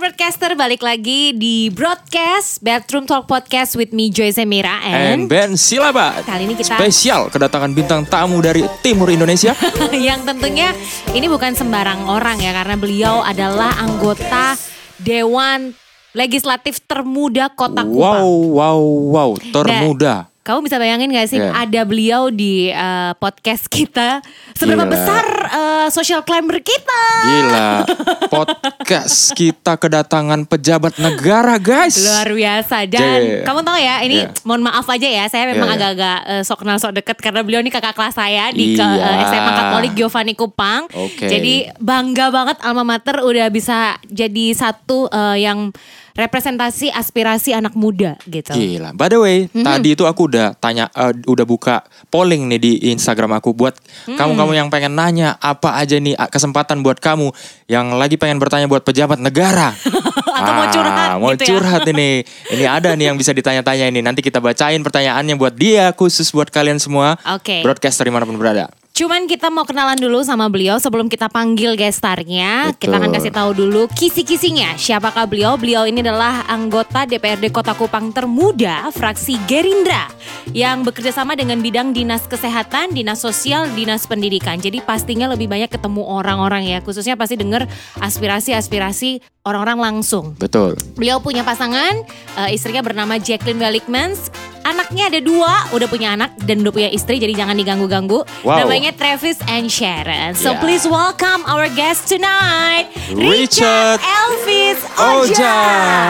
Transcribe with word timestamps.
Broadcaster 0.00 0.56
balik 0.56 0.80
lagi 0.80 1.36
di 1.36 1.68
broadcast 1.68 2.64
Bedroom 2.64 3.04
Talk 3.04 3.28
Podcast 3.28 3.76
with 3.76 3.92
me 3.92 4.08
Joy 4.08 4.32
Semira 4.32 4.80
And 4.80 4.96
and, 4.96 5.20
Ben 5.28 5.60
Silabat. 5.60 6.24
Kali 6.24 6.48
ini 6.48 6.56
kita- 6.56 6.80
spesial 6.80 7.28
kedatangan 7.28 7.68
bintang 7.76 8.08
tamu 8.08 8.40
dari 8.40 8.64
timur 8.80 9.12
Indonesia. 9.12 9.52
yang 9.92 10.24
tentunya 10.24 10.72
ini 11.12 11.28
bukan 11.28 11.52
sembarang 11.52 12.08
orang 12.08 12.40
ya 12.40 12.56
karena 12.56 12.80
beliau 12.80 13.20
adalah 13.20 13.76
anggota 13.76 14.56
Dewan 14.96 15.76
Legislatif 16.16 16.80
termuda 16.88 17.52
Kota 17.52 17.84
Kupang. 17.84 18.24
wow, 18.24 18.32
wow, 18.56 18.80
wow, 18.80 19.30
termuda. 19.52 20.29
Kamu 20.40 20.64
bisa 20.64 20.76
bayangin 20.76 21.08
gak 21.10 21.28
sih 21.28 21.36
Iya. 21.36 21.52
ada 21.54 21.80
beliau 21.82 22.28
di 22.28 22.66
eh, 22.66 23.12
podcast 23.14 23.68
kita 23.68 24.24
Seberapa 24.52 24.82
Gila. 24.82 24.90
besar 24.90 25.24
eh, 25.46 25.88
social 25.88 26.20
climber 26.20 26.58
kita 26.58 27.02
Gila, 27.22 27.68
podcast 28.34 29.32
kita 29.32 29.76
kedatangan 29.76 30.44
pejabat 30.44 30.96
negara, 30.96 31.56
guys. 31.56 31.96
Luar 31.98 32.28
biasa 32.30 32.76
dan 32.86 33.20
Yeah. 33.20 33.44
kamu 33.44 33.60
tahu 33.60 33.78
ya 33.78 33.94
ini 34.00 34.16
Yeah. 34.22 34.32
mohon 34.42 34.62
maaf 34.62 34.86
aja 34.86 35.04
ya 35.04 35.24
saya 35.26 35.44
memang 35.46 35.68
Yeah, 35.68 35.76
yeah. 35.76 35.92
agak-agak 35.92 36.18
eh, 36.26 36.42
sok 36.42 36.58
kenal 36.58 36.78
sok 36.78 36.92
deket 36.94 37.16
karena 37.18 37.40
beliau 37.40 37.60
ini 37.60 37.68
kakak 37.68 37.92
kelas 37.92 38.14
saya 38.14 38.48
di 38.48 38.72
ke, 38.72 38.80
Iya. 38.80 39.06
eh, 39.12 39.24
SMA 39.26 39.52
Katolik 39.52 39.92
Giovanni 39.94 40.32
Kupang. 40.32 40.88
Oke. 40.90 41.26
Jadi 41.26 41.68
bangga 41.76 42.28
banget 42.28 42.56
alma 42.60 42.82
mater 42.82 43.20
udah 43.20 43.46
bisa 43.48 43.78
jadi 44.04 44.46
satu 44.52 45.04
eh, 45.06 45.42
yang 45.42 45.68
representasi 46.14 46.90
aspirasi 46.90 47.52
anak 47.52 47.74
muda 47.74 48.16
gitu. 48.24 48.50
Gila. 48.52 48.94
By 48.94 49.08
the 49.08 49.18
way, 49.18 49.36
tadi 49.48 49.94
itu 49.94 50.04
aku 50.04 50.30
udah 50.30 50.54
tanya, 50.56 50.90
eh, 50.92 51.14
udah 51.24 51.44
buka 51.44 51.82
polling 52.08 52.46
nih 52.46 52.60
di 52.60 52.72
Instagram 52.90 53.36
aku 53.36 53.52
buat 53.52 53.74
kamu-kamu 54.06 54.52
yang 54.54 54.68
pengen 54.68 54.94
nanya 54.94 55.36
apa 55.38 55.76
aja 55.76 55.96
nih 55.96 56.14
kesempatan 56.28 56.80
buat 56.80 56.98
kamu 56.98 57.30
yang 57.66 57.94
lagi 57.94 58.16
pengen 58.16 58.38
bertanya 58.38 58.66
buat 58.66 58.82
pejabat 58.82 59.18
negara. 59.18 59.74
Atau 60.40 60.52
mau 60.56 60.66
curhat 60.72 60.96
Ah, 61.00 61.16
mau 61.20 61.32
gitu 61.32 61.42
ya. 61.44 61.48
curhat 61.52 61.82
ini. 61.86 62.24
Ini 62.48 62.64
ada 62.64 62.96
nih 62.96 63.12
yang 63.12 63.16
bisa 63.16 63.30
ditanya-tanya 63.30 63.92
ini. 63.92 64.00
Nanti 64.00 64.24
kita 64.24 64.40
bacain 64.40 64.80
pertanyaannya 64.80 65.36
buat 65.36 65.52
dia 65.52 65.92
khusus 65.92 66.32
buat 66.32 66.48
kalian 66.48 66.80
semua. 66.80 67.20
Oke. 67.28 67.60
Broadcaster 67.60 68.08
di 68.08 68.12
mana 68.12 68.24
pun 68.24 68.40
berada. 68.40 68.72
Cuman 68.90 69.24
kita 69.24 69.48
mau 69.48 69.64
kenalan 69.64 69.96
dulu 69.96 70.20
sama 70.26 70.50
beliau 70.52 70.76
sebelum 70.76 71.08
kita 71.08 71.30
panggil 71.32 71.78
gestarnya. 71.78 72.74
Betul. 72.74 72.90
Kita 72.90 72.94
akan 73.00 73.10
kasih 73.16 73.32
tahu 73.32 73.50
dulu 73.56 73.82
kisi-kisinya. 73.96 74.76
Siapakah 74.76 75.24
beliau? 75.24 75.56
Beliau 75.56 75.88
ini 75.88 76.04
adalah 76.04 76.44
anggota 76.50 77.06
DPRD 77.06 77.48
Kota 77.54 77.72
Kupang 77.72 78.12
termuda 78.12 78.92
fraksi 78.92 79.40
Gerindra 79.48 80.10
yang 80.52 80.82
bekerja 80.84 81.14
sama 81.14 81.38
dengan 81.38 81.62
bidang 81.62 81.94
dinas 81.94 82.26
kesehatan, 82.26 82.92
dinas 82.92 83.22
sosial, 83.22 83.70
dinas 83.72 84.04
pendidikan. 84.04 84.58
Jadi 84.58 84.82
pastinya 84.84 85.30
lebih 85.30 85.48
banyak 85.48 85.70
ketemu 85.70 86.02
orang-orang 86.04 86.68
ya. 86.68 86.78
Khususnya 86.84 87.14
pasti 87.14 87.38
dengar 87.40 87.70
aspirasi-aspirasi 88.02 89.22
orang-orang 89.48 89.78
langsung. 89.80 90.36
Betul. 90.36 90.76
Beliau 91.00 91.22
punya 91.24 91.46
pasangan, 91.46 92.04
eh, 92.36 92.50
istrinya 92.52 92.84
bernama 92.84 93.16
Jacqueline 93.16 93.62
Wellikmans. 93.62 94.28
Anaknya 94.60 95.08
ada 95.08 95.20
dua, 95.20 95.72
udah 95.72 95.88
punya 95.88 96.12
anak 96.12 96.36
dan 96.38 96.60
udah 96.60 96.68
punya 96.70 96.88
istri, 96.88 97.16
jadi 97.16 97.32
jangan 97.34 97.56
diganggu-ganggu. 97.56 98.28
Wow. 98.44 98.60
Namanya 98.60 98.92
Travis 98.92 99.40
and 99.46 99.66
Sharon. 99.66 100.36
So 100.36 100.52
Yeah. 100.52 100.60
please 100.60 100.84
welcome 100.84 101.48
our 101.48 101.64
guest 101.70 102.06
tonight, 102.06 102.92
Richard 103.10 103.98
Elvis 103.98 104.78
Oja. 104.94 105.24
Oja. 105.24 105.56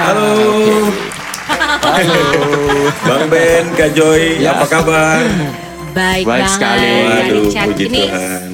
Halo. 0.09 0.31
Bang 3.01 3.27
Ben, 3.29 3.65
Kak 3.73 3.91
Joy, 3.93 4.39
Ya. 4.39 4.55
apa 4.55 4.67
kabar? 4.67 5.23
Baik, 5.91 6.23
Baik 6.23 6.27
banget, 6.27 6.51
sekali. 6.51 6.87
Kak 6.87 7.07
Waduh, 7.07 7.35
Richard. 7.41 7.69
puji 7.69 7.85
Ini 7.85 8.03
Tuhan. 8.05 8.49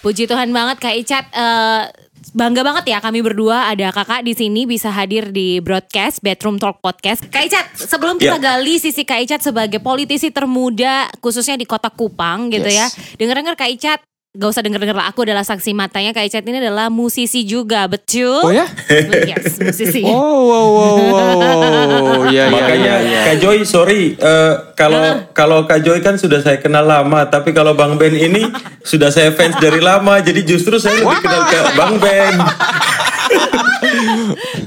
puji 0.00 0.24
Tuhan 0.26 0.48
banget 0.50 0.76
Kak 0.78 0.94
Icat. 0.94 1.24
eh, 1.30 1.82
bangga 2.30 2.62
banget 2.62 2.84
ya 2.86 2.98
kami 2.98 3.18
berdua 3.20 3.66
ada 3.66 3.90
kakak 3.90 4.22
di 4.22 4.32
sini 4.32 4.62
bisa 4.62 4.88
hadir 4.88 5.28
di 5.28 5.58
broadcast 5.58 6.22
Bedroom 6.22 6.56
Talk 6.56 6.78
Podcast. 6.78 7.26
Kak 7.26 7.42
Icat, 7.42 7.66
sebelum 7.74 8.16
kita 8.16 8.38
Ya. 8.38 8.54
gali 8.54 8.78
sisi 8.78 9.02
Kak 9.02 9.18
Icat 9.20 9.42
sebagai 9.42 9.78
politisi 9.78 10.30
termuda 10.30 11.10
khususnya 11.18 11.54
di 11.54 11.66
kota 11.66 11.90
Kupang 11.90 12.46
gitu 12.48 12.70
Yes. 12.70 12.94
ya. 12.94 13.18
Dengar-dengar 13.18 13.58
Kak 13.58 13.68
Icat 13.68 13.98
Gak 14.32 14.48
usah 14.48 14.64
denger-denger 14.64 14.96
lah, 14.96 15.12
aku 15.12 15.28
adalah 15.28 15.44
saksi 15.44 15.76
matanya 15.76 16.16
Kak 16.16 16.24
Icat 16.24 16.40
ini 16.48 16.56
adalah 16.56 16.88
musisi 16.88 17.44
juga, 17.44 17.84
betul? 17.84 18.40
Oh 18.40 18.48
ya? 18.48 18.64
Yes, 19.28 19.60
musisi 19.60 20.00
Oh, 20.08 20.48
wow, 20.48 20.68
wow, 20.72 20.94
wow. 20.96 22.24
Iya, 22.32 22.32
iya, 22.32 22.44
Makanya 22.48 22.94
iya, 23.04 23.12
iya. 23.12 23.20
Kak 23.28 23.36
Joy, 23.44 23.68
sorry 23.68 24.16
eh, 24.16 24.52
kalau 24.72 25.28
kalau 25.36 25.58
Kak 25.68 25.84
Joy 25.84 26.00
kan 26.00 26.16
sudah 26.16 26.40
saya 26.40 26.56
kenal 26.64 26.88
lama, 26.88 27.28
tapi 27.28 27.52
kalau 27.52 27.76
Bang 27.76 28.00
Ben 28.00 28.16
ini 28.16 28.48
sudah 28.80 29.12
saya 29.12 29.36
fans 29.36 29.60
dari 29.60 29.84
lama, 29.84 30.16
jadi 30.24 30.40
justru 30.48 30.80
saya 30.80 31.04
lebih 31.04 31.20
kenal 31.20 31.42
ke 31.52 31.60
Bang 31.76 32.00
Ben. 32.00 32.32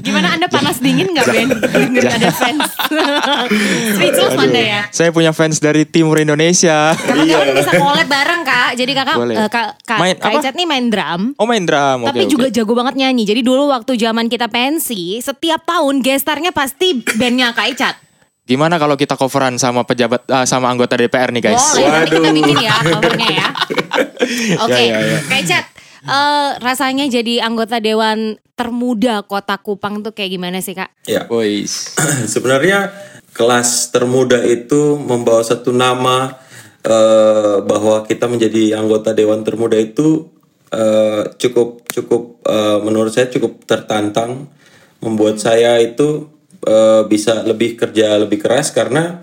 Gimana 0.00 0.38
Anda 0.38 0.46
panas 0.46 0.78
dingin 0.78 1.10
gak 1.12 1.26
Ben? 1.28 1.48
Dengerin 1.74 2.08
ada 2.08 2.30
fans 2.30 2.68
Speechless. 3.96 4.34
Anda 4.36 4.62
ya? 4.62 4.80
Saya 4.92 5.10
punya 5.10 5.32
fans 5.32 5.58
dari 5.58 5.82
timur 5.84 6.20
Indonesia. 6.20 6.94
Kapan-kapan 6.94 7.48
bisa 7.56 7.72
collab 7.74 8.06
bareng 8.06 8.42
kak. 8.44 8.70
Jadi 8.78 8.92
kakak, 8.92 9.16
eh, 9.34 9.48
kak, 9.50 9.66
kak, 9.82 9.98
Main 9.98 10.14
Kak 10.16 10.30
apa? 10.30 10.38
Icat 10.40 10.54
nih 10.54 10.66
main 10.68 10.86
drum. 10.88 11.34
Oh 11.36 11.46
main 11.48 11.64
drum, 11.64 12.06
Tapi 12.06 12.24
juga 12.28 12.46
jago 12.48 12.72
banget 12.76 12.94
nyanyi. 13.00 13.24
Jadi 13.26 13.40
dulu 13.42 13.68
waktu 13.68 13.98
zaman 13.98 14.30
kita 14.30 14.46
pensi, 14.46 15.18
setiap 15.18 15.64
tahun 15.66 16.04
gestarnya 16.04 16.52
pasti 16.54 17.02
bandnya 17.16 17.50
Kak 17.52 17.68
Icat. 17.74 17.96
Gimana 18.46 18.78
kalau 18.78 18.94
kita 18.94 19.18
coveran 19.18 19.58
sama 19.58 19.82
pejabat 19.82 20.22
ah, 20.30 20.46
sama 20.46 20.70
anggota 20.70 20.94
DPR 20.94 21.34
nih 21.34 21.50
guys? 21.50 21.58
Boleh, 21.74 21.90
nanti 21.90 22.14
kita 22.14 22.22
Waduh. 22.22 22.34
bikin 22.38 22.56
ya 22.62 22.74
covernya 22.94 23.28
ya. 23.34 23.48
Oke, 24.64 24.82
Ya, 24.86 24.94
ya, 24.94 24.98
ya. 25.02 25.18
Kak 25.26 25.38
Icat. 25.42 25.64
Eh, 26.06 26.50
rasanya 26.62 27.10
jadi 27.10 27.42
anggota 27.42 27.82
Dewan 27.82 28.38
Termuda 28.56 29.26
Kota 29.28 29.60
Kupang 29.60 30.00
tuh 30.00 30.16
kayak 30.16 30.32
gimana 30.32 30.58
sih 30.64 30.72
kak? 30.72 30.94
Ya, 31.04 31.28
Boys. 31.28 31.92
sebenarnya 32.32 32.88
kelas 33.36 33.92
termuda 33.92 34.40
itu 34.48 34.96
membawa 34.96 35.44
satu 35.44 35.76
nama 35.76 36.40
eh, 36.80 37.56
bahwa 37.60 38.08
kita 38.08 38.24
menjadi 38.30 38.80
anggota 38.80 39.12
Dewan 39.12 39.44
Termuda 39.44 39.76
itu 39.76 40.32
eh, 40.72 41.36
cukup 41.36 41.84
cukup 41.92 42.40
eh, 42.48 42.78
menurut 42.80 43.12
saya 43.12 43.28
cukup 43.28 43.68
tertantang, 43.68 44.48
membuat 45.04 45.36
saya 45.36 45.76
itu 45.84 46.32
eh, 46.64 47.04
bisa 47.04 47.44
lebih 47.44 47.76
kerja 47.76 48.16
lebih 48.16 48.40
keras 48.40 48.72
karena 48.72 49.20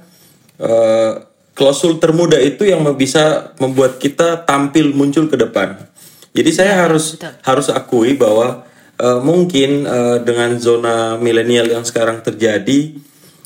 eh, 0.62 1.34
klausul 1.58 2.02
termuda 2.02 2.38
itu 2.42 2.66
yang 2.66 2.86
bisa 2.98 3.54
membuat 3.62 4.02
kita 4.02 4.46
tampil 4.46 4.94
muncul 4.94 5.30
ke 5.30 5.38
depan. 5.38 5.90
Jadi 6.34 6.50
saya 6.50 6.86
harus 6.86 7.16
betul. 7.16 7.34
harus 7.46 7.68
akui 7.70 8.18
bahwa 8.18 8.66
eh, 8.98 9.20
mungkin 9.22 9.86
eh, 9.86 10.18
dengan 10.26 10.58
zona 10.58 11.16
milenial 11.22 11.70
yang 11.70 11.86
sekarang 11.86 12.26
terjadi 12.26 12.98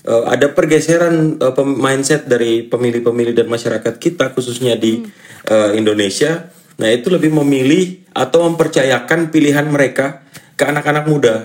eh, 0.07 0.23
ada 0.25 0.55
pergeseran 0.55 1.35
pem- 1.39 1.77
mindset 1.77 2.25
dari 2.25 2.63
pemilih-pemilih 2.63 3.35
dan 3.35 3.47
masyarakat 3.51 3.93
kita 3.99 4.31
khususnya 4.31 4.79
di 4.79 5.03
eh, 5.47 5.71
Indonesia. 5.75 6.47
Nah, 6.77 6.89
itu 6.93 7.09
lebih 7.09 7.33
memilih 7.33 8.07
atau 8.13 8.45
mempercayakan 8.47 9.33
pilihan 9.33 9.65
mereka 9.67 10.23
ke 10.55 10.63
anak-anak 10.63 11.05
muda. 11.09 11.35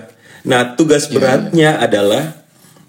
Nah, 0.45 0.77
tugas 0.77 1.09
beratnya 1.09 1.81
adalah 1.81 2.43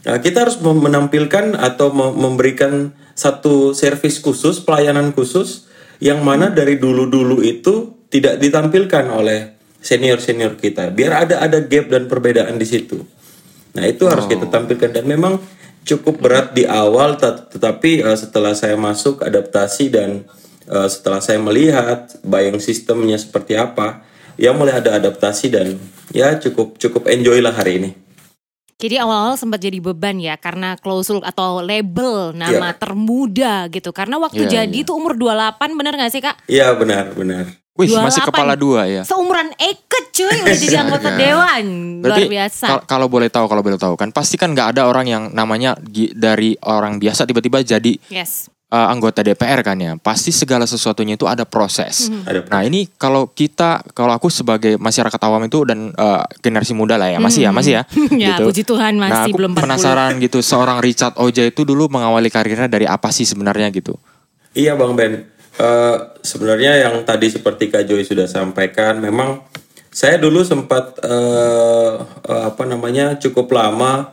Nah, 0.04 0.20
kita 0.20 0.44
harus 0.44 0.60
menampilkan 0.60 1.56
atau 1.56 1.88
mem- 1.88 2.12
memberikan 2.12 2.92
satu 3.16 3.72
servis 3.72 4.20
khusus, 4.20 4.60
pelayanan 4.60 5.16
khusus 5.16 5.64
yang 5.96 6.20
mana 6.20 6.52
dari 6.52 6.76
dulu-dulu 6.76 7.40
itu 7.40 7.93
tidak 8.14 8.38
ditampilkan 8.38 9.10
oleh 9.10 9.58
senior-senior 9.82 10.54
kita. 10.54 10.94
Biar 10.94 11.26
ada 11.26 11.42
ada 11.42 11.58
gap 11.58 11.90
dan 11.90 12.06
perbedaan 12.06 12.54
di 12.54 12.62
situ. 12.62 13.02
Nah, 13.74 13.84
itu 13.90 14.06
harus 14.06 14.30
kita 14.30 14.46
tampilkan 14.46 14.94
dan 14.94 15.02
memang 15.02 15.42
cukup 15.82 16.22
berat 16.22 16.54
di 16.54 16.62
awal 16.62 17.18
tet- 17.18 17.50
tetapi 17.50 18.06
eh, 18.06 18.14
setelah 18.16 18.54
saya 18.54 18.78
masuk 18.78 19.18
adaptasi 19.20 19.90
dan 19.90 20.22
eh, 20.70 20.88
setelah 20.88 21.18
saya 21.18 21.42
melihat 21.42 22.06
buying 22.22 22.62
sistemnya 22.62 23.18
seperti 23.18 23.58
apa, 23.58 24.06
ya 24.38 24.54
mulai 24.54 24.78
ada 24.78 24.94
adaptasi 24.94 25.50
dan 25.50 25.74
ya 26.14 26.38
cukup 26.38 26.78
cukup 26.78 27.10
enjoy 27.10 27.42
lah 27.42 27.50
hari 27.50 27.82
ini. 27.82 27.90
Jadi 28.74 28.98
awal-awal 28.98 29.38
sempat 29.38 29.58
jadi 29.58 29.78
beban 29.78 30.18
ya 30.18 30.34
karena 30.38 30.74
klausul 30.78 31.22
atau 31.22 31.62
label 31.62 32.34
nama 32.34 32.74
Iya. 32.74 32.78
termuda 32.78 33.54
gitu. 33.70 33.90
Karena 33.90 34.18
waktu 34.18 34.50
Iya, 34.50 34.66
jadi 34.66 34.78
tuh 34.82 34.98
umur 34.98 35.14
28 35.14 35.78
bener 35.78 35.94
gak 35.94 36.12
sih 36.14 36.22
kak? 36.22 36.42
Iya 36.50 36.74
benar 36.74 37.14
benar. 37.14 37.63
Wih, 37.74 37.90
masih 37.90 38.22
28. 38.22 38.30
kepala 38.30 38.54
dua 38.54 38.86
ya. 38.86 39.02
Seumuran 39.02 39.50
Eke 39.56 39.98
cuy 40.08 40.30
udah 40.42 40.54
jadi 40.54 40.76
anggota 40.78 41.10
Astaga. 41.10 41.18
dewan. 41.18 41.64
Luar 41.66 42.02
Berarti 42.06 42.22
biasa. 42.28 42.66
kal- 42.68 42.84
kalau 42.86 43.06
boleh 43.08 43.26
tahu, 43.26 43.46
kalau 43.46 43.62
boleh 43.62 43.74
tahu 43.76 43.94
kan 43.94 44.08
pasti 44.08 44.34
kan 44.34 44.50
nggak 44.50 44.78
ada 44.78 44.86
orang 44.86 45.06
yang 45.06 45.22
namanya 45.28 45.74
dari 46.14 46.54
orang 46.60 46.96
biasa 46.96 47.26
tiba-tiba 47.26 47.58
jadi 47.60 47.98
Yes. 48.06 48.46
uh, 48.70 48.86
anggota 48.86 49.20
DPR 49.20 49.58
kan 49.60 49.74
ya. 49.76 49.98
Pasti 49.98 50.30
segala 50.30 50.64
sesuatunya 50.64 51.14
itu 51.14 51.26
ada 51.26 51.42
proses. 51.42 52.06
Hmm. 52.06 52.22
Ada 52.22 52.46
Nah 52.46 52.62
ini 52.62 52.86
kalau 52.88 53.26
kita, 53.26 53.82
kalau 53.90 54.14
aku 54.14 54.30
sebagai 54.30 54.78
masyarakat 54.78 55.18
awam 55.20 55.42
itu 55.42 55.66
dan 55.66 55.90
uh, 55.92 56.22
generasi 56.38 56.72
muda 56.72 56.94
lah 56.94 57.10
ya, 57.10 57.18
masih 57.18 57.42
ya, 57.42 57.50
masih 57.50 57.72
ya. 57.74 57.82
Ya, 58.14 58.38
puji 58.38 58.62
Tuhan 58.62 58.94
nah 58.94 59.10
masih 59.10 59.34
aku 59.34 59.38
belum 59.42 59.50
40. 59.50 59.66
penasaran 59.66 60.10
gitu, 60.18 60.38
seorang 60.40 60.78
Richard 60.78 61.18
Oja 61.18 61.42
itu 61.42 61.66
dulu 61.66 61.90
mengawali 61.90 62.30
karirnya 62.30 62.70
dari 62.70 62.86
apa 62.86 63.10
sih 63.10 63.26
sebenarnya 63.26 63.66
gitu? 63.70 63.98
Iya 64.54 64.78
Bang 64.78 64.94
Ben, 64.94 65.26
Eh, 65.54 65.96
sebenarnya 66.18 66.82
yang 66.82 67.06
tadi 67.06 67.30
seperti 67.30 67.70
Kak 67.70 67.86
Joy 67.86 68.02
sudah 68.02 68.26
sampaikan, 68.26 68.98
memang 68.98 69.38
Saya 69.94 70.18
dulu 70.18 70.42
sempat 70.42 70.98
eh, 71.06 71.92
eh, 72.26 72.42
apa 72.50 72.66
namanya 72.66 73.14
cukup 73.14 73.54
lama 73.54 74.10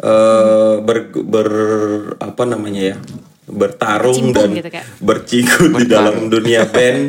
eh, 0.00 0.80
ber, 0.80 1.12
ber- 1.12 2.16
apa 2.16 2.48
namanya 2.48 2.94
ya 2.94 2.96
bertarung 3.44 4.32
Berkecimpung 4.32 4.32
dan 4.32 4.56
gitu, 4.56 4.70
Kak. 4.72 4.84
bercikut 5.04 5.70
di 5.76 5.84
dalam 5.84 6.16
dunia 6.28 6.64
band, 6.72 7.00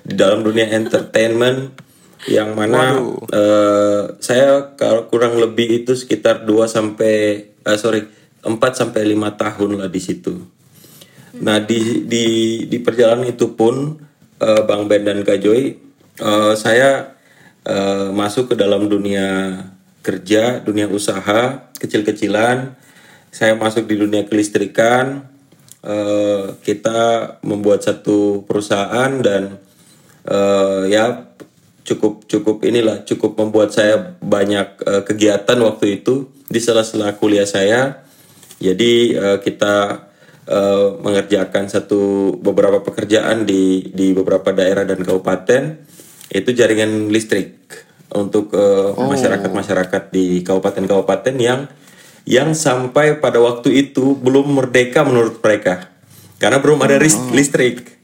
di 0.00 0.14
dalam 0.16 0.40
dunia 0.40 0.64
entertainment 0.72 1.76
yang 2.24 2.56
mana 2.56 3.04
eh, 3.28 4.02
saya 4.16 4.72
kalau 4.72 5.04
kurang 5.06 5.36
lebih 5.36 5.84
itu 5.84 5.92
sekitar 5.92 6.48
2 6.48 6.64
sampai 6.64 7.14
eh, 7.52 7.76
sorry 7.76 8.08
4 8.40 8.56
sampai 8.72 9.04
lima 9.04 9.36
tahun 9.36 9.76
lah 9.76 9.92
di 9.92 10.00
situ. 10.00 10.40
Nah 11.36 11.60
di 11.60 12.08
di 12.08 12.24
di 12.64 12.78
perjalanan 12.80 13.28
itu 13.28 13.52
pun 13.52 14.00
eh, 14.40 14.62
Bang 14.64 14.88
Ben 14.88 15.04
dan 15.04 15.20
Kak 15.20 15.38
Joy 15.44 15.76
eh, 16.18 16.54
saya 16.56 17.12
eh, 17.68 18.08
masuk 18.10 18.52
ke 18.52 18.54
dalam 18.56 18.88
dunia 18.88 19.60
kerja, 20.00 20.64
dunia 20.64 20.88
usaha 20.88 21.68
kecil-kecilan. 21.76 22.72
Saya 23.28 23.52
masuk 23.60 23.84
di 23.84 24.00
dunia 24.00 24.24
kelistrikan. 24.24 25.28
Eh, 25.84 26.44
kita 26.64 27.38
membuat 27.46 27.86
satu 27.86 28.42
perusahaan 28.48 29.12
dan 29.22 29.62
eh, 30.26 30.82
ya 30.90 31.28
cukup 31.86 32.28
cukup 32.28 32.66
inilah 32.66 33.06
cukup 33.08 33.38
membuat 33.40 33.72
saya 33.72 34.16
banyak 34.20 34.68
eh, 34.84 35.02
kegiatan 35.06 35.58
waktu 35.62 36.02
itu 36.02 36.28
di 36.50 36.58
sela-sela 36.58 37.14
kuliah 37.14 37.46
saya. 37.46 38.02
Jadi 38.58 39.14
eh, 39.14 39.38
kita 39.38 40.07
eh, 40.48 40.88
mengerjakan 41.04 41.68
satu 41.68 42.32
beberapa 42.40 42.80
pekerjaan 42.80 43.44
di 43.44 43.92
di 43.92 44.16
beberapa 44.16 44.50
daerah 44.56 44.88
dan 44.88 45.04
kabupaten 45.04 45.84
itu 46.32 46.50
jaringan 46.56 47.12
listrik 47.12 47.60
untuk 48.16 48.56
eh, 48.56 48.96
masyarakat-masyarakat 48.96 50.02
di 50.08 50.40
kabupaten-kabupaten 50.40 51.36
yang 51.36 51.68
yang 52.28 52.52
sampai 52.56 53.20
pada 53.20 53.40
waktu 53.40 53.88
itu 53.88 54.16
belum 54.16 54.60
merdeka 54.60 55.04
menurut 55.04 55.40
mereka. 55.40 55.92
Karena 56.38 56.60
belum 56.62 56.80
ada 56.84 56.96
ris- 57.00 57.18
listrik 57.34 57.97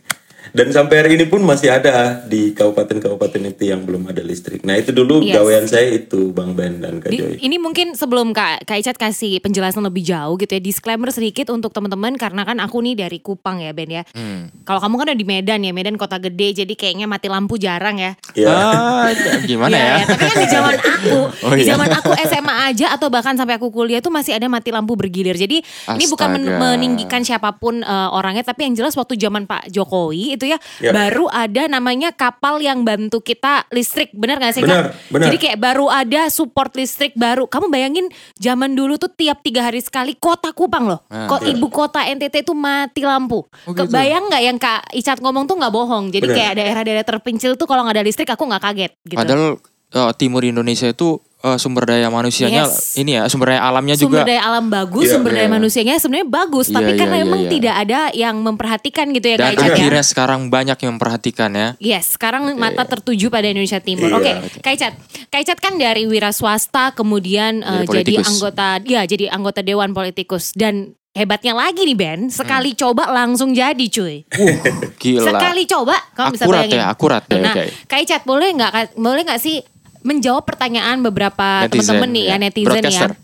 dan 0.55 0.71
sampai 0.71 0.97
hari 0.97 1.11
ini 1.15 1.27
pun 1.27 1.43
masih 1.43 1.67
ada 1.69 2.23
di 2.23 2.55
kabupaten-kabupaten 2.55 3.43
itu 3.45 3.63
yang 3.67 3.83
belum 3.83 4.07
ada 4.07 4.23
listrik. 4.23 4.63
Nah 4.63 4.75
itu 4.75 4.91
dulu 4.91 5.19
Yes. 5.21 5.35
gawean 5.35 5.67
saya 5.67 5.91
itu 5.93 6.31
Bang 6.31 6.55
Ben 6.55 6.79
dan 6.79 6.97
Kak 6.97 7.11
Di- 7.11 7.19
Joy. 7.19 7.35
ini 7.41 7.57
mungkin 7.57 7.93
sebelum 7.93 8.31
Kak, 8.31 8.63
Kak 8.63 8.79
Icat 8.79 8.95
kasih 8.95 9.39
penjelasan 9.39 9.83
lebih 9.83 10.01
jauh 10.01 10.35
gitu 10.37 10.49
ya, 10.49 10.61
disclaimer 10.61 11.11
sedikit 11.11 11.51
untuk 11.51 11.71
teman-teman 11.71 12.15
karena 12.15 12.43
kan 12.43 12.57
aku 12.59 12.79
nih 12.81 12.95
dari 12.97 13.19
Kupang 13.19 13.59
ya 13.59 13.71
Ben 13.71 13.91
ya. 13.91 14.03
Hmm. 14.09 14.47
Kalau 14.63 14.79
kamu 14.79 14.95
kan 14.95 15.07
ada 15.09 15.19
di 15.19 15.27
Medan 15.27 15.61
ya, 15.61 15.73
Medan 15.73 15.95
kota 15.95 16.17
gede 16.17 16.55
jadi 16.57 16.73
kayaknya 16.73 17.05
mati 17.05 17.27
lampu 17.27 17.57
jarang 17.57 17.99
ya. 17.99 18.15
Ya. 18.33 18.55
Ah, 18.55 19.11
gimana 19.43 19.73
Iya, 19.73 19.83
ya? 19.83 19.97
Tapi 20.07 20.23
kan 20.25 20.37
di 20.37 20.49
zaman 20.49 20.75
aku, 20.95 21.17
Oh, 21.41 21.53
di 21.53 21.63
iya. 21.63 21.75
zaman 21.75 21.89
aku 21.91 22.11
SMA 22.23 22.55
aja 22.69 22.87
atau 22.91 23.09
bahkan 23.09 23.35
sampai 23.35 23.59
aku 23.59 23.69
kuliah 23.69 23.99
tuh 23.99 24.09
masih 24.09 24.33
ada 24.33 24.47
mati 24.47 24.71
lampu 24.71 24.95
bergilir. 24.95 25.35
Jadi 25.35 25.67
ini 25.91 26.05
bukan 26.07 26.29
men- 26.31 26.47
Astaga. 26.47 26.63
meninggikan 26.71 27.21
siapa 27.21 27.51
pun 27.53 27.81
eh, 27.81 28.09
orangnya, 28.11 28.43
tapi 28.43 28.65
yang 28.65 28.75
jelas 28.75 28.95
waktu 28.95 29.17
zaman 29.17 29.45
Pak 29.45 29.67
Jokowi 29.69 30.35
itu 30.35 30.44
ya, 30.47 30.59
Ya. 30.79 30.93
baru 30.93 31.27
ada 31.27 31.67
namanya 31.67 32.11
kapal 32.11 32.59
yang 32.59 32.83
bantu 32.83 33.19
kita 33.19 33.65
listrik, 33.69 34.13
benar 34.13 34.39
gak 34.39 34.55
sih 34.55 34.63
Benar, 34.63 34.93
Kak? 34.93 35.11
benar. 35.11 35.25
Jadi 35.27 35.37
kayak 35.39 35.59
baru 35.59 35.87
ada 35.89 36.29
support 36.29 36.73
listrik 36.73 37.13
baru. 37.15 37.45
Kamu 37.45 37.69
bayangin 37.69 38.07
zaman 38.37 38.73
dulu 38.73 38.95
tuh 38.95 39.09
tiap 39.09 39.41
tiga 39.41 39.65
hari 39.65 39.79
sekali 39.79 40.15
kota 40.15 40.51
Kupang 40.51 40.87
loh, 40.87 41.01
Ah, 41.07 41.27
kok 41.27 41.43
ibu 41.43 41.67
kota 41.67 42.05
NTT 42.05 42.43
tuh 42.43 42.55
mati 42.55 43.01
lampu. 43.01 43.43
Oh, 43.65 43.73
gitu. 43.73 43.85
Kebayang 43.85 44.29
nggak 44.29 44.43
yang 44.43 44.59
Kak 44.59 44.93
Icat 44.93 45.19
ngomong 45.19 45.45
tuh 45.45 45.57
nggak 45.57 45.71
bohong. 45.71 46.09
Jadi 46.09 46.27
Benar. 46.27 46.37
kayak 46.37 46.53
daerah-daerah 46.57 47.05
terpencil 47.05 47.55
tuh 47.55 47.65
kalau 47.65 47.83
nggak 47.83 47.97
ada 47.97 48.05
listrik 48.05 48.29
aku 48.29 48.45
nggak 48.45 48.63
kaget 48.63 48.93
gitu. 49.05 49.19
Padahal 49.19 49.59
eh, 49.95 50.13
timur 50.15 50.43
Indonesia 50.43 50.85
itu 50.87 51.17
eh, 51.41 51.55
sumber 51.55 51.85
daya 51.85 52.09
manusianya 52.09 52.65
Yes. 52.65 52.97
ini 52.97 53.15
ya 53.15 53.29
sumber 53.29 53.53
daya 53.53 53.63
alamnya 53.63 53.95
sumber 53.95 54.25
juga 54.25 54.27
daya 54.27 54.43
alam 54.43 54.67
bagus, 54.67 55.05
Iya. 55.05 55.13
sumber 55.13 55.31
daya 55.31 55.45
Iya. 55.45 55.53
manusianya 55.53 55.95
sebenarnya 55.95 56.25
bagus, 56.27 56.67
Iya, 56.67 56.75
tapi 56.75 56.91
kan 56.93 57.05
iya, 57.05 57.13
iya, 57.13 57.21
memang 57.21 57.41
iya. 57.41 57.51
tidak 57.51 57.75
ada 57.77 58.01
yang 58.13 58.37
memperhatikan 58.39 59.07
gitu 59.11 59.27
ya 59.27 59.37
dan 59.37 59.45
Kak 59.45 59.53
Icat 59.55 59.63
ya. 59.63 59.75
akhirnya 59.77 60.03
sekarang 60.03 60.41
banyak 60.49 60.79
yang 60.79 60.93
memperhatikan 60.95 61.51
ya. 61.53 61.69
Yes, 61.79 62.17
sekarang 62.17 62.49
mata 62.55 62.83
tertuju 62.85 63.29
pada 63.29 63.45
Indonesia 63.45 63.77
Timur. 63.79 64.09
Iya. 64.09 64.17
Oke, 64.17 64.31
Kak 64.59 64.73
Icat. 64.73 64.93
Kak 65.29 65.41
Icat 65.41 65.59
kan 65.59 65.77
dari 65.77 66.05
wira 66.05 66.31
swasta 66.31 66.91
kemudian 66.91 67.61
eh, 67.61 67.85
Jadi 67.85 68.17
anggota 68.19 68.81
ya 68.83 69.05
jadi 69.05 69.29
anggota 69.29 69.61
dewan 69.61 69.93
politikus 69.93 70.51
dan 70.51 70.97
hebatnya 71.13 71.53
lagi 71.53 71.85
nih 71.85 71.95
Ben, 71.95 72.21
sekali 72.27 72.73
Hmm. 72.73 72.81
coba 72.81 73.07
langsung 73.07 73.53
jadi 73.53 73.85
cuy. 73.85 74.25
Gila. 74.97 75.29
Sekali 75.29 75.63
coba 75.65 75.95
kamu 76.13 76.29
bisa 76.33 76.43
Akurat 76.43 76.59
bayangin. 76.59 76.75
ya, 76.75 76.85
akurat 76.89 77.23
ya, 77.25 77.37
Nah, 77.39 77.55
oke. 77.55 77.65
Kak 77.85 77.99
Icat 78.01 78.23
boleh 78.25 78.49
nggak 78.51 78.71
Kak- 78.73 78.95
boleh 78.97 79.23
nggak 79.23 79.39
sih 79.39 79.61
menjawab 80.05 80.45
pertanyaan 80.45 81.01
beberapa 81.01 81.65
teman-teman 81.67 82.09
nih 82.13 82.25
ya 82.25 82.31
ya. 82.31 82.37
netizen 82.39 82.85
ya. 82.85 83.09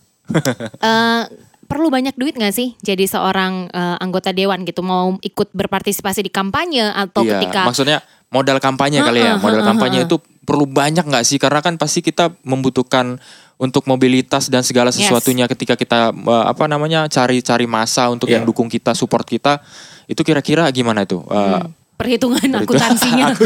Eh, 0.81 1.23
perlu 1.67 1.91
banyak 1.91 2.15
duit 2.15 2.35
nggak 2.35 2.51
sih 2.51 2.75
jadi 2.81 3.03
seorang 3.05 3.67
eh, 3.69 3.97
anggota 3.99 4.31
dewan 4.31 4.63
gitu 4.63 4.81
mau 4.81 5.15
ikut 5.21 5.51
berpartisipasi 5.53 6.23
di 6.23 6.31
kampanye 6.31 6.87
atau 6.87 7.23
Iya, 7.23 7.39
ketika 7.39 7.67
maksudnya 7.67 7.99
modal 8.31 8.59
kampanye 8.59 9.03
kali 9.03 9.21
ya. 9.21 9.37
Modal 9.37 9.61
heeh, 9.61 9.69
kampanye 9.69 9.99
heeh. 10.03 10.09
itu 10.09 10.17
perlu 10.47 10.65
banyak 10.65 11.03
nggak 11.03 11.27
sih? 11.27 11.39
Karena 11.39 11.61
kan 11.61 11.75
pasti 11.77 11.99
kita 12.01 12.31
membutuhkan 12.43 13.19
untuk 13.59 13.85
mobilitas 13.85 14.49
dan 14.49 14.65
segala 14.65 14.89
sesuatunya 14.89 15.45
ketika 15.47 15.75
kita 15.75 16.15
eh, 16.15 16.45
apa 16.47 16.65
namanya 16.65 17.11
cari-cari 17.11 17.67
masa 17.67 18.07
untuk 18.09 18.31
Iya. 18.31 18.41
yang 18.41 18.45
dukung 18.47 18.71
kita, 18.71 18.95
support 18.95 19.27
kita. 19.27 19.61
Itu 20.07 20.23
kira-kira 20.23 20.67
gimana 20.71 21.03
itu? 21.03 21.23
Eh, 21.27 21.35
Hmm, 21.35 21.71
perhitungan 22.01 22.49
akuntansinya. 22.65 23.37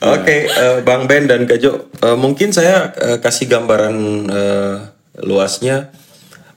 Oke, 0.00 0.36
eh, 0.48 0.78
Bang 0.80 1.04
Ben 1.04 1.28
dan 1.28 1.44
Kak 1.44 1.60
Jo, 1.60 1.92
eh, 2.00 2.16
mungkin 2.16 2.56
saya 2.56 2.96
eh, 2.96 3.18
kasih 3.20 3.52
gambaran 3.52 3.96
eh, 4.32 4.76
luasnya. 5.20 5.92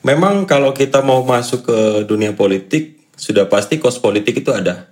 Memang 0.07 0.47
kalau 0.47 0.71
kita 0.71 1.03
mau 1.03 1.23
masuk 1.27 1.67
ke 1.67 1.79
dunia 2.07 2.31
politik, 2.31 3.03
sudah 3.19 3.47
pasti 3.51 3.79
kos 3.79 3.99
politik 3.99 4.39
itu 4.39 4.51
ada 4.55 4.87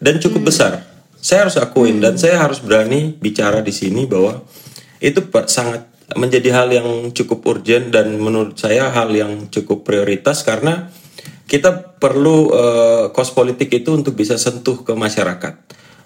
dan 0.00 0.16
cukup 0.16 0.48
besar. 0.48 0.88
Saya 1.20 1.44
harus 1.44 1.60
akuin 1.60 2.00
dan 2.00 2.16
saya 2.16 2.40
harus 2.40 2.64
berani 2.64 3.12
bicara 3.12 3.60
di 3.60 3.72
sini 3.72 4.08
bahwa 4.08 4.40
itu 5.00 5.20
sangat 5.48 5.84
menjadi 6.16 6.50
hal 6.56 6.68
yang 6.72 6.88
cukup 7.12 7.44
urgent 7.46 7.92
dan 7.92 8.16
menurut 8.16 8.56
saya 8.56 8.90
hal 8.90 9.12
yang 9.12 9.46
cukup 9.52 9.84
prioritas 9.84 10.42
karena 10.42 10.90
kita 11.50 11.98
perlu 11.98 12.54
eh, 12.54 13.04
kos 13.10 13.34
politik 13.34 13.74
itu 13.74 13.90
untuk 13.96 14.14
bisa 14.14 14.38
sentuh 14.38 14.86
ke 14.86 14.94
masyarakat. 14.94 15.54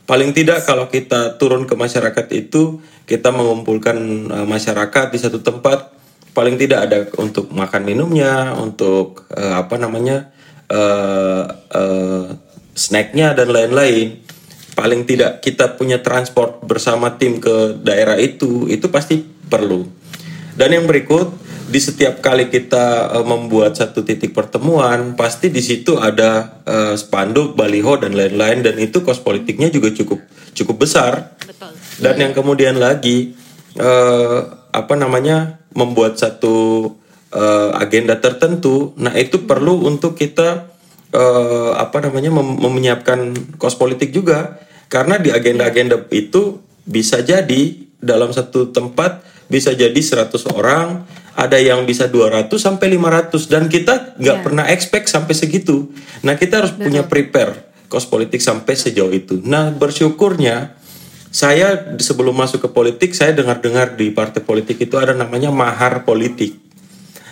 Paling 0.05 0.37
tidak 0.37 0.69
kalau 0.69 0.89
kita 0.93 1.41
turun 1.41 1.65
ke 1.65 1.77
masyarakat 1.77 2.27
itu 2.33 2.81
kita 3.05 3.29
mengumpulkan 3.29 3.97
eh, 4.29 4.47
masyarakat 4.49 5.07
di 5.13 5.19
satu 5.21 5.45
tempat 5.45 5.95
paling 6.35 6.59
tidak 6.59 6.91
ada 6.91 6.99
untuk 7.17 7.49
makan 7.55 7.87
minumnya, 7.87 8.59
untuk 8.59 9.25
eh, 9.33 9.55
apa 9.55 9.79
namanya 9.79 10.35
eh, 10.67 11.45
eh, 11.71 12.27
snacknya 12.75 13.33
dan 13.39 13.55
lain-lain. 13.55 14.21
Paling 14.75 15.07
tidak 15.07 15.39
kita 15.39 15.79
punya 15.79 16.03
transport 16.03 16.59
bersama 16.67 17.15
tim 17.15 17.39
ke 17.39 17.79
daerah 17.79 18.19
itu, 18.19 18.67
itu 18.67 18.91
pasti 18.91 19.23
perlu. 19.23 19.87
Dan 20.59 20.75
yang 20.75 20.91
berikut 20.91 21.44
di 21.65 21.81
setiap 21.81 22.21
kali 22.21 22.53
kita 22.53 23.15
eh, 23.17 23.25
membuat 23.25 23.77
satu 23.77 24.05
titik 24.05 24.37
pertemuan, 24.37 25.17
pasti 25.17 25.49
di 25.49 25.65
situ 25.65 25.97
ada 25.97 26.61
eh, 26.65 26.95
spanduk, 26.95 27.57
baliho 27.57 27.97
dan 27.97 28.13
lain-lain 28.13 28.61
dan 28.61 28.77
itu 28.77 29.01
kos 29.01 29.21
politiknya 29.21 29.73
juga 29.73 29.93
cukup 29.93 30.21
cukup 30.55 30.77
besar. 30.87 31.35
Betul. 31.43 31.73
Dan 31.99 32.15
yang 32.21 32.33
kemudian 32.37 32.77
lagi 32.77 33.33
eh, 33.79 34.39
apa 34.75 34.95
namanya 34.99 35.63
membuat 35.73 36.21
satu 36.21 36.91
eh, 37.33 37.71
agenda 37.81 38.19
tertentu, 38.21 38.93
nah 39.01 39.17
itu 39.17 39.43
perlu 39.49 39.89
untuk 39.89 40.15
kita 40.15 40.71
eh, 41.11 41.71
apa 41.75 42.05
namanya 42.05 42.31
mem- 42.35 42.61
menyiapkan 42.61 43.35
kos 43.57 43.75
politik 43.75 44.13
juga 44.13 44.61
karena 44.93 45.19
di 45.19 45.35
agenda-agenda 45.35 46.07
itu 46.15 46.61
bisa 46.85 47.25
jadi 47.25 47.89
dalam 48.05 48.31
satu 48.31 48.69
tempat 48.69 49.25
bisa 49.47 49.75
jadi 49.77 49.97
100 49.97 50.31
orang, 50.51 51.05
ada 51.35 51.59
yang 51.59 51.83
bisa 51.85 52.07
200 52.07 52.63
sampai 52.63 52.95
500 52.95 53.51
dan 53.51 53.67
kita 53.67 54.17
nggak 54.17 54.39
Ya. 54.39 54.43
pernah 54.43 54.65
expect 54.71 55.11
sampai 55.11 55.35
segitu. 55.35 55.91
Nah, 56.23 56.39
kita 56.39 56.63
harus 56.63 56.73
punya 56.73 57.05
prepare 57.05 57.69
kos 57.91 58.07
politik 58.07 58.41
sampai 58.41 58.75
sejauh 58.75 59.13
itu. 59.13 59.43
Nah, 59.45 59.71
bersyukurnya 59.75 60.75
saya 61.35 61.99
sebelum 61.99 62.35
masuk 62.39 62.63
ke 62.63 62.71
politik 62.71 63.11
saya 63.13 63.35
dengar-dengar 63.35 63.99
di 63.99 64.15
partai 64.15 64.39
politik 64.41 64.79
itu 64.79 64.95
ada 64.95 65.11
namanya 65.13 65.51
mahar 65.51 66.07
politik. 66.07 66.64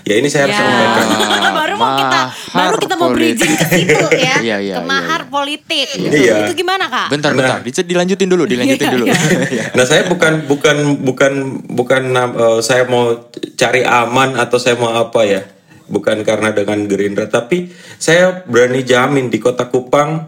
Ya 0.03 0.15
ini 0.17 0.27
saya 0.27 0.47
harus 0.47 0.57
Ya. 0.57 0.63
sampaikan. 0.63 1.07
baru 1.63 1.75
mau 1.77 1.95
kita 1.95 2.21
Mahar 2.53 2.69
baru 2.69 2.77
kita 2.81 2.95
mau 2.97 3.09
bridging 3.13 3.53
ke 3.55 3.65
situ 3.69 4.07
ya. 4.19 4.37
Iya, 4.41 4.57
iya, 4.59 4.59
ke 4.59 4.63
iya, 4.63 4.77
mahar 4.83 5.21
politik. 5.27 5.87
Gitu. 5.89 6.11
Iya. 6.11 6.35
Itu 6.43 6.53
gimana 6.55 6.85
Kak? 6.87 7.07
bentar, 7.09 7.31
bentar. 7.33 7.59
Dice- 7.63 7.87
Dilanjutin 7.87 8.27
dulu, 8.27 8.43
dilanjutin 8.45 8.83
Iya, 8.83 8.95
dulu. 8.95 9.05
iya. 9.55 9.65
Nah 9.73 9.85
saya 9.85 10.03
bukan 10.05 10.47
bukan 10.47 10.77
bukan 11.01 11.33
bukan 11.69 12.03
eh, 12.15 12.59
saya 12.61 12.83
mau 12.85 13.31
cari 13.55 13.83
aman 13.83 14.35
atau 14.35 14.59
saya 14.59 14.75
mau 14.75 14.91
apa 14.91 15.23
ya, 15.23 15.43
bukan 15.87 16.23
karena 16.23 16.51
dengan 16.51 16.83
Gerindra, 16.85 17.27
tapi 17.27 17.71
saya 17.97 18.43
berani 18.43 18.83
jamin 18.83 19.29
di 19.29 19.39
Kota 19.39 19.67
Kupang 19.67 20.27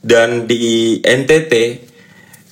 dan 0.00 0.44
di 0.44 1.00
NTT 1.00 1.52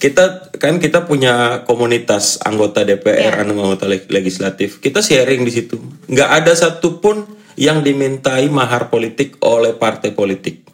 kita 0.03 0.51
kan 0.59 0.83
kita 0.83 1.07
punya 1.07 1.63
komunitas 1.63 2.43
anggota 2.43 2.83
DPR, 2.83 3.39
Iya. 3.39 3.47
anggota 3.47 3.87
leg- 3.87 4.11
legislatif. 4.11 4.83
Kita 4.83 4.99
sharing 4.99 5.47
di 5.47 5.53
situ. 5.55 5.79
Nggak 6.11 6.31
ada 6.43 6.53
satupun 6.59 7.23
yang 7.55 7.87
dimintai 7.87 8.51
mahar 8.51 8.91
politik 8.91 9.39
oleh 9.47 9.79
partai 9.79 10.11
politik. 10.11 10.67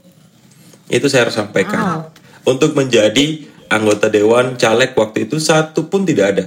Itu 0.88 1.12
saya 1.12 1.28
harus 1.28 1.36
sampaikan. 1.36 2.08
Untuk 2.48 2.72
menjadi 2.72 3.44
anggota 3.68 4.08
dewan 4.08 4.56
caleg 4.56 4.96
waktu 4.96 5.28
itu 5.28 5.36
satu 5.36 5.92
pun 5.92 6.08
tidak 6.08 6.26
ada. 6.32 6.44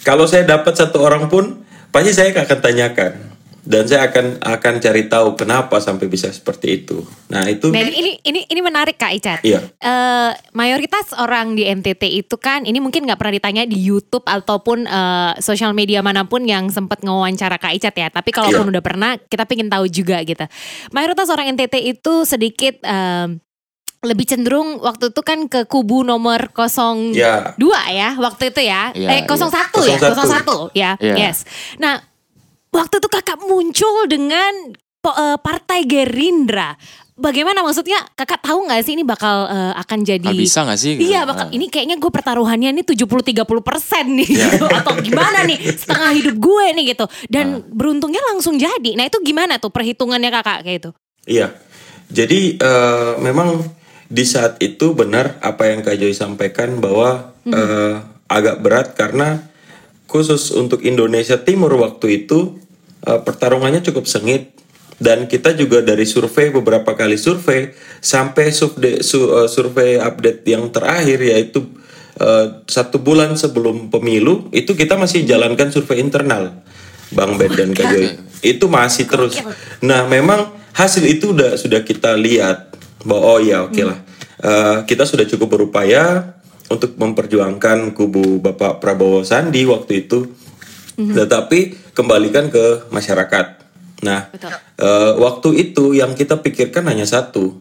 Kalau 0.00 0.24
saya 0.24 0.48
dapat 0.48 0.72
satu 0.72 1.04
orang 1.04 1.28
pun, 1.28 1.68
pasti 1.92 2.16
saya 2.16 2.32
akan 2.32 2.58
tanyakan 2.64 3.31
dan 3.62 3.86
saya 3.86 4.10
akan 4.10 4.42
akan 4.42 4.74
cari 4.78 5.06
tahu 5.06 5.38
kenapa 5.38 5.78
sampai 5.78 6.10
bisa 6.10 6.26
seperti 6.28 6.82
itu. 6.82 7.06
Nah 7.30 7.46
itu, 7.46 7.70
Dan 7.70 7.88
ini 7.88 8.18
ini 8.20 8.42
ini 8.44 8.60
menarik 8.60 8.98
Kak 8.98 9.14
Icat. 9.14 9.38
iya. 9.42 9.62
Eh, 9.78 10.30
mayoritas 10.50 11.14
orang 11.14 11.54
di 11.54 11.62
NTT 11.64 12.02
itu 12.18 12.34
kan 12.36 12.66
ini 12.66 12.82
mungkin 12.82 13.06
nggak 13.06 13.14
pernah 13.16 13.34
ditanya 13.34 13.62
di 13.62 13.78
YouTube 13.78 14.26
ataupun 14.26 14.82
eh, 14.84 15.32
sosial 15.38 15.72
media 15.72 16.02
mana 16.02 16.26
pun 16.26 16.42
yang 16.42 16.66
sempat 16.68 17.00
ngewawancara 17.00 17.56
Kak 17.56 17.78
Icat 17.78 17.94
ya. 17.94 18.08
Tapi 18.10 18.30
kalaupun 18.30 18.66
Iya. 18.66 18.72
udah 18.74 18.82
pernah, 18.82 19.10
kita 19.16 19.46
pengen 19.46 19.70
tahu 19.70 19.86
juga 19.86 20.18
gitu. 20.22 20.42
Mayoritas 20.90 21.30
orang 21.30 21.54
NTT 21.54 21.74
itu 21.86 22.26
sedikit 22.26 22.82
em, 22.82 23.38
lebih 24.02 24.26
cenderung 24.26 24.82
waktu 24.82 25.14
itu 25.14 25.22
kan 25.22 25.46
ke 25.46 25.70
kubu 25.70 26.02
nomor 26.02 26.50
02 26.50 27.14
Ya. 27.14 27.54
ya 27.86 28.08
waktu 28.18 28.50
itu 28.50 28.60
ya. 28.66 28.90
Iya, 28.90 29.08
eh 29.14 29.20
01 29.22 29.86
ya, 29.86 29.96
01 30.02 30.18
01. 30.18 30.74
ya. 30.74 30.90
Iya. 30.98 31.14
Yes. 31.14 31.46
Nah, 31.78 32.02
waktu 32.72 32.98
itu 32.98 33.08
Kakak 33.08 33.38
muncul 33.38 34.08
dengan 34.08 34.72
eh, 35.02 35.36
Partai 35.38 35.84
Gerindra. 35.84 36.74
Bagaimana 37.12 37.60
maksudnya 37.60 38.00
kakak 38.16 38.40
tahu 38.40 38.64
nggak 38.66 38.82
sih 38.82 38.96
ini 38.96 39.04
bakal 39.04 39.44
eh, 39.44 39.72
akan 39.76 40.00
jadi 40.00 40.26
Ah, 40.26 40.34
bisa 40.34 40.64
nggak 40.64 40.80
sih? 40.80 40.96
Iya 40.96 41.28
bakal 41.28 41.52
Ah. 41.52 41.54
ini 41.54 41.68
kayaknya 41.68 42.00
gue 42.00 42.08
pertaruhannya 42.08 42.72
nih 42.72 42.84
70-30 42.88 43.44
persen 43.60 44.16
nih 44.16 44.26
gitu. 44.26 44.64
Atau 44.80 44.96
gimana 44.98 45.44
nih 45.44 45.60
setengah 45.76 46.08
hidup 46.10 46.40
gue 46.40 46.64
nih 46.72 46.84
gitu 46.88 47.04
Dan 47.28 47.60
Ah. 47.60 47.68
beruntungnya 47.68 48.18
langsung 48.24 48.56
jadi 48.56 48.96
Nah 48.96 49.06
itu 49.06 49.20
gimana 49.20 49.60
tuh 49.60 49.68
perhitungannya 49.68 50.32
kakak 50.32 50.64
kayak 50.64 50.78
itu 50.82 50.90
Iya. 51.28 51.52
Jadi 52.08 52.56
eh, 52.56 53.12
memang 53.18 53.60
di 54.08 54.24
saat 54.24 54.56
itu 54.58 54.92
benar 54.92 55.36
apa 55.40 55.68
yang 55.68 55.84
Kak 55.84 55.94
Joy 55.94 56.16
sampaikan 56.16 56.80
bahwa 56.80 57.36
eh, 57.44 57.94
agak 58.26 58.56
berat 58.58 58.96
karena 58.96 59.52
khusus 60.06 60.48
untuk 60.50 60.80
Indonesia 60.80 61.36
Timur 61.36 61.76
waktu 61.76 62.24
itu 62.24 62.56
eh, 63.06 63.20
pertarungannya 63.20 63.82
cukup 63.82 64.06
sengit. 64.06 64.54
Dan 65.02 65.26
kita 65.26 65.50
juga 65.58 65.82
dari 65.82 66.06
survei 66.06 66.54
beberapa 66.54 66.94
kali 66.94 67.18
survei 67.18 67.74
sampai 67.98 68.54
subde- 68.54 69.02
su- 69.02 69.34
eh, 69.34 69.50
survei 69.50 69.98
update 69.98 70.46
yang 70.46 70.70
terakhir 70.70 71.18
yaitu 71.18 71.66
eh, 72.22 72.62
satu 72.70 73.02
bulan 73.02 73.34
sebelum 73.34 73.90
pemilu 73.90 74.46
itu 74.54 74.78
kita 74.78 74.94
masih 74.94 75.26
jalankan 75.26 75.74
survei 75.74 75.98
internal 75.98 76.54
Bang 77.10 77.34
Ben 77.34 77.50
dan 77.50 77.74
Kak 77.74 77.90
Joy. 77.90 78.06
Itu 78.46 78.70
masih 78.70 79.10
terus. 79.10 79.42
Nah 79.82 80.06
memang 80.06 80.54
hasil 80.70 81.02
itu 81.02 81.34
udah 81.34 81.58
sudah 81.58 81.82
kita 81.82 82.14
lihat 82.14 82.70
bahwa 83.02 83.22
oh 83.36 83.40
ya 83.42 83.66
oke 83.66 83.82
lah. 83.82 83.98
Eh, 84.38 84.76
kita 84.86 85.02
sudah 85.02 85.26
cukup 85.26 85.58
berupaya 85.58 86.34
untuk 86.70 86.94
memperjuangkan 86.94 87.90
kubu 87.90 88.38
Bapak 88.38 88.78
Prabowo 88.78 89.26
Sandi 89.26 89.66
waktu 89.66 90.06
itu, 90.06 90.30
tetapi 90.96 91.81
kembalikan 91.92 92.48
ke 92.48 92.88
masyarakat. 92.88 93.46
Nah 94.02 94.28
Betul. 94.32 94.52
eh, 94.82 95.12
waktu 95.16 95.48
itu 95.70 95.94
yang 95.94 96.16
kita 96.18 96.40
pikirkan 96.42 96.88
hanya 96.90 97.06
satu, 97.06 97.60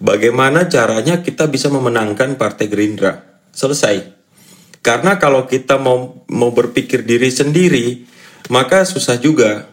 bagaimana 0.00 0.66
caranya 0.70 1.20
kita 1.20 1.46
bisa 1.50 1.68
memenangkan 1.68 2.40
Partai 2.40 2.66
Gerindra 2.70 3.22
selesai. 3.52 4.14
Karena 4.84 5.16
kalau 5.16 5.48
kita 5.48 5.80
mau 5.80 6.26
mau 6.28 6.52
berpikir 6.52 7.08
diri 7.08 7.32
sendiri, 7.32 8.04
maka 8.52 8.84
susah 8.84 9.16
juga. 9.16 9.72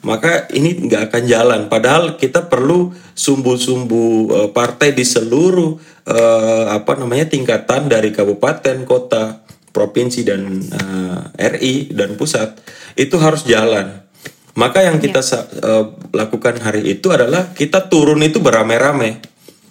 Maka 0.00 0.48
ini 0.56 0.88
nggak 0.88 1.12
akan 1.12 1.24
jalan. 1.28 1.60
Padahal 1.68 2.16
kita 2.16 2.48
perlu 2.48 2.92
sumbu-sumbu 3.12 4.04
eh, 4.32 4.48
partai 4.52 4.96
di 4.96 5.04
seluruh 5.04 5.76
eh, 6.08 6.64
apa 6.72 6.96
namanya 6.96 7.28
tingkatan 7.28 7.88
dari 7.88 8.08
kabupaten, 8.08 8.88
kota, 8.88 9.44
provinsi 9.70 10.26
dan 10.26 10.60
eh, 10.60 11.20
RI 11.58 11.94
dan 11.94 12.14
pusat 12.18 12.58
itu 12.98 13.16
harus 13.18 13.46
jalan. 13.46 14.02
Maka 14.58 14.82
yang 14.84 14.98
kita 14.98 15.22
eh, 15.22 15.84
lakukan 16.10 16.58
hari 16.60 16.84
itu 16.86 17.08
adalah 17.14 17.54
kita 17.54 17.86
turun 17.86 18.20
itu 18.22 18.42
beramai-ramai. 18.42 19.30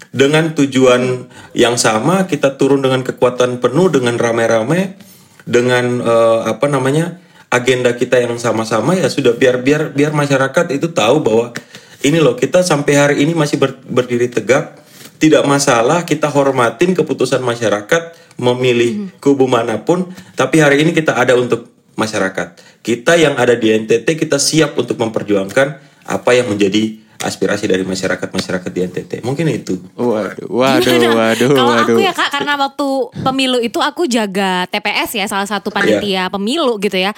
Dengan 0.10 0.58
tujuan 0.58 1.30
yang 1.54 1.78
sama 1.78 2.26
kita 2.26 2.58
turun 2.58 2.82
dengan 2.82 3.06
kekuatan 3.06 3.62
penuh 3.62 3.94
dengan 3.94 4.18
rame-rame 4.18 4.98
dengan 5.46 5.86
eh, 6.02 6.40
apa 6.50 6.66
namanya 6.66 7.22
agenda 7.54 7.94
kita 7.94 8.18
yang 8.18 8.34
sama-sama 8.42 8.98
ya 8.98 9.06
sudah 9.10 9.38
biar 9.38 9.62
biar 9.62 9.94
biar 9.94 10.14
masyarakat 10.14 10.66
itu 10.74 10.90
tahu 10.94 11.22
bahwa 11.22 11.54
ini 12.00 12.18
loh 12.24 12.40
kita 12.40 12.64
sampai 12.64 12.94
hari 12.96 13.16
ini 13.28 13.36
masih 13.36 13.60
ber- 13.60 13.84
berdiri 13.84 14.32
tegak. 14.32 14.80
Tidak 15.20 15.44
masalah 15.44 16.08
kita 16.08 16.32
hormatin 16.32 16.96
keputusan 16.96 17.44
masyarakat 17.44 18.29
memilih 18.40 18.92
kubu 19.20 19.46
mana 19.46 19.78
pun 19.78 20.08
tapi 20.34 20.58
hari 20.58 20.80
ini 20.80 20.92
kita 20.92 21.14
ada 21.14 21.36
untuk 21.36 21.68
masyarakat 21.94 22.56
kita 22.80 23.14
yang 23.14 23.36
ada 23.36 23.54
di 23.54 23.70
NTT 23.70 24.08
kita 24.16 24.40
siap 24.40 24.74
untuk 24.74 24.96
memperjuangkan 24.96 25.68
apa 26.06 26.32
yang 26.32 26.48
menjadi 26.48 26.96
aspirasi 27.20 27.68
dari 27.68 27.84
masyarakat 27.84 28.26
masyarakat 28.26 28.72
di 28.72 28.80
NTT 28.82 29.12
mungkin 29.22 29.52
itu 29.52 29.76
Waduh, 29.94 30.48
waduh, 30.48 30.80
Gimana? 30.96 31.12
waduh, 31.30 31.50
Kalau 31.52 31.72
waduh. 31.76 31.84
aku 31.92 32.00
ya 32.00 32.14
kak 32.14 32.32
karena 32.32 32.56
waktu 32.56 32.88
pemilu 33.20 33.60
itu 33.60 33.78
aku 33.78 34.08
jaga 34.08 34.64
TPS 34.66 35.12
ya 35.14 35.26
salah 35.28 35.44
satu 35.44 35.68
panitia 35.70 36.32
pemilu 36.32 36.80
gitu 36.80 36.96
ya. 36.96 37.12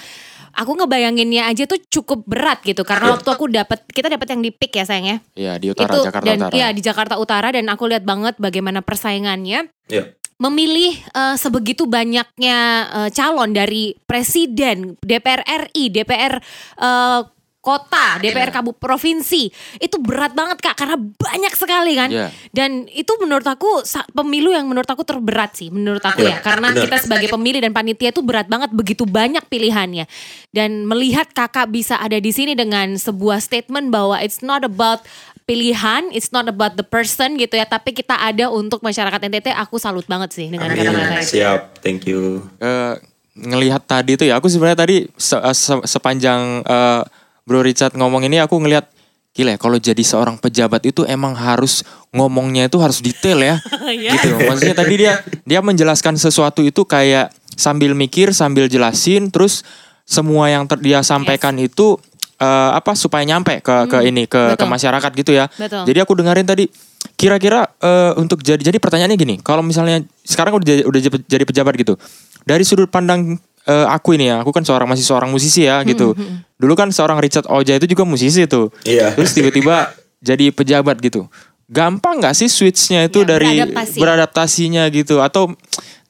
Aku 0.52 0.76
ngebayanginnya 0.76 1.48
aja 1.48 1.64
tuh 1.64 1.80
cukup 1.88 2.28
berat 2.28 2.60
gitu 2.60 2.84
karena 2.84 3.08
Iya. 3.08 3.14
waktu 3.16 3.28
aku 3.30 3.44
dapat 3.48 3.88
kita 3.88 4.12
dapat 4.12 4.28
yang 4.28 4.42
di 4.42 4.50
PIK 4.50 4.72
ya 4.74 4.84
sayang 4.84 5.06
ya. 5.06 5.16
Iya 5.32 5.52
di 5.56 5.66
utara 5.72 5.88
itu 5.88 6.00
Jakarta 6.04 6.26
dan 6.26 6.38
Utara. 6.42 6.52
ya 6.52 6.66
di 6.68 6.80
Jakarta 6.82 7.14
Utara 7.16 7.48
dan 7.48 7.64
aku 7.70 7.84
lihat 7.88 8.04
banget 8.04 8.34
bagaimana 8.36 8.84
persaingannya 8.84 9.72
ya 9.86 10.04
memilih 10.42 10.98
eh, 10.98 11.36
sebegitu 11.38 11.86
banyaknya 11.86 12.58
eh, 12.90 13.10
calon 13.14 13.54
dari 13.54 13.94
presiden, 14.02 14.98
DPR 14.98 15.46
RI, 15.46 15.94
DPR 15.94 16.42
eh, 16.82 17.20
kota, 17.62 18.18
DPR 18.18 18.50
kabu 18.50 18.74
provinsi. 18.74 19.46
Itu 19.78 20.02
berat 20.02 20.34
banget 20.34 20.58
kak 20.58 20.74
karena 20.74 20.98
banyak 20.98 21.54
sekali 21.54 21.94
kan? 21.94 22.10
Iya. 22.10 22.28
dan 22.50 22.90
itu 22.90 23.14
menurut 23.22 23.46
aku 23.46 23.86
pemilu 24.10 24.50
yang 24.50 24.66
menurut 24.66 24.90
aku 24.90 25.06
terberat 25.06 25.54
sih 25.54 25.70
menurut 25.70 26.02
aku 26.02 26.26
ya. 26.26 26.36
Iya, 26.36 26.36
karena 26.42 26.74
benar. 26.74 26.82
kita 26.82 26.96
sebagai 27.06 27.28
pemilih 27.30 27.62
dan 27.62 27.70
panitia 27.70 28.10
itu 28.10 28.20
berat 28.20 28.50
banget 28.50 28.74
begitu 28.74 29.06
banyak 29.06 29.46
pilihannya. 29.46 30.10
Dan 30.50 30.90
melihat 30.90 31.30
kakak 31.30 31.70
bisa 31.70 32.02
ada 32.02 32.18
di 32.18 32.34
sini 32.34 32.58
dengan 32.58 32.98
sebuah 32.98 33.38
statement 33.38 33.94
bahwa 33.94 34.18
it's 34.18 34.42
not 34.42 34.66
about 34.66 35.06
pilihan, 35.44 36.08
it's 36.10 36.30
not 36.30 36.44
about 36.44 36.74
the 36.74 36.82
person 36.82 37.34
gitu 37.34 37.52
ya, 37.52 37.64
tapi 37.64 37.90
kita 37.90 38.14
ada 38.14 38.48
untuk 38.48 38.80
masyarakat 38.80 39.18
NTT. 39.20 39.50
Aku 39.58 39.76
salut 39.76 40.04
banget 40.04 40.30
sih 40.32 40.46
dengan 40.46 40.68
kata-kata 40.68 41.18
itu. 41.18 41.28
siap 41.32 41.60
thank 41.78 42.04
you 42.04 42.40
Eh, 42.56 42.94
ngelihat 43.34 43.82
tadi 43.82 44.14
tuh 44.14 44.24
ya 44.24 44.36
aku 44.36 44.46
sebenarnya 44.46 44.78
tadi 44.78 44.96
se- 45.14 45.36
eh, 45.36 45.52
se- 45.52 45.84
sepanjang 45.84 46.40
eh, 46.60 47.02
Bro 47.42 47.60
Richard 47.60 47.92
ngomong 47.92 48.22
ini 48.22 48.38
aku 48.38 48.56
ngelihat 48.56 48.86
gila 49.32 49.50
ya 49.50 49.58
kalau 49.58 49.76
jadi 49.76 49.98
seorang 49.98 50.36
pejabat 50.36 50.84
itu 50.84 51.02
emang 51.02 51.32
harus 51.32 51.80
ngomongnya 52.10 52.68
itu 52.68 52.76
harus 52.76 53.00
detail 53.00 53.40
ya 53.40 53.56
Iya. 53.88 54.12
gitu 54.14 54.36
maksudnya 54.38 54.76
tadi 54.76 54.94
dia 54.98 55.12
dia 55.42 55.58
menjelaskan 55.58 56.14
sesuatu 56.14 56.60
itu 56.60 56.84
kayak 56.84 57.32
sambil 57.50 57.92
mikir 57.92 58.30
sambil 58.30 58.68
jelasin 58.68 59.26
terus 59.26 59.64
semua 60.04 60.46
yang 60.46 60.66
ter- 60.66 60.78
dia 60.78 61.00
sampaikan 61.00 61.56
itu 61.56 61.96
eh, 62.42 62.70
apa 62.74 62.98
supaya 62.98 63.22
nyampe 63.22 63.62
ke 63.62 63.74
ke 63.86 63.98
ini 64.02 64.26
ke 64.26 64.58
ke 64.58 64.64
masyarakat 64.66 65.10
gitu 65.14 65.30
ya. 65.32 65.46
Betul. 65.48 65.86
jadi 65.86 65.98
aku 66.02 66.18
dengerin 66.18 66.42
tadi 66.44 66.66
kira-kira 67.14 67.70
eh, 67.78 68.12
untuk 68.18 68.42
jadi 68.42 68.58
jadi 68.58 68.76
pertanyaannya 68.76 69.14
gini 69.14 69.34
kalau 69.38 69.62
misalnya 69.62 70.02
sekarang 70.22 70.58
udah 70.58 70.66
jadi, 70.66 70.82
udah 70.82 71.00
jadi- 71.22 71.46
pejabat 71.46 71.74
gitu 71.76 71.94
dari 72.42 72.62
sudut 72.62 72.90
pandang 72.90 73.38
eh, 73.62 73.86
aku 73.86 74.14
ini 74.14 74.26
ya 74.26 74.42
aku 74.42 74.50
kan 74.50 74.62
seorang 74.62 74.90
masih 74.90 75.06
seorang 75.06 75.30
musisi 75.30 75.62
ya 75.62 75.82
gitu. 75.86 76.18
dulu 76.58 76.74
kan 76.74 76.90
seorang 76.90 77.18
Richard 77.18 77.46
Oja 77.46 77.74
itu 77.74 77.86
juga 77.86 78.02
musisi 78.02 78.46
tuh. 78.46 78.70
Iya. 78.82 79.14
terus 79.14 79.34
tiba-tiba 79.34 79.90
jadi 80.22 80.50
pejabat 80.50 80.98
gitu. 80.98 81.26
Gampang 81.66 82.20
nggak 82.20 82.36
sih 82.36 82.46
switchnya 82.46 83.08
itu 83.08 83.24
Ya, 83.24 83.34
dari 83.34 83.48
beradaptasi. 83.58 83.98
beradaptasinya 83.98 84.82
gitu? 84.92 85.18
Atau 85.18 85.56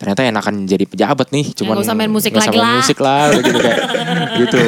ternyata 0.02 0.26
enakan 0.26 0.66
jadi 0.66 0.82
pejabat 0.82 1.30
nih 1.30 1.54
cuman 1.54 1.78
nggak 1.78 1.86
usah 1.86 1.94
main 1.94 2.10
musik 2.10 2.34
lagi 2.34 2.50
main 2.50 2.66
lah. 2.66 2.74
musik 2.82 2.98
lah 2.98 3.30
gitu 3.38 3.50
kayak 3.54 3.78
gitu 4.42 4.60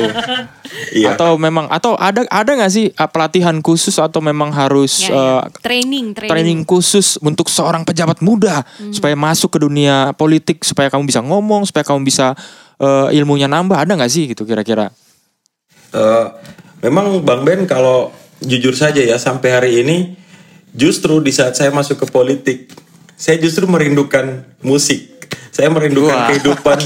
Iya. 0.95 1.15
atau 1.19 1.35
memang 1.35 1.67
atau 1.71 1.99
ada 1.99 2.23
ada 2.31 2.51
nggak 2.55 2.71
sih 2.71 2.87
uh, 2.95 3.11
pelatihan 3.11 3.59
khusus 3.59 3.99
atau 3.99 4.23
memang 4.23 4.55
harus 4.55 5.07
Ya, 5.07 5.11
ya. 5.11 5.15
uh, 5.15 5.43
training, 5.59 6.15
training. 6.15 6.31
training 6.31 6.61
khusus 6.63 7.19
untuk 7.19 7.51
seorang 7.51 7.83
pejabat 7.83 8.23
muda 8.23 8.63
supaya 8.95 9.19
masuk 9.19 9.55
ke 9.55 9.59
dunia 9.59 10.15
politik 10.15 10.63
supaya 10.63 10.87
kamu 10.87 11.11
bisa 11.11 11.19
ngomong 11.19 11.67
supaya 11.67 11.83
kamu 11.83 12.07
bisa 12.07 12.39
uh, 12.79 13.11
ilmunya 13.11 13.51
nambah 13.51 13.75
ada 13.75 13.99
nggak 13.99 14.11
sih 14.11 14.31
gitu 14.31 14.47
kira-kira 14.47 14.95
Eh, 15.95 16.27
memang 16.83 17.23
Bang 17.23 17.47
Ben 17.47 17.71
kalau 17.71 18.11
jujur 18.43 18.75
saja 18.75 18.99
ya 18.99 19.15
sampai 19.15 19.51
hari 19.55 19.71
ini 19.87 20.19
justru 20.75 21.23
di 21.23 21.31
saat 21.31 21.55
saya 21.55 21.71
masuk 21.71 22.03
ke 22.03 22.07
politik 22.11 22.75
saya 23.15 23.39
justru 23.39 23.71
merindukan 23.71 24.43
musik 24.59 25.14
Saya 25.55 25.71
merindukan 25.71 26.11
Wah. 26.11 26.27
kehidupan 26.35 26.79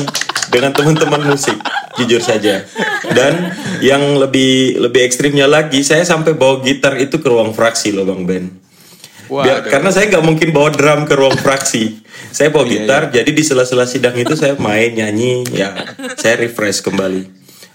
dengan 0.53 0.77
teman-teman 0.77 1.33
musik, 1.33 1.57
jujur 1.97 2.21
saja. 2.21 2.69
Dan 3.09 3.57
yang 3.81 4.21
lebih 4.21 4.77
lebih 4.77 5.09
ekstrimnya 5.09 5.49
lagi, 5.49 5.81
saya 5.81 6.05
sampai 6.05 6.37
bawa 6.37 6.61
gitar 6.61 7.01
itu 7.01 7.17
ke 7.17 7.29
ruang 7.33 7.57
fraksi 7.57 7.97
loh 7.97 8.05
Bang 8.05 8.29
Ben. 8.29 8.53
Biar- 9.29 9.69
karena 9.69 9.93
saya 9.93 10.09
nggak 10.09 10.25
mungkin 10.25 10.49
bawa 10.53 10.73
drum 10.73 11.05
ke 11.05 11.17
ruang 11.17 11.37
fraksi. 11.37 12.01
Saya 12.33 12.49
bawa 12.53 12.69
gitar, 12.69 13.09
jadi 13.09 13.29
di 13.29 13.41
sela-sela 13.45 13.89
sidang 13.89 14.17
itu 14.17 14.37
saya 14.37 14.57
main 14.61 14.93
nyanyi, 14.93 15.49
ya 15.53 15.73
saya 16.21 16.41
refresh 16.41 16.85
kembali. 16.85 17.23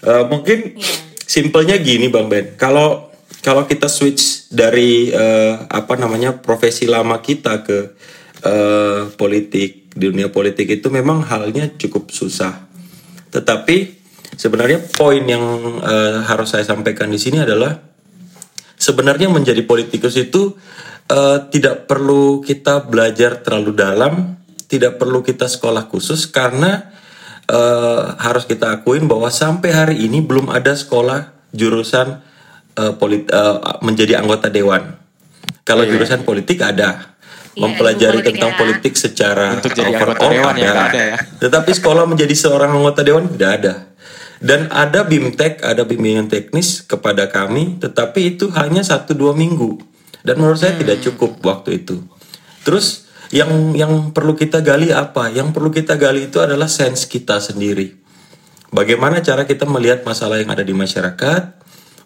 Eh, 0.04 0.24
mungkin 0.30 0.78
simpelnya 1.26 1.78
gini 1.78 2.10
Bang 2.10 2.30
Ben, 2.30 2.54
kalau 2.54 3.10
kalau 3.42 3.66
kita 3.66 3.86
switch 3.90 4.50
dari 4.50 5.10
eh, 5.10 5.54
apa 5.70 5.94
namanya 5.94 6.38
profesi 6.38 6.86
lama 6.90 7.22
kita 7.22 7.62
ke 7.66 7.78
eh, 8.42 9.00
politik, 9.14 9.83
di 9.94 10.10
dunia 10.10 10.28
politik 10.28 10.66
itu 10.68 10.90
memang 10.90 11.22
halnya 11.22 11.70
cukup 11.78 12.10
susah. 12.10 12.66
Tetapi 13.30 13.76
sebenarnya 14.34 14.82
poin 14.98 15.22
yang 15.22 15.42
eh, 15.80 16.18
harus 16.26 16.50
saya 16.50 16.66
sampaikan 16.66 17.08
di 17.08 17.18
sini 17.18 17.40
adalah 17.40 17.78
sebenarnya 18.74 19.30
menjadi 19.30 19.62
politikus 19.62 20.18
itu 20.18 20.58
eh, 21.06 21.38
tidak 21.54 21.86
perlu 21.86 22.42
kita 22.42 22.90
belajar 22.90 23.38
terlalu 23.40 23.72
dalam, 23.74 24.34
tidak 24.66 24.98
perlu 24.98 25.22
kita 25.22 25.46
sekolah 25.46 25.86
khusus 25.86 26.26
karena 26.26 26.90
eh, 27.46 28.02
harus 28.18 28.50
kita 28.50 28.82
akuin 28.82 29.06
bahwa 29.06 29.30
sampai 29.30 29.70
hari 29.70 29.96
ini 30.02 30.18
belum 30.18 30.50
ada 30.50 30.74
sekolah 30.74 31.30
jurusan 31.54 32.18
eh, 32.74 32.92
polit- 32.98 33.30
eh, 33.30 33.56
menjadi 33.86 34.18
anggota 34.18 34.50
dewan. 34.50 34.98
Kalau 35.64 35.86
jurusan 35.88 36.28
politik 36.28 36.60
ada. 36.60 37.13
Iya, 37.54 37.62
Mempelajari 37.70 38.18
politik 38.18 38.28
tentang 38.34 38.50
ya. 38.50 38.58
politik 38.58 38.94
secara 38.98 39.46
Untuk 39.54 39.70
jadi 39.78 39.94
anggota 39.94 40.26
dewan 40.26 40.54
ya 40.58 40.70
nggak 40.74 40.90
ada 40.90 41.02
ya. 41.06 41.16
tetapi 41.38 41.70
sekolah 41.70 42.04
menjadi 42.10 42.34
seorang 42.34 42.70
anggota 42.74 43.00
dewan 43.06 43.30
tidak 43.30 43.50
ada. 43.62 43.74
Dan 44.44 44.68
ada 44.74 45.06
BIMTEK, 45.06 45.62
ada 45.64 45.86
bimbingan 45.88 46.28
teknis 46.28 46.84
kepada 46.84 47.30
kami, 47.32 47.80
tetapi 47.80 48.36
itu 48.36 48.52
hanya 48.52 48.84
satu 48.84 49.16
dua 49.16 49.32
minggu. 49.32 49.80
Dan 50.20 50.36
menurut 50.36 50.60
saya 50.60 50.76
tidak 50.76 51.00
cukup 51.00 51.40
waktu 51.40 51.80
itu. 51.80 52.02
Terus 52.66 53.08
yang 53.32 53.72
yang 53.72 54.12
perlu 54.12 54.36
kita 54.36 54.60
gali 54.60 54.92
apa? 54.92 55.32
Yang 55.32 55.48
perlu 55.54 55.70
kita 55.72 55.96
gali 55.96 56.28
itu 56.28 56.44
adalah 56.44 56.68
sense 56.68 57.08
kita 57.08 57.40
sendiri. 57.40 57.96
Bagaimana 58.74 59.22
cara 59.22 59.46
kita 59.46 59.64
melihat 59.70 60.02
masalah 60.02 60.42
yang 60.42 60.50
ada 60.50 60.66
di 60.66 60.74
masyarakat? 60.74 61.42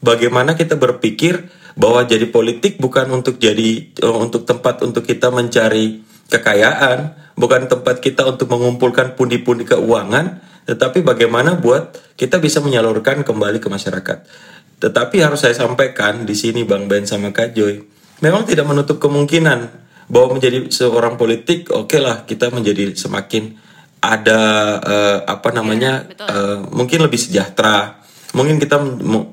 Bagaimana 0.05 0.55
kita 0.55 0.79
berpikir 0.79 1.51
bahwa 1.79 2.03
jadi 2.03 2.27
politik 2.27 2.83
bukan 2.83 3.07
untuk 3.15 3.39
jadi 3.39 3.87
eh, 3.95 4.17
untuk 4.19 4.43
tempat 4.43 4.83
untuk 4.83 5.07
kita 5.07 5.31
mencari 5.31 6.03
kekayaan, 6.27 7.15
bukan 7.39 7.71
tempat 7.71 8.03
kita 8.03 8.27
untuk 8.27 8.51
mengumpulkan 8.51 9.15
pundi-pundi 9.15 9.63
keuangan, 9.63 10.43
tetapi 10.67 11.07
bagaimana 11.07 11.55
buat 11.55 11.97
kita 12.19 12.43
bisa 12.43 12.59
menyalurkan 12.59 13.23
kembali 13.23 13.63
ke 13.63 13.71
masyarakat. 13.71 14.19
Tetapi 14.83 15.17
harus 15.23 15.47
saya 15.47 15.55
sampaikan 15.55 16.27
di 16.27 16.35
sini 16.35 16.67
Bang 16.67 16.91
Ben 16.91 17.07
sama 17.07 17.31
Kak 17.31 17.55
Joy, 17.55 17.81
memang 18.21 18.43
tidak 18.43 18.67
menutup 18.67 18.99
kemungkinan 18.99 19.87
bahwa 20.11 20.37
menjadi 20.37 20.67
seorang 20.69 21.15
politik, 21.15 21.71
oke 21.71 21.97
lah 22.03 22.27
kita 22.27 22.51
menjadi 22.51 22.91
semakin 22.99 23.55
ada 24.03 24.41
eh, 24.83 25.19
apa 25.31 25.51
namanya 25.55 26.11
eh, 26.11 26.59
mungkin 26.75 27.07
lebih 27.07 27.19
sejahtera 27.19 28.03
mungkin 28.37 28.61
kita 28.61 28.77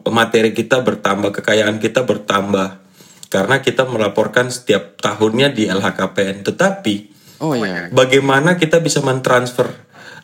materi 0.08 0.56
kita 0.56 0.80
bertambah 0.86 1.36
kekayaan 1.42 1.82
kita 1.82 2.08
bertambah. 2.08 2.84
Karena 3.26 3.60
kita 3.60 3.84
melaporkan 3.90 4.48
setiap 4.48 4.96
tahunnya 5.02 5.52
di 5.52 5.68
LHKPN 5.68 6.46
tetapi 6.46 6.96
Oh 7.44 7.52
iya. 7.52 7.92
bagaimana 7.92 8.56
kita 8.56 8.80
bisa 8.80 9.04
mentransfer 9.04 9.68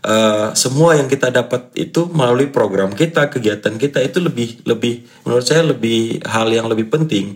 eh, 0.06 0.56
semua 0.56 0.96
yang 0.96 1.12
kita 1.12 1.28
dapat 1.28 1.76
itu 1.76 2.08
melalui 2.08 2.48
program 2.48 2.96
kita 2.96 3.28
kegiatan 3.28 3.76
kita 3.76 4.00
itu 4.00 4.24
lebih 4.24 4.64
lebih 4.64 5.04
menurut 5.28 5.44
saya 5.44 5.66
lebih 5.66 6.24
hal 6.24 6.48
yang 6.56 6.72
lebih 6.72 6.88
penting. 6.88 7.36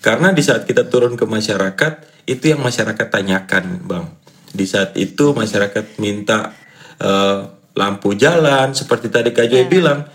Karena 0.00 0.32
di 0.32 0.40
saat 0.44 0.64
kita 0.64 0.88
turun 0.88 1.16
ke 1.16 1.24
masyarakat 1.28 1.92
itu 2.24 2.44
yang 2.56 2.60
masyarakat 2.64 3.08
tanyakan 3.08 3.84
bang. 3.84 4.06
Di 4.54 4.64
saat 4.64 4.96
itu 4.96 5.36
masyarakat 5.36 6.00
minta 6.00 6.54
eh, 6.96 7.40
lampu 7.74 8.14
jalan 8.16 8.72
seperti 8.72 9.10
tadi 9.10 9.34
Kak 9.34 9.50
Joy 9.50 9.66
bilang 9.68 10.06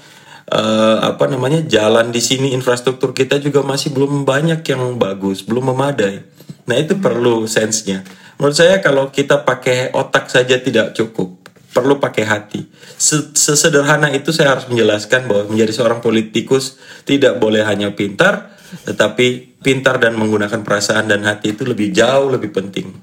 eh, 0.50 0.98
apa 1.06 1.30
namanya 1.30 1.62
jalan 1.64 2.10
di 2.10 2.20
sini 2.20 2.52
infrastruktur 2.58 3.14
kita 3.14 3.38
juga 3.38 3.62
masih 3.62 3.94
belum 3.94 4.26
banyak 4.26 4.66
yang 4.66 4.98
bagus 4.98 5.46
belum 5.46 5.74
memadai. 5.74 6.26
Nah 6.66 6.76
itu 6.78 6.98
perlu 6.98 7.50
sensenya. 7.50 8.06
Menurut 8.38 8.56
saya 8.56 8.82
kalau 8.82 9.10
kita 9.14 9.46
pakai 9.46 9.94
otak 9.94 10.30
saja 10.30 10.58
tidak 10.62 10.98
cukup 10.98 11.38
perlu 11.70 12.02
pakai 12.02 12.26
hati. 12.26 12.66
Se- 12.98 13.32
sesederhana 13.38 14.10
itu 14.10 14.34
saya 14.34 14.58
harus 14.58 14.66
menjelaskan 14.68 15.30
bahwa 15.30 15.54
menjadi 15.54 15.72
seorang 15.72 16.02
politikus 16.02 16.82
tidak 17.06 17.38
boleh 17.38 17.62
hanya 17.62 17.94
pintar 17.94 18.60
tetapi 18.86 19.58
pintar 19.60 19.98
dan 19.98 20.14
menggunakan 20.14 20.62
perasaan 20.62 21.10
dan 21.10 21.26
hati 21.26 21.58
itu 21.58 21.66
lebih 21.66 21.90
jauh 21.90 22.30
lebih 22.30 22.54
penting 22.54 22.94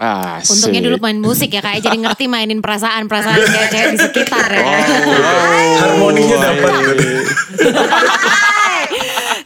Ah, 0.00 0.40
Untungnya 0.40 0.80
dulu 0.80 0.96
main 0.96 1.20
musik 1.20 1.52
ya 1.52 1.60
kayak 1.60 1.84
jadi 1.84 2.00
ngerti 2.00 2.24
mainin 2.24 2.64
perasaan-perasaan 2.64 3.36
cewek-cewek 3.36 3.88
di 3.92 3.98
sekitar 4.00 4.48
ya. 4.48 4.64
harmoninya 5.84 6.36
dapat. 6.40 6.72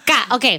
Kak, 0.07 0.25
oke. 0.31 0.53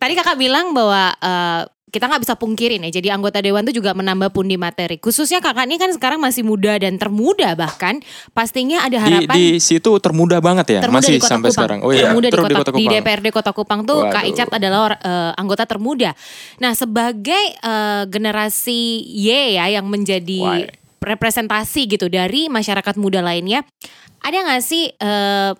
Tadi 0.00 0.12
kakak 0.16 0.40
bilang 0.40 0.72
bahwa 0.72 1.12
eh, 1.14 1.60
kita 1.92 2.08
nggak 2.08 2.24
bisa 2.24 2.34
pungkirin 2.40 2.80
ya. 2.88 2.90
Jadi 2.90 3.12
anggota 3.12 3.44
dewan 3.44 3.68
itu 3.68 3.84
juga 3.84 3.92
menambah 3.92 4.32
pundi 4.32 4.56
materi. 4.56 4.96
Khususnya 4.96 5.44
kakak 5.44 5.68
ini 5.68 5.76
kan 5.76 5.92
sekarang 5.92 6.24
masih 6.24 6.40
muda 6.40 6.80
dan 6.80 6.96
termuda 6.96 7.52
bahkan. 7.52 8.00
Pastinya 8.32 8.80
ada 8.88 8.96
Di, 8.96 9.04
harapan. 9.04 9.34
di 9.36 9.46
situ 9.60 9.92
termudah 10.00 10.40
banget 10.40 10.80
ya, 10.80 10.80
termuda 10.80 11.04
masih 11.04 11.14
di 11.14 11.20
Kota 11.20 11.30
sampai 11.36 11.48
Kupang. 11.52 11.60
sekarang. 11.60 11.78
Oh 11.84 11.90
iya, 11.92 12.08
termuda 12.08 12.26
di, 12.26 12.32
terus 12.32 12.44
kota, 12.48 12.72
di 12.72 12.84
DPRD 12.88 13.26
Kota 13.28 13.50
Kupang 13.52 13.80
tuh 13.84 14.08
Kak 14.08 14.24
Waduh. 14.24 14.30
Icat 14.32 14.48
adalah 14.56 14.96
eh, 14.96 15.32
anggota 15.36 15.68
termuda. 15.68 16.16
Nah, 16.64 16.72
sebagai 16.72 17.44
eh, 17.60 18.02
generasi 18.08 19.04
Y 19.12 19.60
ya 19.60 19.68
yang 19.68 19.84
menjadi 19.84 20.40
Why? 20.40 20.72
representasi 21.04 21.92
gitu 21.92 22.08
dari 22.08 22.48
masyarakat 22.48 22.96
muda 22.96 23.20
lainnya, 23.20 23.68
ada 24.24 24.36
nggak 24.40 24.62
sih 24.64 24.88
eh, 24.96 25.52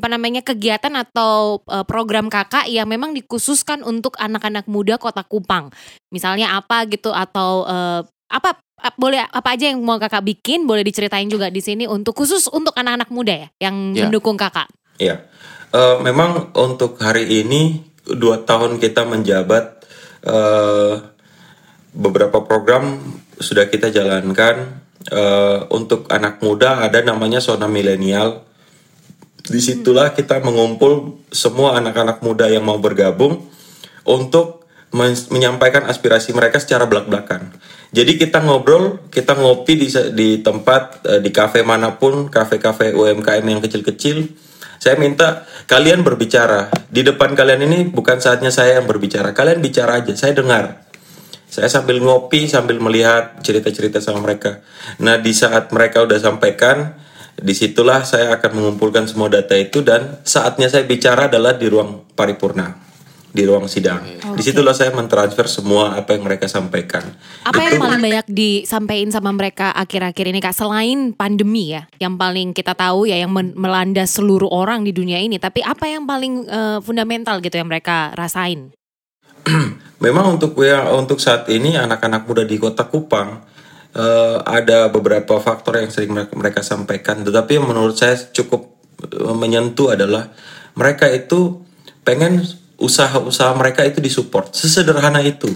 apa 0.00 0.08
namanya 0.08 0.40
kegiatan 0.40 0.96
atau 0.96 1.60
eh, 1.68 1.84
program 1.84 2.32
kakak 2.32 2.64
yang 2.72 2.88
memang 2.88 3.12
dikhususkan 3.12 3.84
untuk 3.84 4.16
anak-anak 4.16 4.64
muda 4.64 4.96
Kota 4.96 5.20
Kupang? 5.20 5.68
Misalnya 6.08 6.56
apa 6.56 6.88
gitu 6.88 7.12
atau 7.12 7.68
eh, 7.68 8.00
apa 8.32 8.56
ap- 8.80 8.96
boleh 8.96 9.20
apa 9.20 9.52
aja 9.52 9.68
yang 9.68 9.84
mau 9.84 10.00
kakak 10.00 10.24
bikin 10.24 10.64
boleh 10.64 10.80
diceritain 10.80 11.28
juga 11.28 11.52
di 11.52 11.60
sini 11.60 11.84
untuk 11.84 12.16
khusus 12.16 12.48
untuk 12.48 12.72
anak-anak 12.72 13.12
muda 13.12 13.34
ya 13.36 13.48
yang 13.60 13.92
Ya. 13.92 14.08
mendukung 14.08 14.40
kakak. 14.40 14.72
Iya, 14.96 15.28
Eh, 15.70 15.96
memang 16.02 16.50
untuk 16.58 16.98
hari 16.98 17.46
ini 17.46 17.78
dua 18.18 18.42
tahun 18.42 18.82
kita 18.82 19.06
menjabat, 19.06 19.86
eh, 20.26 20.94
beberapa 21.94 22.42
program 22.42 22.98
sudah 23.38 23.70
kita 23.70 23.92
jalankan 23.94 24.80
Eh, 25.00 25.60
untuk 25.72 26.04
anak 26.12 26.44
muda 26.44 26.84
ada 26.84 27.00
namanya 27.00 27.40
zona 27.40 27.64
milenial. 27.64 28.44
Di 29.50 29.58
situlah 29.58 30.14
kita 30.14 30.38
mengumpul 30.38 31.18
semua 31.34 31.74
anak-anak 31.82 32.22
muda 32.22 32.46
yang 32.46 32.62
mau 32.62 32.78
bergabung 32.78 33.50
untuk 34.06 34.62
men- 34.94 35.28
menyampaikan 35.34 35.90
aspirasi 35.90 36.30
mereka 36.30 36.62
secara 36.62 36.86
belak-belakan. 36.86 37.50
Jadi 37.90 38.14
kita 38.14 38.38
ngobrol, 38.46 39.02
kita 39.10 39.34
ngopi 39.34 39.74
di 39.74 39.88
di 40.14 40.28
tempat 40.38 41.02
eh, 41.02 41.18
di 41.18 41.34
kafe 41.34 41.66
mana 41.66 41.98
pun, 41.98 42.30
kafe-kafe 42.30 42.94
UMKM 42.94 43.42
yang 43.42 43.58
kecil-kecil. 43.58 44.30
Saya 44.80 44.96
minta 44.96 45.44
kalian 45.66 46.06
berbicara. 46.06 46.70
Di 46.88 47.02
depan 47.04 47.34
kalian 47.36 47.66
ini 47.66 47.90
bukan 47.90 48.22
saatnya 48.22 48.48
saya 48.48 48.80
yang 48.80 48.86
berbicara. 48.88 49.36
Kalian 49.36 49.60
bicara 49.60 50.00
aja, 50.00 50.14
saya 50.16 50.32
dengar. 50.32 50.88
Saya 51.50 51.66
sambil 51.66 51.98
ngopi, 51.98 52.46
sambil 52.46 52.78
melihat 52.78 53.42
cerita-cerita 53.42 53.98
sama 53.98 54.22
mereka. 54.22 54.62
Nah, 55.02 55.18
di 55.18 55.34
saat 55.34 55.74
mereka 55.74 56.06
udah 56.06 56.16
sampaikan, 56.16 56.94
di 57.40 57.54
situlah 57.56 58.04
saya 58.04 58.36
akan 58.36 58.50
mengumpulkan 58.60 59.08
semua 59.08 59.32
data 59.32 59.56
itu 59.56 59.80
dan 59.80 60.20
saatnya 60.22 60.68
saya 60.68 60.84
bicara 60.84 61.26
adalah 61.26 61.56
di 61.56 61.66
ruang 61.66 62.04
paripurna, 62.12 62.76
di 63.32 63.42
ruang 63.48 63.64
sidang. 63.66 64.04
Di 64.36 64.42
situlah 64.44 64.76
saya 64.76 64.92
mentransfer 64.92 65.48
semua 65.48 65.96
apa 65.96 66.12
yang 66.14 66.28
mereka 66.28 66.46
sampaikan. 66.46 67.02
Apa 67.42 67.60
yang 67.60 67.80
paling 67.80 68.00
banyak 68.00 68.26
disampaikan 68.28 69.10
sama 69.10 69.32
mereka 69.32 69.72
akhir-akhir 69.72 70.24
ini 70.30 70.38
kak 70.38 70.54
selain 70.54 71.16
pandemi 71.16 71.74
ya, 71.74 71.88
yang 71.96 72.20
paling 72.20 72.52
kita 72.52 72.76
tahu 72.76 73.08
ya 73.08 73.16
yang 73.16 73.32
melanda 73.34 74.04
seluruh 74.04 74.48
orang 74.52 74.84
di 74.84 74.92
dunia 74.92 75.18
ini. 75.18 75.40
Tapi 75.40 75.64
apa 75.64 75.88
yang 75.88 76.04
paling 76.04 76.46
eh, 76.46 76.78
fundamental 76.84 77.40
gitu 77.40 77.56
yang 77.56 77.72
mereka 77.72 78.12
rasain? 78.14 78.70
Memang 80.04 80.40
untuk 80.40 80.56
ya 80.64 80.88
untuk 80.96 81.20
saat 81.20 81.44
ini 81.52 81.76
anak-anak 81.76 82.24
muda 82.24 82.44
di 82.44 82.56
Kota 82.56 82.88
Kupang 82.88 83.49
eh, 83.94 84.38
ada 84.44 84.90
beberapa 84.90 85.38
faktor 85.38 85.80
yang 85.82 85.90
sering 85.90 86.14
mereka, 86.14 86.32
mereka 86.36 86.60
sampaikan, 86.62 87.22
tetapi 87.22 87.58
yang 87.58 87.66
menurut 87.66 87.96
saya 87.96 88.16
cukup 88.16 88.70
eh, 89.06 89.34
menyentuh 89.34 89.94
adalah 89.94 90.30
mereka 90.74 91.10
itu 91.10 91.62
pengen 92.06 92.42
usaha-usaha 92.80 93.52
mereka 93.54 93.84
itu 93.84 94.00
disupport, 94.00 94.50
sesederhana 94.56 95.20
itu. 95.20 95.52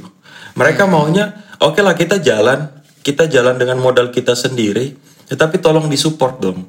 Mereka 0.54 0.86
maunya, 0.86 1.34
oke 1.58 1.80
lah 1.82 1.96
kita 1.96 2.20
jalan, 2.22 2.70
kita 3.02 3.26
jalan 3.26 3.58
dengan 3.58 3.80
modal 3.80 4.14
kita 4.14 4.36
sendiri, 4.38 4.94
tetapi 5.26 5.58
tolong 5.58 5.88
disupport 5.88 6.36
dong. 6.38 6.60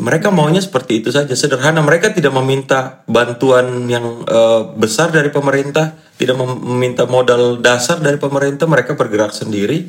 Mereka 0.00 0.32
maunya 0.32 0.64
seperti 0.64 1.04
itu 1.04 1.12
saja, 1.12 1.34
sederhana. 1.36 1.84
Mereka 1.84 2.16
tidak 2.16 2.32
meminta 2.32 3.04
bantuan 3.04 3.84
yang 3.84 4.24
eh, 4.24 4.62
besar 4.78 5.12
dari 5.12 5.28
pemerintah, 5.28 5.92
tidak 6.16 6.40
mem- 6.40 6.62
meminta 6.62 7.04
modal 7.04 7.60
dasar 7.60 8.00
dari 8.00 8.16
pemerintah. 8.16 8.64
Mereka 8.64 8.96
bergerak 8.96 9.36
sendiri. 9.36 9.84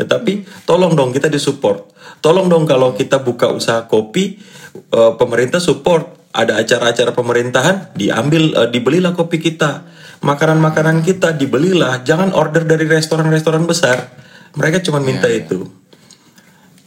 Tetapi 0.00 0.64
tolong 0.64 0.96
dong 0.96 1.12
kita 1.12 1.28
disupport. 1.28 1.84
Tolong 2.24 2.48
dong 2.48 2.64
kalau 2.64 2.96
kita 2.96 3.20
buka 3.20 3.52
usaha 3.52 3.84
kopi, 3.84 4.40
eh, 4.72 5.12
pemerintah 5.20 5.60
support. 5.60 6.16
Ada 6.30 6.62
acara-acara 6.62 7.12
pemerintahan, 7.12 7.92
diambil, 7.92 8.56
eh, 8.56 8.68
dibelilah 8.72 9.12
kopi 9.12 9.36
kita. 9.36 9.84
Makanan-makanan 10.24 11.04
kita 11.04 11.36
dibelilah. 11.36 12.00
Jangan 12.00 12.32
order 12.32 12.64
dari 12.64 12.88
restoran-restoran 12.88 13.68
besar. 13.68 14.08
Mereka 14.56 14.80
cuma 14.80 15.04
minta 15.04 15.28
itu. 15.28 15.68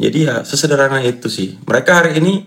Jadi 0.02 0.26
ya 0.26 0.42
sesederhana 0.42 1.06
itu 1.06 1.30
sih. 1.30 1.62
Mereka 1.64 1.92
hari 1.94 2.12
ini 2.18 2.44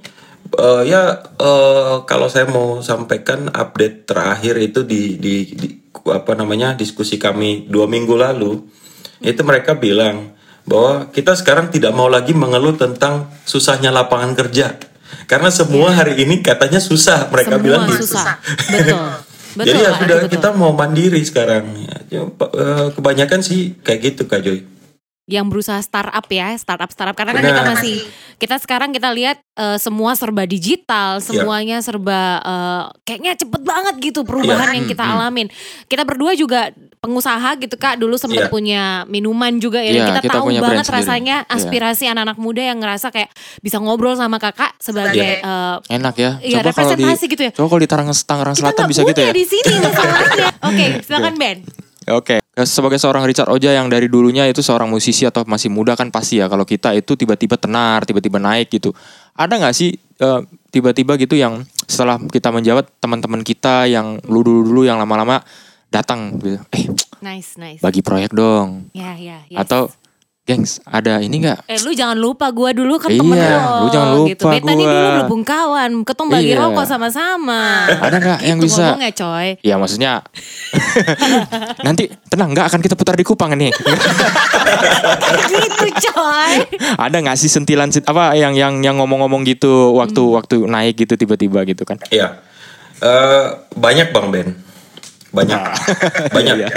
eh, 0.57 0.83
ya 0.89 1.23
eh, 1.39 1.97
kalau 2.11 2.27
saya 2.27 2.51
mau 2.51 2.83
sampaikan 2.83 3.49
update 3.55 4.09
terakhir 4.09 4.59
itu 4.59 4.83
di, 4.83 5.15
di, 5.17 5.35
di 5.55 5.69
apa 6.07 6.39
namanya 6.39 6.77
diskusi 6.77 7.19
kami 7.19 7.67
dua 7.67 7.91
minggu 7.91 8.15
lalu 8.15 8.63
itu 9.25 9.41
mereka 9.43 9.75
bilang 9.75 10.36
bahwa 10.67 11.09
kita 11.11 11.33
sekarang 11.33 11.71
tidak 11.71 11.95
mau 11.95 12.11
lagi 12.11 12.35
mengeluh 12.35 12.75
tentang 12.75 13.31
susahnya 13.47 13.89
lapangan 13.89 14.35
kerja 14.35 14.75
karena 15.25 15.51
semua 15.51 15.91
hari 15.91 16.19
ini 16.21 16.43
katanya 16.43 16.83
susah 16.83 17.31
mereka 17.31 17.57
Semua 17.57 17.65
bilang 17.65 17.83
gitu. 17.87 18.03
susah. 18.07 18.37
Betul. 18.71 19.07
Betul, 19.57 19.73
Jadi 19.73 19.79
ya 19.81 19.91
sudah 19.97 20.19
kita 20.29 20.49
mau 20.53 20.77
mandiri 20.77 21.17
sekarang. 21.25 21.65
Ya, 21.81 21.97
ya, 22.13 22.21
eh, 22.29 22.87
kebanyakan 22.93 23.41
sih 23.41 23.73
kayak 23.81 24.01
gitu 24.13 24.29
Kak 24.29 24.45
Joy. 24.45 24.61
yang 25.27 25.51
berusaha 25.51 25.83
startup 25.83 26.23
ya, 26.31 26.55
startup 26.55 26.87
startup 26.87 27.19
karena 27.19 27.35
kan 27.35 27.43
kita 27.43 27.63
masih 27.67 27.99
kita 28.39 28.63
sekarang 28.63 28.95
kita 28.95 29.11
lihat 29.11 29.43
eh, 29.59 29.75
semua 29.75 30.15
serba 30.15 30.47
digital, 30.47 31.19
Iya. 31.19 31.25
semuanya 31.25 31.77
serba 31.83 32.21
eh, 32.45 32.83
kayaknya 33.03 33.33
cepet 33.35 33.63
banget 33.65 33.95
gitu 33.99 34.23
perubahan 34.23 34.71
Iya. 34.71 34.77
yang 34.79 34.87
kita 34.87 35.03
alamin. 35.03 35.49
Kita 35.89 36.07
berdua 36.07 36.37
juga 36.39 36.71
pengusaha 37.07 37.55
gitu 37.57 37.79
Kak, 37.79 37.97
dulu 37.97 38.19
sempat 38.19 38.47
Iya. 38.47 38.51
punya 38.51 38.83
minuman 39.07 39.55
juga 39.57 39.79
ya. 39.79 39.95
Iya, 39.95 40.05
kita, 40.11 40.21
kita 40.27 40.35
tahu 40.37 40.47
banget 40.51 40.83
sendiri. 40.83 40.97
rasanya 40.99 41.37
Iya. 41.47 41.55
aspirasi 41.55 42.05
anak-anak 42.11 42.37
muda 42.37 42.63
yang 42.67 42.83
ngerasa 42.83 43.15
kayak 43.15 43.31
bisa 43.63 43.79
ngobrol 43.79 44.19
sama 44.19 44.43
kakak 44.43 44.75
sebagai 44.77 45.39
eh, 45.39 45.77
Enak 45.89 46.15
ya. 46.19 46.31
Iya, 46.43 46.59
kalau 46.61 46.67
di 46.67 46.69
representasi 46.75 47.25
gitu 47.31 47.43
ya. 47.47 47.53
Coba 47.55 47.67
kalau 47.71 47.83
di 47.83 47.89
Tangerang, 47.89 48.11
Tangerang 48.13 48.57
Selatan 48.59 48.85
bisa 48.91 49.01
gitu 49.07 49.21
ya. 49.23 49.31
di 49.31 49.47
sini 49.47 49.75
masalahnya. 49.79 50.49
Oke, 50.69 50.87
silakan 51.07 51.35
Ben. 51.39 51.59
Oke, 52.07 52.39
sebagai 52.63 53.03
seorang 53.03 53.27
Richard 53.27 53.51
Oja 53.51 53.75
yang 53.75 53.91
dari 53.91 54.07
dulunya 54.07 54.47
itu 54.47 54.63
seorang 54.63 54.87
musisi 54.87 55.27
atau 55.27 55.43
masih 55.43 55.75
muda 55.75 55.99
kan 55.99 56.07
pasti 56.15 56.39
ya 56.39 56.47
kalau 56.47 56.63
kita 56.63 56.95
itu 56.95 57.19
tiba-tiba 57.19 57.59
tenar, 57.59 58.07
tiba-tiba 58.07 58.39
naik 58.39 58.71
gitu. 58.71 58.95
Ada 59.35 59.59
nggak 59.59 59.75
sih 59.75 59.91
eh, 59.99 60.41
tiba-tiba 60.71 61.19
gitu 61.19 61.35
yang 61.35 61.67
setelah 61.91 62.23
kita 62.23 62.55
menjabat 62.55 62.87
teman-teman 63.03 63.43
kita 63.43 63.91
yang 63.91 64.23
lu 64.31 64.47
dulu-dulu 64.47 64.87
yang 64.87 65.03
lama-lama 65.03 65.43
datang 65.89 66.37
gitu, 66.37 66.59
eh 66.71 66.85
Nice, 67.19 67.57
nice. 67.57 67.81
bagi 67.81 68.01
proyek 68.01 68.31
dong. 68.31 68.91
Ya, 68.93 69.15
ya, 69.15 69.41
yes. 69.47 69.59
Atau 69.59 69.89
gengs 70.43 70.79
ada 70.85 71.19
ini 71.19 71.43
nggak? 71.43 71.67
Eh 71.67 71.81
lu 71.81 71.91
jangan 71.91 72.15
lupa 72.15 72.47
gua 72.49 72.71
dulu 72.71 72.97
kan 72.97 73.09
Iya, 73.09 73.19
temen 73.19 73.35
lo 73.35 73.59
lu 73.83 73.89
jangan 73.91 74.11
lupa 74.15 74.29
gitu. 74.31 74.45
Bet 74.47 74.63
tadi 74.63 74.79
gua. 74.79 74.93
dulu 74.93 75.09
belum 75.27 75.43
kawan, 75.43 75.91
ketemu 76.03 76.29
bagi 76.31 76.47
Iya. 76.47 76.59
rokok 76.61 76.87
sama-sama. 76.87 77.63
Ada 77.89 78.17
nggak 78.17 78.39
yang 78.45 78.57
Gitu 78.57 78.67
bisa? 78.69 78.83
ngomongnya 78.87 79.13
coy. 79.13 79.49
Ya 79.61 79.75
maksudnya 79.75 80.13
nanti 81.87 82.05
tenang 82.27 82.51
nggak 82.53 82.67
akan 82.69 82.81
kita 82.81 82.95
putar 82.95 83.15
di 83.15 83.25
Kupang 83.25 83.55
nih. 83.55 83.75
gitu 85.51 85.87
coy. 86.09 86.55
ada 86.97 87.17
nggak 87.17 87.37
sih 87.37 87.49
sentilan 87.49 87.91
sit- 87.91 88.05
apa 88.05 88.35
yang 88.35 88.53
yang 88.53 88.79
yang 88.81 88.97
ngomong-ngomong 88.97 89.43
gitu 89.45 89.95
waktu 89.95 90.21
Hmm. 90.21 90.37
waktu 90.37 90.57
naik 90.63 90.95
gitu 90.97 91.15
tiba-tiba 91.17 91.65
gitu 91.65 91.83
kan? 91.83 91.99
Iya. 92.09 92.39
Eh, 92.97 93.45
banyak 93.73 94.09
Bang 94.11 94.31
Ben. 94.31 94.57
Banyak. 95.35 95.61
banyak. 96.37 96.57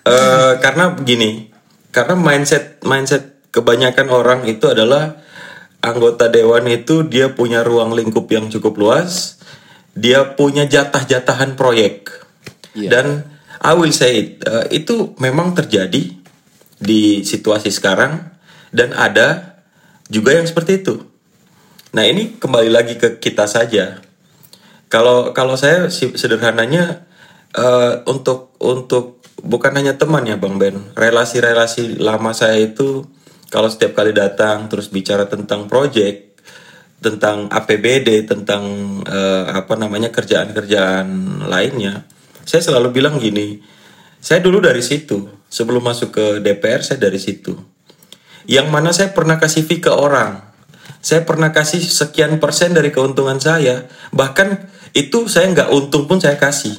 Eh, 0.00 0.52
karena 0.64 0.96
begini, 0.96 1.52
karena 1.92 2.16
mindset 2.16 2.80
mindset 2.82 3.44
kebanyakan 3.52 4.08
orang 4.08 4.40
itu 4.48 4.64
adalah 4.72 5.20
anggota 5.84 6.32
dewan 6.32 6.64
itu 6.72 7.04
dia 7.04 7.36
punya 7.36 7.60
ruang 7.60 7.92
lingkup 7.92 8.24
yang 8.32 8.48
cukup 8.48 8.80
luas, 8.80 9.36
dia 9.92 10.24
punya 10.34 10.64
jatah-jatahan 10.64 11.52
proyek. 11.52 12.08
Iya. 12.72 12.88
Dan 12.90 13.06
I 13.60 13.76
will 13.76 13.92
say 13.92 14.10
it, 14.16 14.28
eh, 14.40 14.80
itu 14.80 15.12
memang 15.20 15.52
terjadi 15.52 16.16
di 16.80 17.20
situasi 17.20 17.68
sekarang 17.68 18.24
dan 18.72 18.96
ada 18.96 19.60
juga 20.08 20.32
yang 20.32 20.48
seperti 20.48 20.80
itu. 20.80 21.04
Nah, 21.92 22.08
ini 22.08 22.40
kembali 22.40 22.70
lagi 22.72 22.96
ke 22.96 23.20
kita 23.20 23.44
saja. 23.44 24.00
Kalau 24.88 25.36
kalau 25.36 25.54
saya 25.60 25.92
sederhananya 25.92 27.06
eh, 27.54 27.94
untuk 28.06 28.54
untuk 28.60 29.24
bukan 29.40 29.72
hanya 29.76 29.96
teman 29.96 30.28
ya 30.28 30.36
Bang 30.36 30.60
Ben, 30.60 30.92
relasi-relasi 30.94 31.98
lama 31.98 32.30
saya 32.36 32.60
itu 32.60 33.06
kalau 33.50 33.66
setiap 33.66 33.98
kali 33.98 34.14
datang 34.14 34.70
terus 34.70 34.92
bicara 34.92 35.26
tentang 35.26 35.66
project, 35.66 36.38
tentang 37.00 37.48
APBD, 37.48 38.28
tentang 38.28 38.62
eh, 39.08 39.44
apa 39.50 39.74
namanya 39.74 40.12
kerjaan-kerjaan 40.12 41.08
lainnya, 41.48 42.04
saya 42.44 42.62
selalu 42.62 42.94
bilang 42.94 43.16
gini, 43.16 43.58
saya 44.20 44.44
dulu 44.44 44.60
dari 44.60 44.84
situ, 44.84 45.40
sebelum 45.50 45.82
masuk 45.82 46.14
ke 46.14 46.24
DPR 46.42 46.80
saya 46.80 46.98
dari 47.02 47.18
situ. 47.18 47.54
Yang 48.48 48.66
mana 48.70 48.90
saya 48.94 49.12
pernah 49.12 49.36
kasih 49.36 49.66
fee 49.66 49.82
ke 49.82 49.92
orang. 49.92 50.42
Saya 51.00 51.24
pernah 51.24 51.54
kasih 51.54 51.80
sekian 51.80 52.42
persen 52.42 52.76
dari 52.76 52.92
keuntungan 52.92 53.40
saya. 53.40 53.88
Bahkan 54.12 54.48
itu 54.92 55.30
saya 55.30 55.48
nggak 55.54 55.70
untung 55.72 56.10
pun 56.10 56.18
saya 56.20 56.36
kasih. 56.36 56.76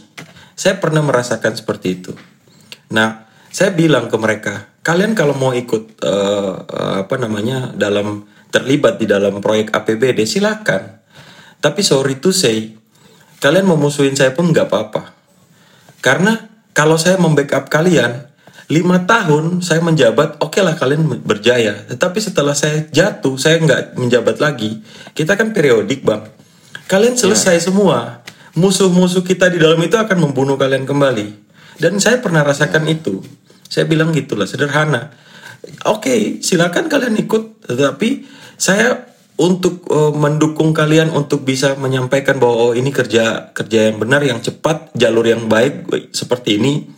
Saya 0.55 0.77
pernah 0.77 1.01
merasakan 1.01 1.57
seperti 1.57 1.87
itu. 2.01 2.13
Nah, 2.91 3.27
saya 3.51 3.75
bilang 3.75 4.07
ke 4.07 4.17
mereka, 4.19 4.71
kalian 4.83 5.15
kalau 5.15 5.35
mau 5.35 5.51
ikut 5.51 5.99
eh, 6.03 6.53
apa 7.03 7.15
namanya 7.19 7.75
dalam 7.75 8.27
terlibat 8.51 8.99
di 8.99 9.07
dalam 9.07 9.39
proyek 9.39 9.71
APBD 9.71 10.27
silakan. 10.27 10.99
Tapi 11.61 11.81
sorry 11.81 12.19
to 12.19 12.35
say, 12.35 12.75
kalian 13.39 13.65
mau 13.65 13.79
musuhin 13.79 14.13
saya 14.13 14.35
pun 14.35 14.51
nggak 14.51 14.67
apa-apa. 14.67 15.15
Karena 16.03 16.51
kalau 16.75 16.97
saya 16.97 17.15
membackup 17.21 17.71
kalian, 17.71 18.27
lima 18.71 19.03
tahun 19.03 19.59
saya 19.59 19.83
menjabat, 19.83 20.39
oke 20.39 20.59
lah 20.63 20.73
kalian 20.79 21.21
berjaya. 21.21 21.85
Tetapi 21.91 22.19
setelah 22.23 22.55
saya 22.55 22.87
jatuh, 22.89 23.35
saya 23.35 23.59
nggak 23.59 23.99
menjabat 23.99 24.39
lagi. 24.39 24.81
Kita 25.13 25.35
kan 25.35 25.51
periodik 25.51 26.01
bang. 26.01 26.25
Kalian 26.87 27.15
selesai 27.15 27.71
semua. 27.71 28.23
Musuh-musuh 28.59 29.23
kita 29.23 29.47
di 29.47 29.63
dalam 29.63 29.79
itu 29.79 29.95
akan 29.95 30.17
membunuh 30.27 30.59
kalian 30.59 30.83
kembali. 30.83 31.27
Dan 31.79 31.97
saya 32.03 32.19
pernah 32.19 32.43
rasakan 32.43 32.83
itu. 32.91 33.23
Saya 33.71 33.87
bilang 33.87 34.11
gitulah, 34.11 34.43
sederhana. 34.43 35.15
Oke, 35.87 36.43
silakan 36.43 36.91
kalian 36.91 37.15
ikut. 37.15 37.63
Tetapi 37.63 38.27
saya 38.59 39.07
untuk 39.39 39.87
eh, 39.87 40.13
mendukung 40.13 40.75
kalian 40.75 41.09
untuk 41.15 41.47
bisa 41.47 41.73
menyampaikan 41.79 42.37
bahwa 42.37 42.69
oh, 42.69 42.73
ini 42.75 42.91
kerja 42.91 43.55
kerja 43.55 43.89
yang 43.89 43.97
benar, 43.97 44.21
yang 44.21 44.43
cepat, 44.43 44.91
jalur 44.93 45.23
yang 45.23 45.47
baik 45.47 45.87
seperti 46.11 46.59
ini. 46.59 46.91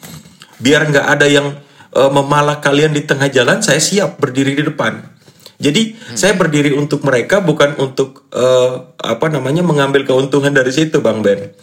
Biar 0.57 0.89
nggak 0.89 1.07
ada 1.07 1.29
yang 1.29 1.53
eh, 1.93 2.11
memalak 2.11 2.65
kalian 2.65 2.97
di 2.97 3.05
tengah 3.05 3.29
jalan, 3.29 3.61
saya 3.61 3.79
siap 3.79 4.17
berdiri 4.17 4.57
di 4.57 4.65
depan. 4.65 5.12
Jadi 5.61 5.95
saya 6.17 6.33
berdiri 6.33 6.73
untuk 6.73 7.05
mereka 7.05 7.39
bukan 7.39 7.77
untuk 7.77 8.25
eh, 8.33 8.73
apa 8.99 9.27
namanya 9.29 9.61
mengambil 9.61 10.03
keuntungan 10.03 10.51
dari 10.53 10.73
situ, 10.73 10.99
Bang 10.99 11.21
Ben. 11.21 11.53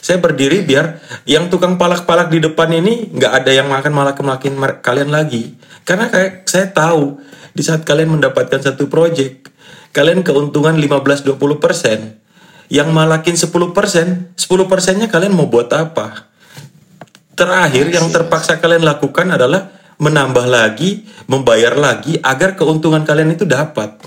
Saya 0.00 0.16
berdiri 0.16 0.64
biar 0.64 0.96
yang 1.28 1.52
tukang 1.52 1.76
palak-palak 1.76 2.32
di 2.32 2.40
depan 2.40 2.72
ini 2.72 3.12
nggak 3.12 3.32
ada 3.44 3.50
yang 3.52 3.68
makan 3.68 3.92
malah 3.92 4.16
kemalakin 4.16 4.56
mer- 4.56 4.80
kalian 4.80 5.12
lagi. 5.12 5.60
Karena 5.84 6.08
kayak 6.08 6.48
saya 6.48 6.72
tahu 6.72 7.20
di 7.52 7.60
saat 7.60 7.84
kalian 7.84 8.16
mendapatkan 8.16 8.64
satu 8.64 8.88
project, 8.88 9.52
kalian 9.92 10.24
keuntungan 10.24 10.72
15-20 10.78 11.36
persen, 11.60 12.16
yang 12.72 12.94
malakin 12.94 13.36
10 13.36 13.50
persen, 13.76 14.32
10 14.38 14.70
persennya 14.70 15.10
kalian 15.10 15.34
mau 15.34 15.50
buat 15.50 15.68
apa? 15.74 16.30
Terakhir 17.34 17.90
yang 17.90 18.06
terpaksa 18.08 18.62
kalian 18.62 18.86
lakukan 18.86 19.26
adalah 19.36 19.79
menambah 20.00 20.48
lagi, 20.48 21.04
membayar 21.28 21.76
lagi 21.76 22.16
agar 22.18 22.56
keuntungan 22.56 23.04
kalian 23.04 23.36
itu 23.36 23.44
dapat. 23.44 24.00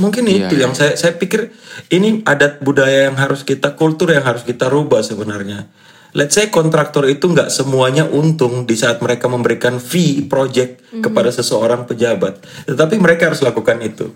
Mungkin 0.00 0.24
Iya, 0.24 0.48
itu 0.48 0.54
yang 0.56 0.72
saya 0.72 0.96
saya 0.96 1.18
pikir 1.18 1.52
ini 1.92 2.24
adat 2.24 2.64
budaya 2.64 3.12
yang 3.12 3.18
harus 3.20 3.44
kita 3.44 3.76
kultur 3.76 4.08
yang 4.08 4.24
harus 4.24 4.46
kita 4.46 4.70
rubah 4.70 5.04
sebenarnya. 5.04 5.68
Let's 6.16 6.36
say 6.36 6.48
kontraktor 6.48 7.04
itu 7.08 7.28
nggak 7.28 7.52
semuanya 7.52 8.08
untung 8.08 8.64
di 8.64 8.76
saat 8.76 9.00
mereka 9.04 9.28
memberikan 9.28 9.80
fee 9.80 10.24
project 10.24 10.84
kepada 11.00 11.32
seseorang 11.32 11.88
pejabat, 11.88 12.40
tetapi 12.68 13.00
mereka 13.00 13.32
harus 13.32 13.40
lakukan 13.40 13.80
itu. 13.80 14.12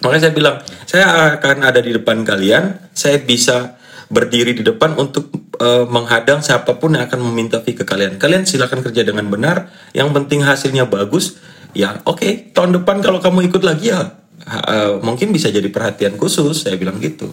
Makanya 0.00 0.22
saya 0.28 0.34
bilang, 0.34 0.56
saya 0.88 1.04
akan 1.36 1.56
ada 1.68 1.80
di 1.84 1.92
depan 1.92 2.24
kalian, 2.24 2.90
saya 2.96 3.20
bisa 3.20 3.77
berdiri 4.08 4.56
di 4.56 4.64
depan 4.64 4.96
untuk 4.96 5.28
eh, 5.60 5.84
menghadang 5.88 6.40
siapa 6.40 6.76
pun 6.80 6.96
yang 6.96 7.08
akan 7.08 7.20
meminta 7.28 7.60
fee 7.60 7.76
ke 7.76 7.84
kalian. 7.84 8.16
Kalian 8.16 8.48
silakan 8.48 8.80
kerja 8.80 9.04
dengan 9.04 9.28
benar, 9.28 9.68
yang 9.92 10.10
penting 10.12 10.44
hasilnya 10.44 10.88
bagus. 10.88 11.38
ya 11.76 12.00
oke 12.08 12.56
tahun 12.56 12.80
depan 12.80 13.04
kalau 13.04 13.20
kamu 13.20 13.52
ikut 13.52 13.60
lagi 13.60 13.92
ya 13.92 14.16
eh, 14.48 14.96
mungkin 15.04 15.36
bisa 15.36 15.52
jadi 15.52 15.68
perhatian 15.68 16.16
khusus 16.16 16.64
saya 16.64 16.80
bilang 16.80 16.96
gitu 16.96 17.28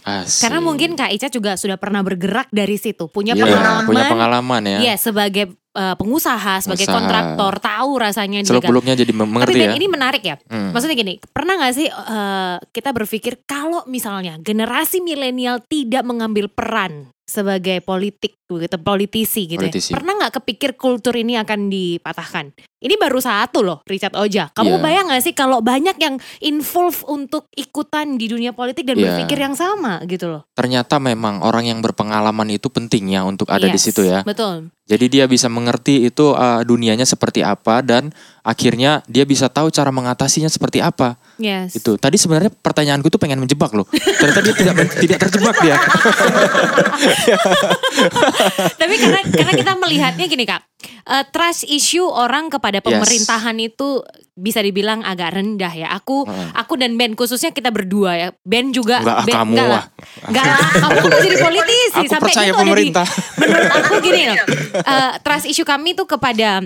Asik. 0.00 0.48
Karena 0.48 0.60
mungkin 0.60 0.94
Kak 0.94 1.10
Ica 1.10 1.28
juga 1.28 1.54
sudah 1.54 1.76
pernah 1.76 2.00
bergerak 2.00 2.48
dari 2.48 2.74
situ, 2.74 3.06
punya 3.06 3.32
Iya, 3.32 3.44
pengalaman. 3.44 3.84
punya 3.84 4.04
pengalaman 4.08 4.62
ya. 4.64 4.78
Iya, 4.80 4.94
sebagai 4.96 5.44
eh, 5.70 5.94
pengusaha, 5.94 6.58
sebagai 6.58 6.82
Pengusaha. 6.82 6.96
kontraktor, 6.96 7.52
tahu 7.60 7.90
rasanya 7.94 8.40
Seluk 8.42 8.58
juga. 8.58 8.68
beluknya 8.72 8.94
jadi 8.96 9.12
Tapi 9.12 9.22
mengerti 9.22 9.54
Ben, 9.54 9.70
ya. 9.70 9.74
ini 9.76 9.86
menarik 9.86 10.22
ya. 10.24 10.36
Hmm. 10.48 10.72
Maksudnya 10.72 10.96
gini, 10.96 11.14
pernah 11.22 11.54
nggak 11.60 11.74
sih 11.76 11.86
eh, 11.86 12.56
kita 12.70 12.90
berpikir 12.90 13.44
kalau 13.44 13.84
misalnya 13.84 14.40
generasi 14.40 14.98
milenial 14.98 15.60
tidak 15.62 16.02
mengambil 16.02 16.48
peran 16.48 17.12
sebagai 17.22 17.78
politik, 17.80 18.39
begitu 18.50 18.76
politisi 18.76 19.46
gitu 19.46 19.62
Politisi. 19.62 19.92
ya. 19.92 20.00
Pernah 20.00 20.12
nggak 20.18 20.32
kepikir 20.42 20.70
kultur 20.74 21.14
ini 21.14 21.36
akan 21.36 21.68
dipatahkan? 21.68 22.50
Ini 22.80 22.96
baru 22.96 23.20
satu 23.20 23.60
loh, 23.60 23.84
Richard 23.84 24.16
Oja. 24.16 24.48
Kamu 24.50 24.76
Iya. 24.76 24.80
bayang 24.80 25.04
nggak 25.12 25.20
sih 25.20 25.34
kalau 25.36 25.60
banyak 25.60 26.00
yang 26.00 26.16
involve 26.40 27.04
untuk 27.04 27.44
ikutan 27.52 28.16
di 28.16 28.24
dunia 28.24 28.50
politik 28.50 28.88
dan 28.88 28.96
Iya. 28.96 29.20
berpikir 29.20 29.38
yang 29.38 29.52
sama 29.52 30.00
gitu 30.08 30.26
loh? 30.26 30.42
Ternyata 30.56 30.96
memang 30.96 31.44
orang 31.44 31.68
yang 31.68 31.78
berpengalaman 31.80 32.48
itu 32.48 32.66
penting 32.66 33.12
ya 33.12 33.22
untuk 33.22 33.46
ada 33.48 33.62
di 33.62 33.76
Yes, 33.76 33.84
situ 33.84 34.02
ya. 34.02 34.24
Betul. 34.24 34.72
Jadi 34.88 35.06
dia 35.06 35.28
bisa 35.28 35.46
mengerti 35.46 36.02
itu 36.02 36.34
uh, 36.34 36.66
dunianya 36.66 37.06
seperti 37.06 37.46
apa 37.46 37.78
dan 37.78 38.10
akhirnya 38.42 39.06
dia 39.06 39.22
bisa 39.22 39.46
tahu 39.46 39.70
cara 39.70 39.92
mengatasinya 39.92 40.50
seperti 40.50 40.82
apa. 40.82 41.14
Yes. 41.38 41.76
Itu. 41.76 41.94
Tadi 41.94 42.16
sebenarnya 42.16 42.50
pertanyaanku 42.50 43.06
tuh 43.06 43.20
pengen 43.20 43.38
menjebak 43.38 43.70
loh. 43.70 43.86
Ternyata 43.92 44.40
dia 44.40 44.54
tidak 44.56 44.74
tidak 45.04 45.18
terjebak 45.20 45.56
dia. 45.62 45.76
Tapi 48.80 48.94
karena 48.96 49.20
karena 49.24 49.52
kita 49.54 49.72
melihatnya 49.74 50.26
gini 50.26 50.44
kak, 50.44 50.62
eh, 51.06 51.24
trust 51.30 51.66
issue 51.66 52.04
orang 52.04 52.48
kepada 52.48 52.80
pemerintahan 52.80 53.56
itu 53.56 54.02
bisa 54.32 54.60
dibilang 54.60 55.04
agak 55.04 55.36
rendah 55.36 55.68
ya. 55.70 55.88
Aku 55.92 56.24
Heeh. 56.24 56.56
aku 56.56 56.80
dan 56.80 56.96
Ben 56.96 57.12
khususnya 57.12 57.52
kita 57.52 57.68
berdua 57.68 58.16
ya. 58.16 58.28
Ben 58.42 58.72
juga. 58.72 59.04
Enggak, 59.04 59.18
Ben, 59.24 59.34
kamu 59.36 59.52
enggak 59.52 59.68
lah. 59.68 59.84
Enggak 60.24 60.44
lah, 60.46 60.60
kamu 60.72 60.96
kan 60.96 61.08
masih 61.10 61.22
jadi 61.22 61.38
politisi. 61.38 62.00
Aku 62.00 62.08
sampai 62.08 62.24
percaya 62.24 62.46
itu 62.46 62.50
ada 62.50 62.56
di- 62.56 62.64
pemerintah. 62.64 63.06
menurut 63.36 63.70
aku 63.70 63.92
gini 64.00 64.20
loh, 64.24 64.36
eh, 64.80 65.12
trust 65.20 65.46
issue 65.46 65.64
kami 65.64 65.92
tuh 65.92 66.06
kepada 66.06 66.64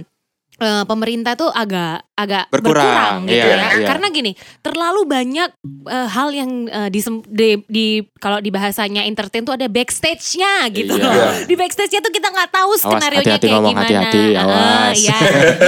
eh, 0.57 0.85
pemerintah 0.85 1.35
tuh 1.35 1.49
agak 1.49 2.07
agak 2.15 2.47
berkurang, 2.47 2.79
Berkurang, 2.79 3.17
gitu 3.27 3.43
iya, 3.43 3.59
ya. 3.59 3.69
iya. 3.75 3.87
Karena 3.87 4.07
gini, 4.09 4.33
terlalu 4.61 5.03
banyak 5.03 5.49
eh, 5.85 6.09
hal 6.09 6.29
yang 6.31 6.51
eh, 6.65 6.87
disem- 6.89 7.27
di, 7.27 7.59
di 7.67 7.87
kalau 8.17 8.39
di 8.39 8.49
bahasanya 8.49 9.03
entertain 9.03 9.43
tuh 9.43 9.53
ada 9.53 9.67
backstage-nya 9.67 10.71
gitu 10.71 10.95
Iya. 10.95 11.03
loh. 11.05 11.33
Di 11.43 11.55
backstage-nya 11.55 11.99
tuh 12.01 12.11
kita 12.11 12.31
nggak 12.31 12.51
tahu 12.51 12.71
skenario 12.77 13.19
nya 13.19 13.35
kayak 13.35 13.51
ngomong, 13.51 13.67
gimana. 13.69 13.83
hati-hati, 13.83 14.23
awas. 14.33 14.95
Iya, 14.97 15.17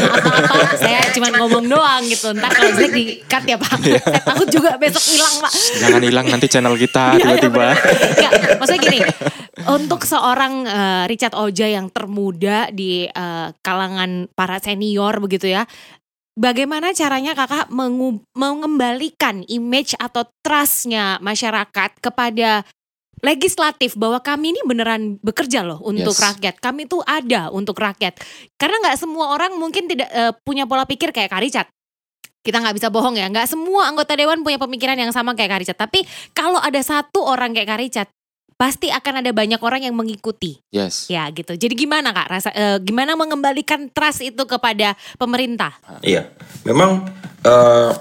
apa-apa. 0.06 0.58
saya 0.76 0.98
cuma 1.10 1.28
ngomong 1.34 1.64
doang 1.66 2.02
gitu. 2.04 2.30
Entar 2.30 2.50
kalau 2.50 2.70
jelek 2.72 2.92
di 2.92 3.04
cut 3.24 3.42
ya 3.44 3.56
Pak. 3.56 3.74
Iya. 3.82 3.98
saya 3.98 4.22
takut 4.24 4.48
juga 4.48 4.70
besok 4.76 5.02
hilang 5.04 5.34
Pak. 5.40 5.52
Jangan 5.76 6.00
hilang 6.00 6.26
nanti 6.28 6.46
channel 6.46 6.74
kita 6.74 7.04
Iya, 7.08 7.18
iya, 7.18 7.22
tiba-tiba. 7.26 7.66
bener-bener. 7.66 8.14
Nggak, 8.16 8.30
maksudnya 8.56 8.80
gini, 8.80 9.00
untuk 9.68 10.00
seorang 10.02 10.54
eh, 10.62 11.02
Richard 11.06 11.34
Oja 11.34 11.66
yang 11.66 11.90
termuda 11.90 12.70
di 12.70 13.04
eh, 13.04 13.48
kalangan 13.58 14.30
para 14.30 14.62
senior 14.76 15.16
begitu 15.24 15.48
ya, 15.48 15.64
bagaimana 16.36 16.92
caranya 16.92 17.32
kakak 17.32 17.72
mengembalikan 18.36 19.40
image 19.48 19.96
atau 19.96 20.28
trustnya 20.44 21.16
masyarakat 21.24 21.96
kepada 22.04 22.60
legislatif 23.24 23.96
bahwa 23.96 24.20
kami 24.20 24.52
ini 24.52 24.60
beneran 24.68 25.16
bekerja 25.24 25.64
loh 25.64 25.80
untuk 25.80 26.12
Yes. 26.12 26.20
rakyat. 26.20 26.54
Kami 26.60 26.84
tuh 26.84 27.00
ada 27.00 27.48
untuk 27.48 27.80
rakyat. 27.80 28.20
Karena 28.60 28.76
nggak 28.84 29.00
semua 29.00 29.32
orang 29.32 29.56
mungkin 29.56 29.88
tidak 29.88 30.12
eh, 30.12 30.36
punya 30.44 30.68
pola 30.68 30.84
pikir 30.84 31.16
kayak 31.16 31.32
Kak 31.32 31.40
Richard 31.40 31.68
kita 32.46 32.62
nggak 32.62 32.78
bisa 32.78 32.94
bohong 32.94 33.18
ya, 33.18 33.26
nggak 33.26 33.50
semua 33.50 33.90
anggota 33.90 34.14
dewan 34.14 34.46
punya 34.46 34.54
pemikiran 34.54 34.94
yang 34.94 35.10
sama 35.10 35.34
kayak 35.34 35.50
Kak 35.50 35.60
Richard. 35.66 35.80
Tapi 35.82 36.06
kalau 36.30 36.62
ada 36.62 36.78
satu 36.78 37.26
orang 37.26 37.50
kayak 37.50 37.66
Kak 37.66 37.80
Richard, 37.82 38.08
pasti 38.56 38.88
akan 38.88 39.20
ada 39.20 39.30
banyak 39.36 39.60
orang 39.60 39.84
yang 39.84 39.92
mengikuti, 39.92 40.56
Yes. 40.72 41.12
ya 41.12 41.28
gitu. 41.28 41.52
Jadi 41.54 41.76
gimana 41.76 42.16
kak, 42.16 42.28
rasa, 42.28 42.50
eh, 42.56 42.80
gimana 42.80 43.12
mengembalikan 43.12 43.92
trust 43.92 44.24
itu 44.24 44.42
kepada 44.48 44.96
pemerintah? 45.20 45.76
Iya, 46.00 46.32
memang 46.64 47.04
eh, 47.44 47.92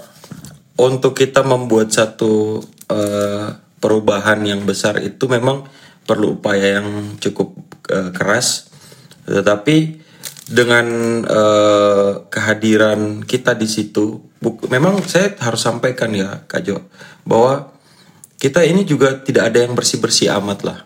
untuk 0.80 1.16
kita 1.16 1.44
membuat 1.44 1.92
satu 1.92 2.64
eh, 2.88 3.48
perubahan 3.84 4.42
yang 4.48 4.64
besar 4.64 5.04
itu 5.04 5.28
memang 5.28 5.68
perlu 6.08 6.40
upaya 6.40 6.80
yang 6.80 7.20
cukup 7.20 7.52
eh, 7.92 8.16
keras, 8.16 8.72
tetapi 9.28 10.00
dengan 10.48 10.88
eh, 11.28 12.12
kehadiran 12.32 13.28
kita 13.28 13.60
di 13.60 13.68
situ, 13.68 14.24
memang 14.72 15.04
saya 15.04 15.36
harus 15.44 15.60
sampaikan 15.60 16.16
ya 16.16 16.48
Kak 16.48 16.64
Jo, 16.64 16.80
bahwa 17.28 17.75
kita 18.36 18.68
ini 18.68 18.84
juga 18.84 19.16
tidak 19.20 19.54
ada 19.54 19.64
yang 19.64 19.74
bersih-bersih 19.74 20.32
amat 20.40 20.60
lah. 20.68 20.80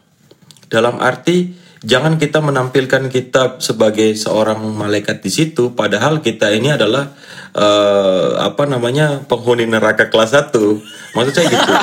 Dalam 0.69 1.01
arti 1.01 1.57
jangan 1.81 2.19
kita 2.19 2.43
menampilkan 2.43 3.07
kita 3.07 3.57
sebagai 3.63 4.11
seorang 4.13 4.59
malaikat 4.75 5.23
di 5.23 5.31
situ 5.31 5.71
padahal 5.71 6.19
kita 6.19 6.51
ini 6.51 6.75
adalah 6.75 7.15
eh, 7.55 8.29
apa 8.37 8.67
namanya 8.69 9.23
penghuni 9.25 9.65
neraka 9.65 10.11
kelas 10.11 10.35
1. 10.53 11.15
Maksud 11.15 11.33
saya 11.33 11.47
gitu. 11.49 11.73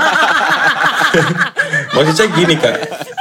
Maksud 1.97 2.15
saya 2.15 2.29
gini 2.31 2.55
Kak. 2.61 2.77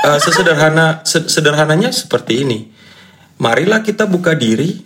Eh, 0.05 0.19
sesederhana 0.21 1.01
se- 1.01 1.31
sederhananya 1.31 1.89
seperti 1.89 2.45
ini. 2.45 2.59
Marilah 3.41 3.83
kita 3.83 4.07
buka 4.07 4.37
diri 4.37 4.79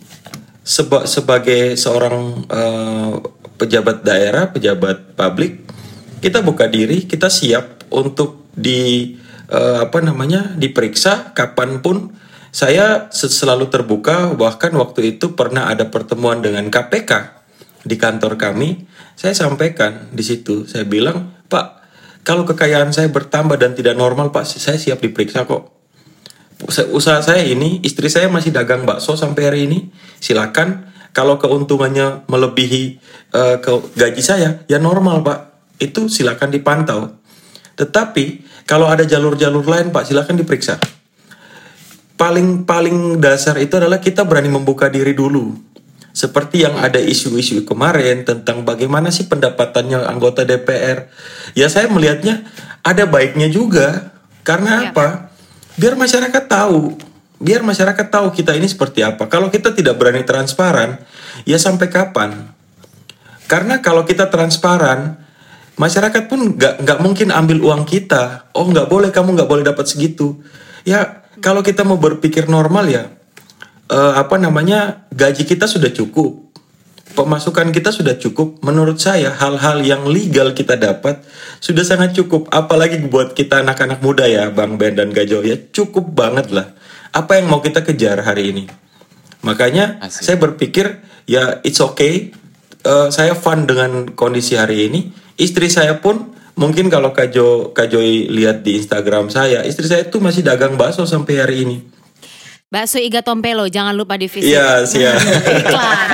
seba- 0.64 1.06
sebagai 1.06 1.76
seorang 1.76 2.48
eh, 2.48 3.12
pejabat 3.60 4.00
daerah, 4.00 4.48
pejabat 4.48 5.12
publik, 5.12 5.68
kita 6.20 6.44
buka 6.44 6.68
diri, 6.68 7.08
kita 7.08 7.32
siap 7.32 7.90
untuk 7.90 8.48
di 8.52 9.12
eh, 9.50 9.78
apa 9.80 9.98
namanya 10.04 10.54
diperiksa 10.54 11.32
kapan 11.32 11.80
pun. 11.82 12.14
Saya 12.50 13.08
se- 13.14 13.30
selalu 13.30 13.70
terbuka, 13.70 14.34
bahkan 14.34 14.74
waktu 14.74 15.16
itu 15.16 15.38
pernah 15.38 15.70
ada 15.70 15.86
pertemuan 15.86 16.42
dengan 16.42 16.66
KPK 16.66 17.40
di 17.86 17.94
kantor 17.94 18.34
kami. 18.34 18.90
Saya 19.14 19.38
sampaikan 19.38 20.10
di 20.10 20.24
situ, 20.26 20.66
saya 20.66 20.82
bilang, 20.82 21.30
Pak, 21.46 21.66
kalau 22.26 22.42
kekayaan 22.42 22.90
saya 22.90 23.06
bertambah 23.06 23.54
dan 23.54 23.78
tidak 23.78 23.94
normal, 23.94 24.34
Pak, 24.34 24.50
saya 24.50 24.82
siap 24.82 24.98
diperiksa 24.98 25.46
kok 25.46 25.80
usaha 26.92 27.20
saya 27.24 27.40
ini 27.40 27.80
istri 27.80 28.12
saya 28.12 28.28
masih 28.28 28.52
dagang 28.52 28.84
bakso 28.84 29.16
sampai 29.16 29.42
hari 29.48 29.60
ini 29.64 29.88
silakan 30.20 30.92
kalau 31.16 31.40
keuntungannya 31.40 32.28
melebihi 32.28 33.00
eh, 33.32 33.56
ke 33.64 33.72
gaji 33.96 34.22
saya 34.22 34.50
ya 34.68 34.76
normal 34.76 35.24
pak 35.24 35.49
itu 35.80 36.06
silakan 36.06 36.52
dipantau. 36.52 37.16
Tetapi 37.74 38.44
kalau 38.68 38.86
ada 38.86 39.08
jalur-jalur 39.08 39.64
lain 39.64 39.88
pak 39.90 40.06
silakan 40.06 40.36
diperiksa. 40.38 40.76
Paling 42.20 42.68
paling 42.68 43.16
dasar 43.16 43.56
itu 43.56 43.80
adalah 43.80 43.96
kita 43.96 44.28
berani 44.28 44.52
membuka 44.52 44.92
diri 44.92 45.16
dulu. 45.16 45.56
Seperti 46.12 46.68
yang 46.68 46.76
ada 46.76 47.00
isu-isu 47.00 47.64
kemarin 47.64 48.28
tentang 48.28 48.60
bagaimana 48.66 49.08
sih 49.08 49.24
pendapatannya 49.24 50.04
anggota 50.04 50.44
DPR 50.44 51.08
ya 51.56 51.70
saya 51.72 51.88
melihatnya 51.88 52.44
ada 52.84 53.08
baiknya 53.08 53.48
juga. 53.48 54.12
Karena 54.44 54.84
Ya. 54.84 54.92
apa? 54.92 55.32
Biar 55.80 55.96
masyarakat 55.96 56.44
tahu. 56.44 57.00
Biar 57.40 57.64
masyarakat 57.64 58.06
tahu 58.12 58.36
kita 58.36 58.52
ini 58.52 58.68
seperti 58.68 59.00
apa. 59.00 59.24
Kalau 59.32 59.48
kita 59.48 59.72
tidak 59.72 59.96
berani 59.96 60.20
transparan 60.28 61.00
ya 61.48 61.56
sampai 61.56 61.88
kapan? 61.88 62.52
Karena 63.48 63.80
kalau 63.80 64.04
kita 64.04 64.28
transparan 64.28 65.16
masyarakat 65.80 66.28
pun 66.28 66.60
nggak 66.60 66.84
nggak 66.84 66.98
mungkin 67.00 67.32
ambil 67.32 67.64
uang 67.64 67.88
kita. 67.88 68.52
Oh 68.52 68.68
nggak 68.68 68.92
boleh 68.92 69.08
kamu 69.08 69.40
nggak 69.40 69.48
boleh 69.48 69.64
dapat 69.64 69.88
segitu. 69.88 70.36
Ya 70.84 71.24
kalau 71.40 71.64
kita 71.64 71.88
mau 71.88 71.96
berpikir 71.96 72.52
normal 72.52 72.84
ya 72.92 73.08
eh, 73.88 74.12
apa 74.20 74.36
namanya 74.36 75.08
gaji 75.08 75.48
kita 75.48 75.64
sudah 75.64 75.88
cukup. 75.88 76.52
Pemasukan 77.10 77.74
kita 77.74 77.90
sudah 77.90 78.14
cukup. 78.20 78.62
Menurut 78.62 79.00
saya 79.00 79.34
hal-hal 79.34 79.82
yang 79.82 80.06
legal 80.06 80.52
kita 80.54 80.76
dapat 80.76 81.24
sudah 81.58 81.82
sangat 81.82 82.14
cukup. 82.14 82.52
Apalagi 82.52 83.00
buat 83.08 83.32
kita 83.32 83.64
anak-anak 83.64 84.04
muda 84.04 84.28
ya 84.28 84.52
Bang 84.52 84.76
Ben 84.76 84.94
dan 84.94 85.10
Gajo 85.10 85.42
ya. 85.42 85.56
Cukup 85.58 86.12
banget 86.12 86.52
lah. 86.54 86.76
Apa 87.10 87.40
yang 87.40 87.50
mau 87.50 87.58
kita 87.58 87.82
kejar 87.82 88.22
hari 88.22 88.54
ini? 88.54 88.64
Makanya 89.42 89.98
Asik. 90.04 90.22
saya 90.22 90.36
berpikir 90.38 91.02
ya 91.26 91.58
it's 91.66 91.82
okay. 91.82 92.30
Eh, 92.80 93.08
saya 93.10 93.34
fun 93.34 93.66
dengan 93.66 94.06
kondisi 94.14 94.54
hari 94.54 94.86
ini 94.86 95.10
istri 95.40 95.72
saya 95.72 95.96
pun 96.04 96.36
mungkin 96.60 96.92
kalau 96.92 97.16
Kajo 97.16 97.72
Kajoi 97.72 98.28
lihat 98.28 98.60
di 98.60 98.76
Instagram 98.76 99.32
saya 99.32 99.64
istri 99.64 99.88
saya 99.88 100.04
tuh 100.06 100.20
masih 100.20 100.44
dagang 100.44 100.76
bakso 100.76 101.08
sampai 101.08 101.40
hari 101.40 101.56
ini 101.64 101.78
Bakso 102.70 103.02
Iga 103.02 103.26
Tompelo, 103.26 103.66
jangan 103.66 103.98
lupa 103.98 104.14
di 104.14 104.30
visit. 104.30 104.54
Iya. 104.54 104.86
Iklan. 105.58 106.08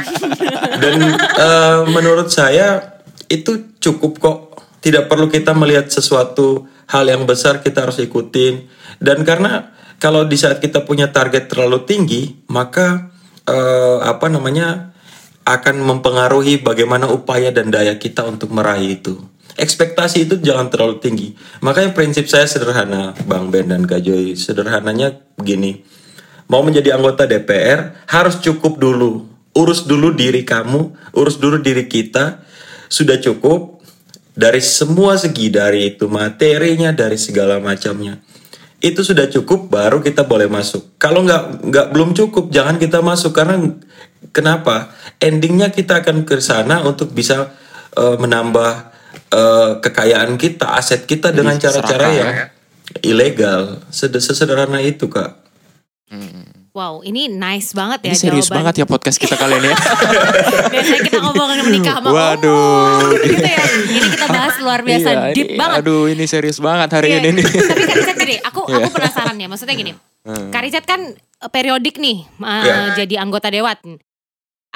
Dan 0.81 0.97
eh, 1.21 1.81
menurut 1.93 2.33
saya 2.33 2.97
itu 3.29 3.77
cukup 3.77 4.13
kok. 4.17 4.39
Tidak 4.81 5.05
perlu 5.05 5.29
kita 5.29 5.53
melihat 5.53 5.93
sesuatu 5.93 6.65
hal 6.89 7.05
yang 7.13 7.29
besar 7.29 7.61
kita 7.61 7.85
harus 7.85 8.01
ikutin. 8.01 8.73
Dan 8.97 9.29
karena 9.29 9.77
kalau 10.01 10.25
di 10.25 10.41
saat 10.41 10.57
kita 10.65 10.89
punya 10.89 11.13
target 11.13 11.53
terlalu 11.53 11.85
tinggi, 11.85 12.41
maka 12.49 13.13
eh, 13.45 13.99
apa 14.01 14.33
namanya 14.33 14.96
akan 15.47 15.79
mempengaruhi 15.79 16.59
bagaimana 16.59 17.07
upaya 17.07 17.55
dan 17.55 17.71
daya 17.71 17.95
kita 17.95 18.27
untuk 18.27 18.51
meraih 18.51 18.99
itu. 18.99 19.23
Ekspektasi 19.57 20.27
itu 20.27 20.35
jangan 20.43 20.69
terlalu 20.69 20.99
tinggi. 20.99 21.29
Makanya 21.63 21.95
prinsip 21.95 22.27
saya 22.27 22.45
sederhana, 22.45 23.15
Bang 23.25 23.49
Ben 23.55 23.71
dan 23.71 23.87
Kak 23.87 24.03
Joy. 24.03 24.35
Sederhananya 24.35 25.17
begini. 25.39 25.87
Mau 26.51 26.61
menjadi 26.67 26.99
anggota 26.99 27.25
DPR 27.25 28.05
harus 28.11 28.43
cukup 28.43 28.77
dulu. 28.77 29.25
Urus 29.57 29.89
dulu 29.89 30.13
diri 30.13 30.45
kamu, 30.45 31.15
urus 31.17 31.41
dulu 31.41 31.63
diri 31.63 31.89
kita. 31.89 32.45
Sudah 32.93 33.17
cukup 33.17 33.81
dari 34.37 34.61
semua 34.61 35.17
segi 35.17 35.49
dari 35.49 35.95
itu 35.95 36.11
materinya 36.13 36.93
dari 36.93 37.17
segala 37.17 37.57
macamnya 37.57 38.21
itu 38.87 39.03
sudah 39.03 39.27
cukup 39.27 39.67
baru 39.67 39.99
kita 39.99 40.23
boleh 40.23 40.47
masuk 40.47 40.95
kalau 41.03 41.27
nggak 41.27 41.67
nggak 41.67 41.87
belum 41.91 42.15
cukup 42.15 42.55
jangan 42.55 42.79
kita 42.79 43.03
masuk 43.03 43.35
karena 43.35 43.59
kenapa 44.31 44.95
endingnya 45.19 45.75
kita 45.75 46.07
akan 46.07 46.23
ke 46.23 46.39
sana 46.39 46.87
untuk 46.87 47.11
bisa 47.11 47.51
uh, 47.99 48.17
menambah 48.17 48.73
uh, 49.35 49.83
kekayaan 49.83 50.39
kita 50.39 50.79
aset 50.79 51.03
kita 51.03 51.35
dengan 51.35 51.59
cara-cara 51.59 52.07
yang 52.15 52.31
ya. 52.31 52.45
ilegal 53.03 53.83
sesederhana 53.91 54.79
itu 54.79 55.11
kak 55.11 55.47
Wow, 56.77 57.01
ini 57.09 57.33
nice 57.33 57.73
banget 57.73 58.05
ya 58.05 58.13
Ini 58.13 58.21
serius 58.21 58.53
jawaban. 58.53 58.69
banget 58.69 58.85
ya 58.85 58.87
podcast 58.87 59.17
kita 59.17 59.33
kali 59.41 59.65
ini 59.65 59.73
ya. 59.73 59.77
Biasanya 60.77 61.01
kita 61.09 61.19
ngomongin 61.25 61.59
menikah 61.73 62.05
sama 62.05 62.13
Waduh. 62.13 63.17
Gitu 63.17 63.49
ya. 63.49 63.65
Ini 63.97 64.09
kita 64.13 64.27
bahas 64.29 64.61
luar 64.61 64.85
biasa 64.85 65.09
iya, 65.09 65.21
deep 65.33 65.49
ini, 65.49 65.57
banget. 65.57 65.77
Aduh, 65.81 66.05
ini 66.13 66.29
serius 66.29 66.61
banget 66.61 66.93
hari 66.93 67.17
iya, 67.17 67.25
ini 67.25 67.41
nih. 67.41 67.47
Tapi 67.49 67.81
Karizat 67.81 68.16
gini, 68.27 68.37
aku 68.43 68.61
aku 68.77 68.89
iya. 68.91 68.93
penasaran 68.93 69.37
ya. 69.39 69.47
Maksudnya 69.47 69.77
gini. 69.79 69.95
Hmm. 70.27 70.51
Karizat 70.51 70.83
kan 70.83 71.15
eh, 71.15 71.51
periodik 71.55 72.03
nih 72.03 72.27
uh, 72.43 72.67
yeah. 72.67 72.99
jadi 72.99 73.23
anggota 73.23 73.47
dewan 73.47 73.79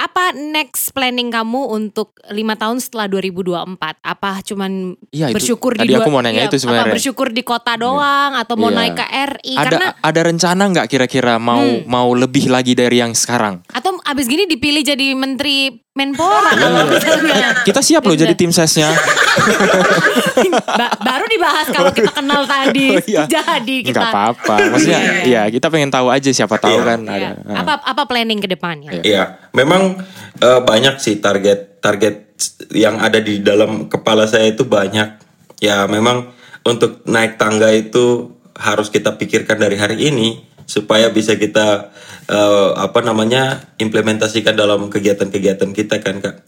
apa 0.01 0.33
next 0.33 0.97
planning 0.97 1.29
kamu 1.29 1.69
untuk 1.69 2.17
lima 2.33 2.57
tahun 2.57 2.81
setelah 2.81 3.05
2024? 3.13 4.01
Apa 4.01 4.41
cuman 4.41 4.97
ya, 5.13 5.29
itu, 5.29 5.37
bersyukur 5.37 5.77
di 5.77 5.93
dua, 5.93 6.01
aku 6.01 6.09
mau 6.09 6.25
nanya 6.25 6.49
ya, 6.49 6.49
itu 6.49 6.57
sebenarnya. 6.57 6.89
Apa 6.89 6.95
bersyukur 6.97 7.29
di 7.29 7.43
kota 7.45 7.77
iya. 7.77 7.85
doang 7.85 8.31
ya. 8.33 8.41
atau 8.41 8.55
mau 8.57 8.73
ya. 8.73 8.77
naik 8.81 8.95
ke 8.97 9.07
RI? 9.07 9.55
Ada 9.61 9.65
Karena 9.69 9.87
ada 10.01 10.21
rencana 10.25 10.63
nggak 10.73 10.87
kira-kira 10.89 11.37
mau 11.37 11.61
hmm. 11.61 11.85
mau 11.85 12.09
lebih 12.17 12.49
lagi 12.49 12.73
dari 12.73 13.05
yang 13.05 13.13
sekarang? 13.13 13.61
Atau 13.77 14.01
abis 14.01 14.25
gini 14.25 14.49
dipilih 14.49 14.81
jadi 14.81 15.13
menteri 15.13 15.69
Menpora 15.91 16.55
kalau 16.55 16.87
misalnya. 16.87 17.67
Kita 17.67 17.83
siap 17.83 18.07
loh 18.07 18.15
jadi 18.15 18.39
tim 18.39 18.55
sesnya. 18.55 18.89
ba 20.81 20.87
baru 21.03 21.27
dibahas 21.27 21.67
kalau 21.67 21.91
kita 21.91 22.15
kenal 22.15 22.47
tadi. 22.47 22.95
Oh, 22.95 23.03
iya. 23.11 23.27
Jadi 23.27 23.91
kita. 23.91 23.99
Gak 23.99 24.15
apa-apa. 24.15 24.55
Maksudnya 24.71 25.01
iya 25.27 25.43
kita 25.51 25.67
pengen 25.67 25.91
tahu 25.91 26.07
aja 26.09 26.31
siapa 26.31 26.63
tahu 26.63 26.79
iya. 26.79 26.87
kan 26.95 27.01
iya. 27.05 27.35
ada. 27.35 27.59
Apa 27.59 27.73
apa 27.83 28.03
planning 28.07 28.39
ke 28.39 28.47
depannya? 28.47 29.03
Iya, 29.03 29.50
memang 29.57 30.03
uh, 30.43 30.61
banyak 30.63 30.99
sih 31.03 31.19
target 31.19 31.83
target 31.83 32.37
yang 32.73 33.01
ada 33.01 33.19
di 33.21 33.43
dalam 33.43 33.91
kepala 33.91 34.27
saya 34.27 34.51
itu 34.51 34.65
banyak. 34.65 35.21
Ya 35.61 35.85
memang 35.89 36.33
untuk 36.65 37.05
naik 37.05 37.37
tangga 37.37 37.73
itu 37.73 38.37
harus 38.57 38.93
kita 38.93 39.17
pikirkan 39.17 39.57
dari 39.57 39.77
hari 39.81 40.13
ini 40.13 40.45
supaya 40.69 41.11
bisa 41.11 41.35
kita 41.35 41.91
uh, 42.31 42.79
apa 42.79 43.03
namanya 43.03 43.75
implementasikan 43.83 44.55
dalam 44.55 44.87
kegiatan-kegiatan 44.87 45.75
kita 45.75 45.99
kan 45.99 46.23
kak 46.23 46.47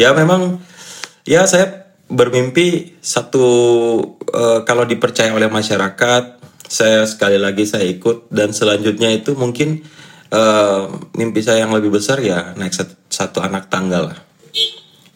ya 0.00 0.16
memang 0.16 0.64
ya 1.28 1.44
saya 1.44 1.92
bermimpi 2.08 2.96
satu 3.04 3.46
uh, 4.32 4.64
kalau 4.64 4.88
dipercaya 4.88 5.36
oleh 5.36 5.52
masyarakat 5.52 6.40
saya 6.70 7.04
sekali 7.04 7.36
lagi 7.36 7.68
saya 7.68 7.84
ikut 7.84 8.32
dan 8.32 8.56
selanjutnya 8.56 9.12
itu 9.12 9.36
mungkin 9.36 9.84
uh, 10.32 10.90
mimpi 11.14 11.40
saya 11.44 11.66
yang 11.66 11.74
lebih 11.74 11.94
besar 11.94 12.18
ya 12.22 12.54
naik 12.56 12.74
satu, 12.74 12.94
satu 13.10 13.38
anak 13.44 13.70
tanggal 13.70 14.14
lah 14.14 14.18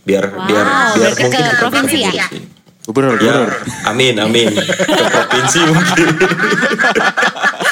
biar 0.04 0.24
wow, 0.30 0.46
biar 0.46 0.66
biar 0.98 1.12
mungkin 1.16 1.42
ke 1.42 1.56
provinsi 1.58 1.98
ya 2.04 2.28
Gubernur, 2.84 3.16
ya, 3.16 3.48
Amin, 3.88 4.12
amin. 4.20 4.52
Ke 4.60 5.04
provinsi 5.08 5.60
mungkin. 5.72 6.04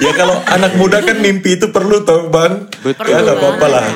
ya 0.00 0.12
kalau 0.12 0.36
anak 0.46 0.72
muda 0.76 1.00
kan 1.00 1.16
mimpi 1.20 1.56
itu 1.56 1.70
perlu 1.72 2.02
tau 2.04 2.28
bang. 2.28 2.68
Betul. 2.84 3.08
ya 3.08 3.22
nggak 3.22 3.36
apa-apa 3.38 3.66
lah. 3.66 3.86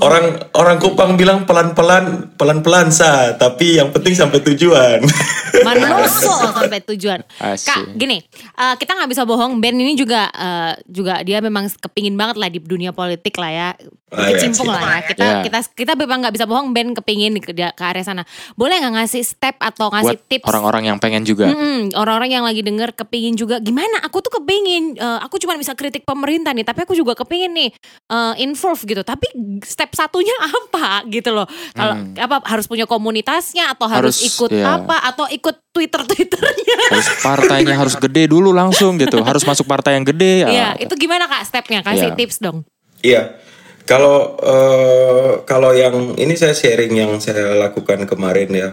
orang 0.00 0.26
orang 0.56 0.76
Kupang 0.80 1.18
bilang 1.18 1.44
pelan-pelan 1.44 2.36
pelan-pelan 2.38 2.88
sah 2.88 3.36
tapi 3.36 3.78
yang 3.78 3.90
penting 3.90 4.14
sampai 4.14 4.40
tujuan. 4.42 5.02
Manoso 5.66 6.34
sampai 6.50 6.82
tujuan? 6.82 7.22
Asik. 7.38 7.70
kak 7.70 7.82
gini 7.94 8.18
uh, 8.58 8.74
kita 8.78 8.94
nggak 8.94 9.10
bisa 9.10 9.22
bohong. 9.26 9.58
Ben 9.62 9.76
ini 9.76 9.94
juga 9.94 10.30
uh, 10.34 10.72
juga 10.86 11.22
dia 11.22 11.38
memang 11.38 11.70
kepingin 11.70 12.18
banget 12.18 12.36
lah 12.38 12.48
di 12.50 12.58
dunia 12.62 12.90
politik 12.90 13.36
lah 13.38 13.50
ya. 13.50 13.70
Ah, 14.14 14.30
kecimpung 14.30 14.70
lah 14.70 14.82
ya. 14.82 14.98
Kita 15.10 15.24
yeah. 15.26 15.42
kita 15.42 15.58
kita 15.74 15.92
memang 15.98 16.22
nggak 16.22 16.34
bisa 16.34 16.46
bohong. 16.46 16.70
Ben 16.70 16.94
kepingin 16.94 17.34
ke, 17.42 17.50
ke 17.54 17.82
area 17.82 18.04
sana. 18.06 18.22
Boleh 18.54 18.78
nggak 18.78 18.94
ngasih 19.02 19.22
step 19.26 19.58
atau 19.58 19.90
ngasih 19.90 20.18
Buat 20.18 20.30
tips? 20.30 20.46
orang-orang 20.46 20.82
yang 20.86 20.98
pengen 21.02 21.26
juga? 21.26 21.50
Orang-orang 21.98 22.30
yang 22.30 22.44
lagi 22.46 22.62
denger 22.62 22.94
kepingin 22.94 23.34
juga. 23.34 23.58
Gimana? 23.58 24.04
Aku 24.06 24.22
tuh 24.22 24.38
kepingin 24.38 24.98
uh, 25.00 25.23
aku 25.24 25.40
cuma 25.40 25.56
bisa 25.56 25.72
kritik 25.72 26.04
pemerintah 26.04 26.52
nih 26.52 26.68
tapi 26.68 26.84
aku 26.84 26.92
juga 26.92 27.16
kepingin 27.16 27.52
nih 27.56 27.70
uh, 28.12 28.36
involve 28.36 28.84
gitu. 28.84 29.00
Tapi 29.00 29.24
step 29.64 29.96
satunya 29.96 30.36
apa 30.60 31.08
gitu 31.08 31.32
loh? 31.32 31.48
Kalau 31.72 31.96
hmm. 31.96 32.20
apa 32.20 32.44
harus 32.44 32.68
punya 32.68 32.84
komunitasnya 32.84 33.72
atau 33.72 33.88
harus, 33.88 34.20
harus 34.20 34.28
ikut 34.28 34.50
ya. 34.52 34.76
apa? 34.80 34.96
Atau 35.08 35.24
ikut 35.32 35.56
twitter 35.72 36.04
twitternya? 36.12 36.76
Harus 36.92 37.08
partainya 37.24 37.74
harus 37.80 37.96
gede 37.96 38.28
dulu 38.28 38.52
langsung 38.52 39.00
gitu. 39.00 39.24
Harus 39.24 39.42
masuk 39.48 39.64
partai 39.64 39.96
yang 39.96 40.04
gede 40.04 40.44
ya. 40.44 40.48
Ya 40.52 40.68
itu 40.76 40.92
gimana 41.00 41.24
kak 41.24 41.48
stepnya? 41.48 41.80
Kasih 41.80 42.12
ya. 42.12 42.16
tips 42.16 42.36
dong. 42.44 42.68
Iya. 43.00 43.40
Kalau 43.84 44.40
uh, 44.40 45.44
kalau 45.44 45.76
yang 45.76 46.16
ini 46.16 46.36
saya 46.40 46.56
sharing 46.56 46.92
yang 46.96 47.20
saya 47.20 47.56
lakukan 47.68 48.08
kemarin 48.08 48.48
ya. 48.52 48.68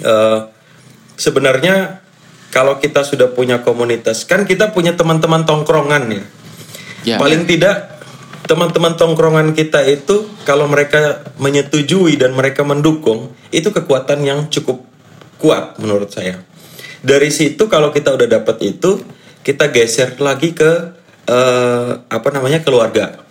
Uh, 0.00 0.50
sebenarnya 1.20 2.00
kalau 2.50 2.82
kita 2.82 3.06
sudah 3.06 3.30
punya 3.30 3.62
komunitas, 3.62 4.26
kan 4.26 4.42
kita 4.42 4.74
punya 4.74 4.98
teman-teman 4.98 5.46
tongkrongan 5.46 6.02
ya. 6.10 6.24
ya. 7.06 7.16
Paling 7.16 7.46
tidak 7.46 8.02
teman-teman 8.50 8.98
tongkrongan 8.98 9.54
kita 9.54 9.86
itu 9.86 10.26
kalau 10.42 10.66
mereka 10.66 11.22
menyetujui 11.38 12.18
dan 12.18 12.34
mereka 12.34 12.66
mendukung, 12.66 13.30
itu 13.54 13.70
kekuatan 13.70 14.26
yang 14.26 14.50
cukup 14.50 14.82
kuat 15.38 15.78
menurut 15.78 16.10
saya. 16.10 16.42
Dari 17.00 17.30
situ 17.30 17.70
kalau 17.70 17.94
kita 17.94 18.18
udah 18.18 18.26
dapat 18.26 18.58
itu, 18.66 19.00
kita 19.46 19.70
geser 19.70 20.18
lagi 20.18 20.52
ke 20.52 20.70
uh, 21.30 21.90
apa 22.10 22.28
namanya 22.34 22.60
keluarga. 22.66 23.22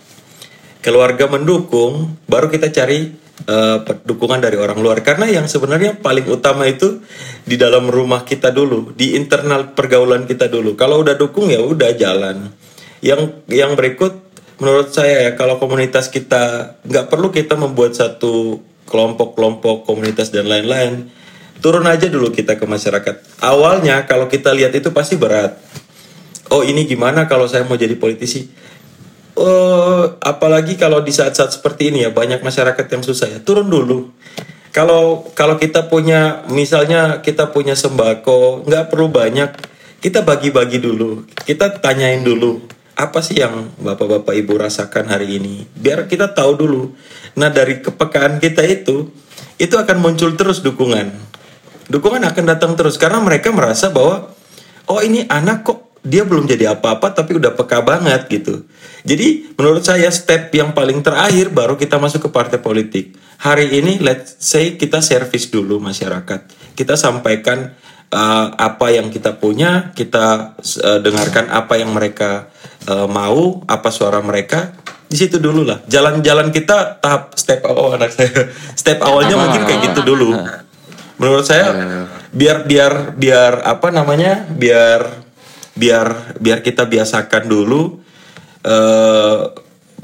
Keluarga 0.80 1.28
mendukung, 1.28 2.16
baru 2.24 2.48
kita 2.48 2.72
cari 2.72 3.12
uh, 3.46 3.78
dukungan 4.04 4.42
dari 4.42 4.56
orang 4.60 4.76
luar. 4.80 5.00
Karena 5.00 5.28
yang 5.30 5.46
sebenarnya 5.46 5.96
paling 6.00 6.26
utama 6.28 6.66
itu 6.68 7.00
di 7.46 7.56
dalam 7.56 7.88
rumah 7.88 8.26
kita 8.26 8.52
dulu 8.52 8.92
di 8.92 9.16
internal 9.16 9.72
pergaulan 9.72 10.28
kita 10.28 10.50
dulu. 10.50 10.76
Kalau 10.76 11.00
udah 11.00 11.16
dukung 11.16 11.48
ya 11.48 11.62
udah 11.62 11.94
jalan. 11.96 12.52
Yang 13.00 13.40
yang 13.48 13.78
berikut 13.78 14.12
menurut 14.60 14.92
saya 14.92 15.28
ya 15.28 15.30
kalau 15.40 15.56
komunitas 15.56 16.12
kita 16.12 16.76
nggak 16.84 17.08
perlu 17.08 17.32
kita 17.32 17.56
membuat 17.56 17.96
satu 17.96 18.60
kelompok-kelompok 18.90 19.88
komunitas 19.88 20.34
dan 20.34 20.50
lain-lain. 20.50 21.08
Turun 21.60 21.84
aja 21.84 22.08
dulu 22.08 22.32
kita 22.32 22.56
ke 22.56 22.64
masyarakat. 22.64 23.40
Awalnya 23.44 24.08
kalau 24.08 24.28
kita 24.32 24.52
lihat 24.56 24.72
itu 24.72 24.92
pasti 24.96 25.20
berat. 25.20 25.60
Oh 26.50 26.66
ini 26.66 26.88
gimana 26.88 27.30
kalau 27.30 27.46
saya 27.46 27.62
mau 27.62 27.78
jadi 27.78 27.94
politisi 27.94 28.50
uh, 29.40 30.20
apalagi 30.20 30.76
kalau 30.76 31.00
di 31.00 31.10
saat-saat 31.10 31.56
seperti 31.56 31.88
ini 31.88 32.04
ya 32.04 32.12
banyak 32.12 32.44
masyarakat 32.44 32.86
yang 32.92 33.02
susah 33.02 33.26
ya. 33.32 33.38
Turun 33.40 33.72
dulu. 33.72 34.12
Kalau 34.70 35.26
kalau 35.34 35.58
kita 35.58 35.90
punya 35.90 36.46
misalnya 36.46 37.24
kita 37.24 37.50
punya 37.50 37.74
sembako 37.74 38.68
nggak 38.68 38.86
perlu 38.86 39.10
banyak 39.10 39.50
kita 39.98 40.22
bagi-bagi 40.22 40.78
dulu. 40.78 41.26
Kita 41.34 41.80
tanyain 41.82 42.22
dulu 42.22 42.60
apa 43.00 43.24
sih 43.24 43.40
yang 43.40 43.72
bapak-bapak 43.80 44.36
ibu 44.36 44.60
rasakan 44.60 45.08
hari 45.08 45.40
ini? 45.40 45.64
Biar 45.72 46.04
kita 46.04 46.36
tahu 46.36 46.52
dulu. 46.60 46.82
Nah 47.40 47.48
dari 47.48 47.80
kepekaan 47.80 48.36
kita 48.38 48.60
itu 48.68 49.08
itu 49.56 49.74
akan 49.74 49.96
muncul 49.98 50.36
terus 50.36 50.60
dukungan. 50.60 51.08
Dukungan 51.90 52.22
akan 52.22 52.44
datang 52.46 52.72
terus 52.78 53.00
karena 53.00 53.18
mereka 53.18 53.50
merasa 53.50 53.90
bahwa 53.90 54.30
oh 54.86 55.00
ini 55.02 55.26
anak 55.26 55.66
kok 55.66 55.89
dia 56.00 56.24
belum 56.24 56.48
jadi 56.48 56.72
apa-apa 56.72 57.12
tapi 57.12 57.36
udah 57.36 57.52
peka 57.52 57.84
banget 57.84 58.24
gitu. 58.32 58.64
Jadi 59.04 59.52
menurut 59.56 59.84
saya 59.84 60.08
step 60.08 60.52
yang 60.52 60.72
paling 60.72 61.04
terakhir 61.04 61.52
baru 61.52 61.76
kita 61.76 62.00
masuk 62.00 62.28
ke 62.28 62.30
partai 62.32 62.60
politik. 62.60 63.16
Hari 63.40 63.80
ini 63.80 64.00
let's 64.00 64.36
say 64.40 64.76
kita 64.76 65.00
servis 65.00 65.48
dulu 65.48 65.80
masyarakat. 65.80 66.72
Kita 66.76 66.96
sampaikan 66.96 67.72
uh, 68.12 68.46
apa 68.56 68.92
yang 68.92 69.08
kita 69.08 69.36
punya, 69.40 69.92
kita 69.96 70.56
uh, 70.60 70.98
dengarkan 71.00 71.48
apa 71.48 71.80
yang 71.80 71.92
mereka 71.92 72.52
uh, 72.88 73.08
mau, 73.08 73.64
apa 73.64 73.88
suara 73.88 74.20
mereka. 74.20 74.76
Di 75.10 75.18
situ 75.18 75.42
dulu 75.42 75.66
lah. 75.66 75.82
Jalan-jalan 75.90 76.54
kita 76.54 77.02
tahap 77.02 77.34
step 77.34 77.64
oh 77.66 77.92
anak 77.96 78.12
saya. 78.12 78.52
Step 78.76 79.00
awalnya 79.00 79.36
mungkin 79.40 79.64
kayak 79.64 79.92
gitu 79.92 80.04
dulu. 80.04 80.36
Menurut 81.20 81.44
saya 81.44 81.76
biar 82.32 82.64
biar 82.64 83.12
biar 83.16 83.52
apa 83.68 83.92
namanya? 83.92 84.48
biar 84.48 85.29
biar 85.80 86.36
biar 86.36 86.60
kita 86.60 86.84
biasakan 86.84 87.48
dulu 87.48 88.04
uh, 88.68 89.40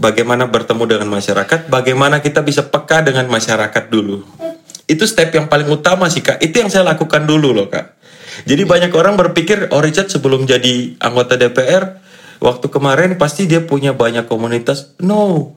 bagaimana 0.00 0.48
bertemu 0.48 0.84
dengan 0.88 1.08
masyarakat, 1.12 1.68
bagaimana 1.68 2.24
kita 2.24 2.40
bisa 2.40 2.64
peka 2.64 3.04
dengan 3.04 3.28
masyarakat 3.28 3.84
dulu. 3.92 4.24
Itu 4.86 5.04
step 5.04 5.34
yang 5.34 5.52
paling 5.52 5.68
utama 5.68 6.08
sih 6.08 6.24
kak. 6.24 6.40
Itu 6.40 6.62
yang 6.64 6.70
saya 6.72 6.86
lakukan 6.86 7.28
dulu 7.28 7.52
loh 7.52 7.68
kak. 7.68 7.98
Jadi 8.44 8.62
banyak 8.68 8.92
orang 8.92 9.16
berpikir, 9.16 9.72
oh 9.72 9.80
Richard 9.80 10.12
sebelum 10.12 10.44
jadi 10.44 11.00
anggota 11.00 11.40
DPR, 11.40 12.00
waktu 12.38 12.68
kemarin 12.68 13.16
pasti 13.16 13.48
dia 13.48 13.64
punya 13.64 13.96
banyak 13.96 14.28
komunitas. 14.28 14.92
No, 15.00 15.56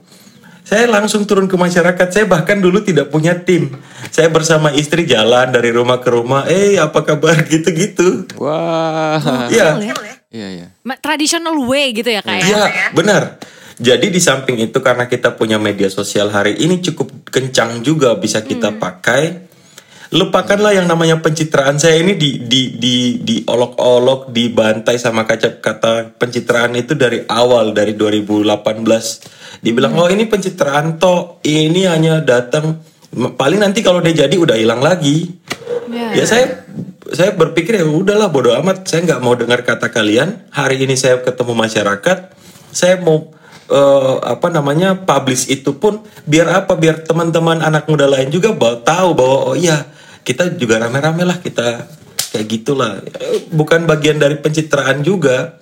saya 0.70 0.86
langsung 0.86 1.26
turun 1.26 1.50
ke 1.50 1.58
masyarakat. 1.58 2.08
Saya 2.14 2.30
bahkan 2.30 2.62
dulu 2.62 2.86
tidak 2.86 3.10
punya 3.10 3.34
tim. 3.42 3.74
Saya 4.14 4.30
bersama 4.30 4.70
istri 4.70 5.10
jalan 5.10 5.50
dari 5.50 5.74
rumah 5.74 5.98
ke 5.98 6.14
rumah. 6.14 6.46
Eh, 6.46 6.78
apa 6.78 7.02
kabar? 7.02 7.42
Gitu-gitu. 7.52 8.30
Wah. 8.38 9.50
Iya, 9.50 9.82
Iya, 10.30 10.48
iya. 10.54 10.68
Traditional 11.02 11.58
way 11.66 11.90
gitu 11.94 12.10
ya 12.14 12.22
kayak. 12.22 12.46
iya, 12.46 12.66
benar. 12.94 13.42
Jadi 13.80 14.12
di 14.12 14.20
samping 14.20 14.60
itu 14.60 14.78
karena 14.84 15.08
kita 15.08 15.40
punya 15.40 15.56
media 15.56 15.88
sosial 15.88 16.30
hari 16.30 16.60
ini 16.60 16.84
cukup 16.84 17.32
kencang 17.32 17.80
juga 17.82 18.14
bisa 18.20 18.44
kita 18.44 18.76
pakai. 18.76 19.50
Lupakanlah 20.10 20.74
yang 20.74 20.90
namanya 20.90 21.22
pencitraan 21.22 21.78
saya 21.78 22.02
ini 22.02 22.18
di 22.18 22.44
di 22.44 22.76
di 22.76 22.96
diolok-olok, 23.22 24.34
dibantai 24.34 24.98
sama 24.98 25.24
kaca 25.24 25.62
kata 25.62 26.18
pencitraan 26.18 26.74
itu 26.76 26.98
dari 26.98 27.24
awal 27.30 27.72
dari 27.72 27.94
2018. 27.96 29.64
Dibilang 29.64 29.94
oh 29.96 30.10
ini 30.10 30.26
pencitraan 30.28 30.98
toh, 30.98 31.40
ini 31.46 31.86
hanya 31.86 32.20
datang 32.26 32.82
paling 33.16 33.62
nanti 33.62 33.80
kalau 33.80 34.02
dia 34.02 34.26
jadi 34.26 34.36
udah 34.36 34.58
hilang 34.60 34.82
lagi. 34.82 35.30
Ya. 35.88 36.20
Ya 36.20 36.26
saya 36.26 36.68
saya 37.14 37.34
berpikir 37.34 37.82
ya 37.82 37.86
udahlah 37.86 38.30
bodo 38.30 38.54
amat, 38.62 38.86
saya 38.86 39.06
nggak 39.06 39.22
mau 39.22 39.34
dengar 39.34 39.66
kata 39.66 39.90
kalian. 39.90 40.46
Hari 40.54 40.86
ini 40.86 40.94
saya 40.94 41.22
ketemu 41.22 41.54
masyarakat, 41.58 42.18
saya 42.70 43.02
mau 43.02 43.34
eh, 43.70 44.16
apa 44.26 44.48
namanya 44.54 44.94
publish 44.94 45.50
itu 45.50 45.78
pun 45.78 46.06
biar 46.30 46.66
apa? 46.66 46.78
Biar 46.78 47.02
teman-teman 47.06 47.62
anak 47.66 47.90
muda 47.90 48.06
lain 48.06 48.30
juga 48.30 48.54
tahu 48.58 49.10
bahwa 49.18 49.38
oh 49.54 49.56
iya 49.58 49.90
kita 50.22 50.54
juga 50.54 50.86
rame-rame 50.86 51.26
lah 51.26 51.42
kita 51.42 51.90
kayak 52.30 52.48
gitulah. 52.48 53.02
Bukan 53.50 53.90
bagian 53.90 54.22
dari 54.22 54.38
pencitraan 54.38 55.02
juga. 55.02 55.58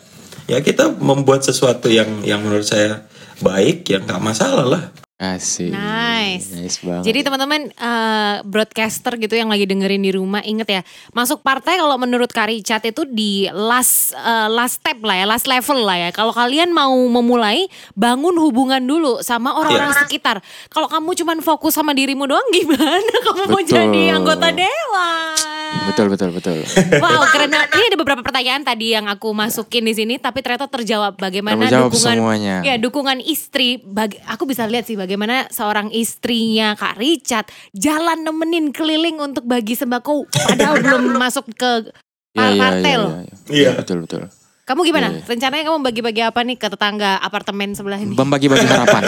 Ya 0.48 0.64
kita 0.64 0.96
membuat 0.96 1.44
sesuatu 1.44 1.92
yang 1.92 2.24
yang 2.24 2.40
menurut 2.40 2.64
saya 2.64 3.04
baik, 3.44 3.88
yang 3.92 4.08
nggak 4.08 4.24
masalah 4.24 4.64
lah. 4.64 4.84
Asik. 5.18 5.74
Nice. 5.74 6.54
Nice 6.54 6.78
banget. 6.78 7.10
Jadi 7.10 7.20
teman-teman 7.26 7.74
eh, 7.74 8.36
broadcaster 8.46 9.18
gitu 9.18 9.34
yang 9.34 9.50
lagi 9.50 9.66
dengerin 9.66 9.98
di 9.98 10.14
rumah 10.14 10.46
inget 10.46 10.70
ya 10.70 10.82
masuk 11.10 11.42
partai 11.42 11.82
kalau 11.82 11.98
menurut 11.98 12.30
Kak 12.30 12.54
Richard 12.54 12.86
itu 12.86 13.02
di 13.02 13.50
last 13.50 14.14
eh, 14.14 14.46
last 14.46 14.78
step 14.78 15.02
lah 15.02 15.18
ya 15.18 15.26
last 15.26 15.50
level 15.50 15.82
lah 15.82 15.98
ya. 15.98 16.10
Kalau 16.14 16.30
kalian 16.30 16.70
mau 16.70 16.94
memulai 16.94 17.66
bangun 17.98 18.38
hubungan 18.38 18.78
dulu 18.78 19.26
sama 19.26 19.58
orang-orang 19.58 19.90
Iya. 19.90 20.02
sekitar. 20.06 20.38
Kalau 20.70 20.86
kamu 20.86 21.10
cuman 21.18 21.38
fokus 21.42 21.74
sama 21.74 21.98
dirimu 21.98 22.30
doang 22.30 22.46
gimana 22.54 23.02
kamu 23.26 23.44
mau 23.50 23.58
Betul. 23.58 23.74
jadi 23.74 24.04
anggota 24.14 24.54
dewan? 24.54 25.57
Betul, 25.88 26.08
betul, 26.08 26.30
betul. 26.32 26.58
Wow, 27.04 27.28
keren 27.34 27.48
banget. 27.48 27.70
Ini 27.72 27.86
ada 27.88 27.98
beberapa 27.98 28.22
pertanyaan 28.22 28.62
tadi 28.62 28.92
yang 28.92 29.06
aku 29.06 29.32
masukin 29.32 29.84
di 29.84 29.94
sini, 29.94 30.16
tapi 30.16 30.40
ternyata 30.40 30.66
terjawab 30.66 31.16
bagaimana 31.16 31.60
Terjawab 31.62 31.90
dukungan, 31.90 32.16
semuanya. 32.16 32.56
ya 32.62 32.76
dukungan 32.76 33.20
istri. 33.20 33.80
Bag- 33.80 34.20
aku 34.26 34.44
bisa 34.44 34.64
lihat 34.64 34.84
sih 34.84 34.94
bagaimana 34.94 35.48
seorang 35.48 35.92
istrinya 35.92 36.74
Kak 36.74 36.96
Richard 36.96 37.46
jalan 37.72 38.22
nemenin 38.22 38.70
keliling 38.70 39.18
untuk 39.18 39.44
bagi 39.44 39.74
sembako, 39.74 40.24
padahal 40.28 40.80
belum 40.86 41.16
masuk 41.16 41.48
ke 41.52 41.92
Iya, 42.32 42.48
iya, 42.48 42.60
partai 42.60 42.86
iya, 42.88 42.98
loh. 42.98 43.12
iya, 43.14 43.34
Iya. 43.50 43.72
Betul, 43.78 43.98
betul. 44.04 44.22
Kamu 44.68 44.84
gimana? 44.84 45.08
Iya, 45.08 45.24
iya. 45.24 45.32
Rencananya 45.32 45.64
kamu 45.72 45.80
bagi-bagi 45.80 46.22
apa 46.28 46.44
nih 46.44 46.60
ke 46.60 46.68
tetangga 46.68 47.24
apartemen 47.24 47.72
sebelah 47.72 48.04
ini? 48.04 48.20
Membagi-bagi 48.20 48.68
harapan. 48.68 49.02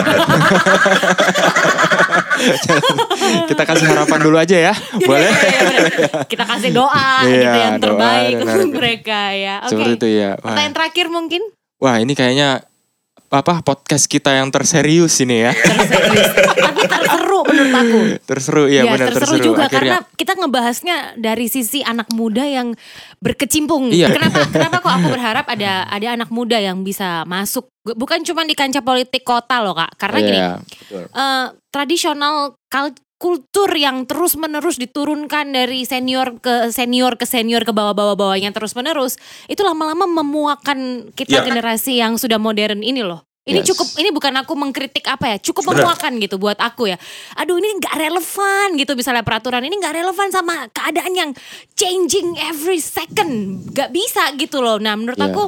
Kita 3.52 3.62
kasih 3.68 3.86
harapan 3.92 4.18
dulu 4.24 4.40
aja 4.40 4.56
ya. 4.56 4.74
Boleh? 5.04 5.28
Iya, 5.28 5.44
iya, 5.52 5.60
bener. 5.68 5.84
Kita 6.32 6.44
kasih 6.48 6.70
doa 6.72 7.28
Iya, 7.28 7.36
gitu 7.44 7.58
yang 7.60 7.76
terbaik 7.76 8.34
untuk 8.40 8.72
mereka 8.72 9.36
ya. 9.36 9.60
Oke. 9.60 9.76
Seperti 9.76 9.92
itu 10.00 10.08
ya. 10.08 10.30
Wah. 10.40 10.56
Pertanyaan 10.56 10.74
terakhir 10.80 11.06
mungkin 11.12 11.42
Wah, 11.80 11.96
ini 11.96 12.12
kayaknya 12.12 12.64
apa 13.30 13.62
podcast 13.62 14.10
kita 14.10 14.34
yang 14.34 14.50
terserius 14.50 15.22
ini 15.22 15.46
ya. 15.46 15.52
terserius. 15.54 16.30
Tapi 16.50 16.82
terseru 16.82 17.40
menurut 17.46 17.74
aku. 17.78 18.00
Terseru 18.26 18.62
iya 18.66 18.82
Ya, 18.82 18.92
benar 18.98 19.08
terseru, 19.14 19.22
terseru. 19.38 19.46
juga 19.46 19.62
Akhirnya 19.64 20.02
karena 20.02 20.18
kita 20.18 20.32
ngebahasnya 20.34 20.96
dari 21.14 21.46
sisi 21.46 21.78
anak 21.80 22.10
muda 22.10 22.42
yang 22.42 22.74
berkecimpung. 23.18 23.94
Iya. 23.94 24.10
Kenapa 24.10 24.44
kenapa 24.54 24.76
kok 24.82 24.94
aku 24.98 25.08
berharap 25.14 25.46
ada 25.46 25.86
ada 25.86 26.06
anak 26.10 26.30
muda 26.30 26.58
yang 26.58 26.82
bisa 26.82 27.22
masuk 27.22 27.70
bukan 27.86 28.26
cuma 28.26 28.42
di 28.42 28.58
kancah 28.58 28.82
politik 28.82 29.22
kota 29.22 29.62
loh 29.62 29.78
Kak. 29.78 29.94
Karena 29.94 30.18
gini, 30.18 30.38
Iya, 30.42 30.52
betul. 30.58 31.04
eh, 31.06 31.46
tradisional 31.70 32.34
kultur 33.20 33.68
yang 33.76 34.08
terus 34.08 34.32
menerus 34.40 34.80
diturunkan 34.80 35.52
dari 35.52 35.84
senior 35.84 36.40
ke 36.40 36.72
senior 36.72 37.20
ke 37.20 37.28
senior 37.28 37.68
ke 37.68 37.72
bawah-bawah 37.76 38.16
bawahnya 38.16 38.48
terus 38.56 38.72
menerus 38.72 39.20
itu 39.44 39.60
lama-lama 39.60 40.08
memuakan 40.08 41.12
kita 41.12 41.38
Ya. 41.38 41.44
generasi 41.44 42.00
yang 42.00 42.16
sudah 42.16 42.40
modern 42.40 42.80
ini 42.80 43.04
loh. 43.04 43.20
Ini 43.40 43.64
Yes. 43.64 43.72
cukup 43.72 43.88
ini 43.96 44.08
bukan 44.12 44.36
aku 44.36 44.52
mengkritik 44.52 45.04
apa 45.04 45.32
ya, 45.32 45.36
cukup 45.40 45.72
memuakan 45.72 46.20
gitu 46.20 46.36
buat 46.36 46.60
aku 46.60 46.92
ya. 46.92 46.96
Aduh 47.36 47.56
ini 47.56 47.76
nggak 47.76 47.96
relevan 47.96 48.66
gitu 48.76 48.92
misalnya 48.96 49.24
peraturan 49.24 49.64
ini 49.64 49.80
nggak 49.80 49.96
relevan 49.96 50.28
sama 50.28 50.68
keadaan 50.72 51.12
yang 51.12 51.30
changing 51.72 52.36
every 52.40 52.80
second, 52.80 53.64
nggak 53.72 53.92
bisa 53.92 54.32
gitu 54.36 54.60
loh. 54.60 54.76
Nah 54.76 54.96
menurut 54.96 55.16
Iya. 55.20 55.28
aku 55.32 55.44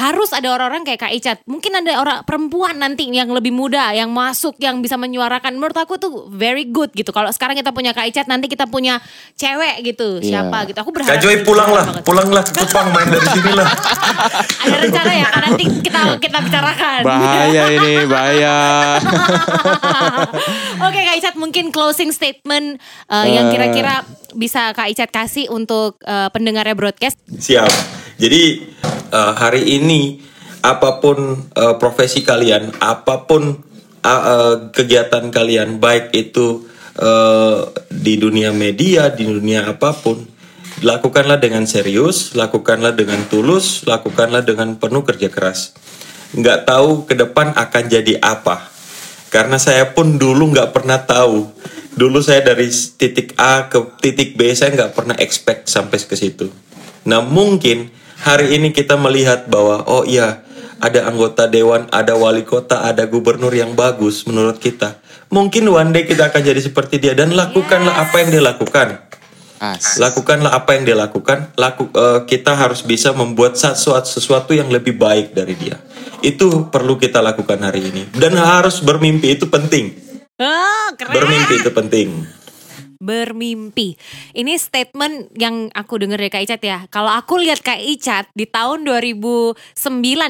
harus 0.00 0.32
ada 0.32 0.48
orang-orang 0.48 0.80
kayak 0.82 1.00
Kak 1.04 1.12
Icat. 1.12 1.38
Mungkin 1.44 1.76
ada 1.76 2.00
orang 2.00 2.24
perempuan 2.24 2.80
nanti 2.80 3.04
yang 3.06 3.28
lebih 3.28 3.52
muda 3.52 3.92
yang 3.92 4.08
masuk 4.08 4.56
yang 4.56 4.80
bisa 4.80 4.96
menyuarakan. 4.96 5.60
Menurut 5.60 5.76
aku 5.76 6.00
tuh 6.00 6.24
very 6.32 6.64
good 6.64 6.88
gitu. 6.96 7.12
Kalau 7.12 7.28
sekarang 7.28 7.52
kita 7.52 7.68
punya 7.70 7.92
Kak 7.92 8.08
Icat, 8.08 8.24
nanti 8.24 8.48
kita 8.48 8.64
punya 8.64 8.96
cewek 9.36 9.84
gitu. 9.84 10.24
Iya. 10.24 10.48
Siapa 10.48 10.64
gitu. 10.72 10.78
Aku 10.80 10.88
berharap 10.88 11.12
Kak 11.12 11.20
Joy 11.20 11.36
gitu 11.36 11.52
pulanglah, 11.52 11.84
banget. 11.84 12.04
pulanglah 12.08 12.40
ke 12.40 12.52
Kupang 12.56 12.88
main 12.90 13.08
dari 13.12 13.28
sini 13.28 13.52
lah. 13.52 13.68
Ada 14.64 14.76
rencana 14.80 15.12
ya 15.12 15.28
kan 15.28 15.42
nanti 15.52 15.64
kita 15.84 16.00
kita 16.16 16.38
bicarakan. 16.40 17.00
Bahaya 17.04 17.64
ini, 17.68 17.92
bahaya. 18.08 18.56
Oke 20.86 21.00
Kak 21.02 21.16
Icat 21.18 21.34
mungkin 21.36 21.68
closing 21.70 22.10
statement 22.10 22.80
uh, 23.06 23.28
yang 23.28 23.50
Eh. 23.50 23.52
kira-kira 23.52 24.06
bisa 24.32 24.70
Kak 24.72 24.88
Icat 24.88 25.10
kasih 25.10 25.50
untuk 25.50 25.98
uh, 26.06 26.30
pendengarnya 26.30 26.72
broadcast. 26.72 27.18
Siap. 27.26 27.99
Jadi 28.20 28.42
eh, 29.16 29.32
hari 29.40 29.80
ini 29.80 30.20
apa 30.60 31.00
pun 31.00 31.48
eh, 31.56 31.74
profesi 31.80 32.20
kalian, 32.20 32.76
apa 32.84 33.24
pun 33.24 33.56
eh, 34.04 34.12
eh, 34.12 34.54
kegiatan 34.76 35.32
kalian, 35.32 35.80
baik 35.80 36.12
itu 36.12 36.68
eh, 37.00 37.58
di 37.88 38.20
dunia 38.20 38.52
media, 38.52 39.08
di 39.08 39.24
dunia 39.24 39.72
apa 39.72 39.96
pun, 39.96 40.20
lakukanlah 40.84 41.40
dengan 41.40 41.64
serius, 41.64 42.36
lakukanlah 42.36 42.92
dengan 42.92 43.24
tulus, 43.32 43.88
lakukanlah 43.88 44.44
dengan 44.44 44.76
penuh 44.76 45.00
kerja 45.00 45.32
keras. 45.32 45.72
Nggak 46.36 46.68
tahu 46.68 47.08
ke 47.08 47.16
depan 47.16 47.56
akan 47.56 47.84
jadi 47.88 48.20
apa. 48.20 48.68
Karena 49.32 49.56
saya 49.56 49.96
pun 49.96 50.20
dulu 50.20 50.52
nggak 50.52 50.76
pernah 50.76 51.00
tahu. 51.00 51.48
Dulu 51.96 52.18
saya 52.22 52.42
dari 52.42 52.70
titik 52.70 53.34
A 53.38 53.66
ke 53.66 53.78
titik 53.98 54.36
B 54.36 54.50
saya 54.52 54.76
nggak 54.76 54.92
pernah 54.94 55.16
expect 55.18 55.72
sampai 55.72 55.98
ke 56.02 56.14
situ. 56.14 56.50
Nah 57.06 57.22
mungkin 57.22 57.90
hari 58.20 58.56
ini 58.56 58.70
kita 58.70 58.96
melihat 59.00 59.48
bahwa 59.48 59.84
oh 59.88 60.04
iya 60.04 60.44
ada 60.80 61.04
anggota 61.08 61.44
dewan, 61.44 61.88
ada 61.92 62.16
wali 62.16 62.42
kota, 62.44 62.84
ada 62.88 63.04
gubernur 63.04 63.52
yang 63.52 63.76
bagus 63.76 64.24
menurut 64.24 64.56
kita. 64.56 64.96
Mungkin 65.28 65.68
one 65.68 65.92
day 65.92 66.08
kita 66.08 66.32
akan 66.32 66.40
jadi 66.40 66.60
seperti 66.60 66.98
dia 66.98 67.12
dan 67.12 67.36
lakukanlah 67.36 68.00
apa 68.00 68.24
yang 68.24 68.28
dia 68.32 68.42
lakukan. 68.42 68.88
As. 69.60 70.00
Lakukanlah 70.00 70.56
apa 70.56 70.72
yang 70.72 70.88
dia 70.88 70.96
lakukan. 70.96 71.52
Laku, 71.52 71.92
eh, 71.92 72.24
kita 72.24 72.56
harus 72.56 72.80
bisa 72.80 73.12
membuat 73.12 73.60
sesuatu, 73.60 74.08
sesuatu 74.08 74.56
yang 74.56 74.72
lebih 74.72 74.96
baik 74.96 75.36
dari 75.36 75.52
dia. 75.52 75.76
Itu 76.24 76.72
perlu 76.72 76.96
kita 76.96 77.20
lakukan 77.20 77.60
hari 77.60 77.92
ini. 77.92 78.08
Dan 78.16 78.40
harus 78.40 78.80
bermimpi 78.80 79.36
itu 79.36 79.52
penting. 79.52 79.92
Oh, 80.40 80.88
keren. 80.96 81.12
Bermimpi 81.12 81.60
itu 81.60 81.70
penting. 81.76 82.24
Bermimpi. 83.00 83.96
Ini 84.36 84.60
statement 84.60 85.32
yang 85.32 85.72
aku 85.72 85.96
denger 85.96 86.20
dari 86.20 86.30
Kak 86.30 86.42
Icat 86.44 86.60
ya. 86.60 86.78
Kalau 86.92 87.08
aku 87.08 87.40
lihat 87.40 87.64
Kak 87.64 87.80
Icat 87.80 88.28
di 88.36 88.44
tahun 88.44 88.84
2009 88.84 89.56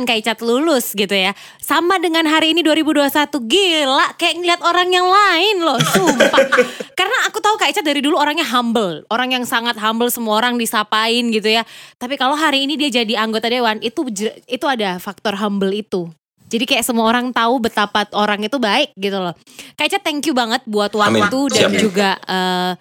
Kak 0.06 0.18
Icat 0.22 0.38
lulus 0.40 0.94
gitu 0.94 1.10
ya. 1.10 1.34
Sama 1.58 1.98
dengan 1.98 2.30
hari 2.30 2.54
ini 2.54 2.62
2021. 2.62 3.10
Gila 3.50 4.14
kayak 4.14 4.34
ngeliat 4.38 4.60
orang 4.62 4.88
yang 4.94 5.10
lain 5.10 5.56
loh. 5.66 5.78
Sumpah. 5.82 6.42
Karena 6.98 7.16
aku 7.26 7.42
tahu 7.42 7.58
Kak 7.58 7.74
Icat 7.74 7.82
dari 7.82 7.98
dulu 7.98 8.14
orangnya 8.14 8.46
humble. 8.46 9.02
Orang 9.10 9.34
yang 9.34 9.42
sangat 9.42 9.74
humble 9.82 10.08
semua 10.08 10.38
orang 10.38 10.54
disapain 10.54 11.26
gitu 11.34 11.50
ya. 11.50 11.66
Tapi 11.98 12.14
kalau 12.14 12.38
hari 12.38 12.70
ini 12.70 12.78
dia 12.78 13.02
jadi 13.02 13.18
anggota 13.18 13.50
dewan 13.50 13.82
itu 13.82 14.06
itu 14.46 14.66
ada 14.70 15.02
faktor 15.02 15.34
humble 15.34 15.74
itu. 15.74 16.06
Jadi 16.50 16.64
kayak 16.66 16.82
semua 16.82 17.06
orang 17.06 17.30
tahu 17.30 17.62
betapa 17.62 18.10
orang 18.12 18.42
itu 18.42 18.58
baik 18.58 18.90
gitu 18.98 19.22
loh. 19.22 19.34
Kayaknya 19.78 20.00
thank 20.02 20.26
you 20.26 20.34
banget 20.34 20.60
buat 20.66 20.90
Amin. 20.98 21.22
waktu 21.22 21.38
dan 21.54 21.70
Siap. 21.70 21.78
juga 21.78 22.10
eh 22.26 22.72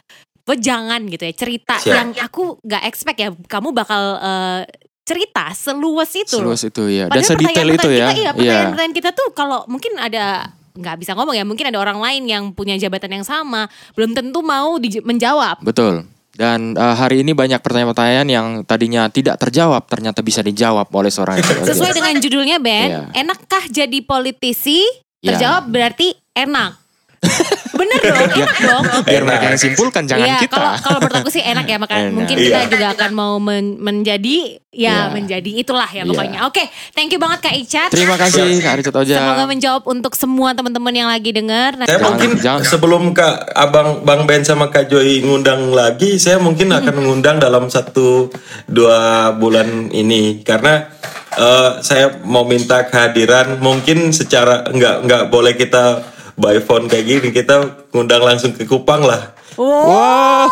wejangan 0.50 1.06
gitu 1.06 1.30
ya 1.30 1.34
cerita 1.38 1.78
Siap. 1.78 1.94
yang 1.94 2.08
aku 2.26 2.58
nggak 2.66 2.84
expect 2.90 3.22
ya 3.22 3.30
kamu 3.46 3.70
bakal 3.70 4.18
eh, 4.18 4.62
cerita 5.06 5.54
seluas 5.54 6.10
itu. 6.14 6.38
Seluas 6.38 6.62
itu 6.66 6.84
ya. 6.90 7.06
Dan 7.10 7.22
Padahal 7.22 7.30
sedetail 7.30 7.70
itu 7.74 7.90
ya. 7.90 8.08
Kita, 8.10 8.14
iya, 8.14 8.14
Iya. 8.14 8.32
pertanyaan-pertanyaan 8.34 8.96
kita 8.98 9.10
tuh 9.14 9.28
kalau 9.34 9.66
mungkin 9.66 9.98
ada 9.98 10.54
nggak 10.80 10.96
bisa 11.02 11.12
ngomong 11.18 11.36
ya, 11.36 11.44
mungkin 11.44 11.66
ada 11.70 11.82
orang 11.82 11.98
lain 11.98 12.24
yang 12.30 12.44
punya 12.54 12.78
jabatan 12.78 13.22
yang 13.22 13.26
sama, 13.26 13.66
belum 13.98 14.14
tentu 14.14 14.40
mau 14.46 14.78
menjawab. 14.80 15.66
Betul. 15.66 16.06
Dan 16.40 16.72
eh, 16.72 16.96
hari 16.96 17.20
ini 17.20 17.36
banyak 17.36 17.60
pertanyaan-pertanyaan 17.60 18.28
yang 18.32 18.48
tadinya 18.64 19.12
tidak 19.12 19.36
terjawab 19.36 19.84
ternyata 19.92 20.24
bisa 20.24 20.40
dijawab 20.40 20.88
oleh 20.96 21.12
seorang 21.12 21.44
Sesuai 21.68 21.92
dengan 21.92 22.16
judulnya 22.16 22.64
Ben, 22.64 22.88
Iya. 22.88 23.02
enakkah 23.28 23.68
jadi 23.68 24.00
politisi? 24.00 24.88
Iya. 25.20 25.36
Terjawab 25.36 25.68
berarti 25.68 26.16
enak. 26.32 26.80
Bener 27.80 28.00
dong, 28.04 28.28
enak 28.36 28.58
dong. 28.60 28.84
Biar 29.04 29.24
mereka 29.24 29.46
yang 29.48 29.62
simpulkan 29.62 30.04
jangan 30.04 30.28
Iya, 30.28 30.38
kita. 30.38 30.52
kalau 30.52 30.72
kalau 30.78 30.98
menurut 31.00 31.16
aku 31.18 31.30
sih 31.30 31.40
enak 31.40 31.64
ya, 31.64 31.78
maka 31.78 31.96
Enak. 31.96 32.12
mungkin 32.12 32.36
Iya. 32.36 32.48
kita 32.60 32.68
juga 32.70 32.88
akan 32.94 33.12
mau 33.12 33.34
men- 33.38 33.80
menjadi 33.80 34.38
ya 34.70 35.10
Iya. 35.10 35.12
menjadi 35.12 35.52
itulah 35.56 35.88
ya 35.88 36.04
Iya. 36.04 36.06
pokoknya. 36.06 36.40
Oke, 36.46 36.64
thank 36.92 37.10
you 37.10 37.18
banget 37.18 37.40
Kak 37.42 37.56
Icat. 37.56 37.90
Terima 37.90 38.14
kasih 38.14 38.60
Kak 38.60 38.74
Richard 38.78 38.98
Oja. 38.98 39.16
Semoga 39.16 39.44
menjawab 39.46 39.84
untuk 39.86 40.14
semua 40.14 40.52
teman-teman 40.52 40.92
yang 40.92 41.08
lagi 41.08 41.32
dengar. 41.32 41.74
Nah, 41.74 41.86
Saya 41.86 41.96
Jangan, 41.96 42.08
mungkin 42.12 42.30
jangan. 42.38 42.62
sebelum 42.62 43.04
Kak 43.12 43.36
Abang 43.50 44.04
Bang 44.04 44.24
Ben 44.26 44.44
sama 44.44 44.68
Kak 44.68 44.86
Joy 44.86 45.24
ngundang 45.24 45.72
lagi, 45.72 46.20
saya 46.20 46.38
mungkin 46.38 46.70
akan 46.70 46.96
ngundang 47.08 47.40
dalam 47.40 47.66
satu 47.66 48.28
dua 48.66 49.00
bulan 49.34 49.90
ini 49.90 50.42
karena 50.42 50.86
eh, 51.32 51.72
saya 51.80 52.20
mau 52.22 52.44
minta 52.44 52.84
kehadiran 52.84 53.58
mungkin 53.58 54.12
secara 54.12 54.68
nggak 54.68 54.96
nggak 55.02 55.24
boleh 55.30 55.54
kita 55.54 56.04
by 56.40 56.64
phone 56.64 56.88
kayak 56.88 57.06
gini 57.06 57.30
kita 57.36 57.84
ngundang 57.92 58.24
langsung 58.24 58.56
ke 58.56 58.64
Kupang 58.64 59.04
lah. 59.04 59.36
Wow. 59.60 60.48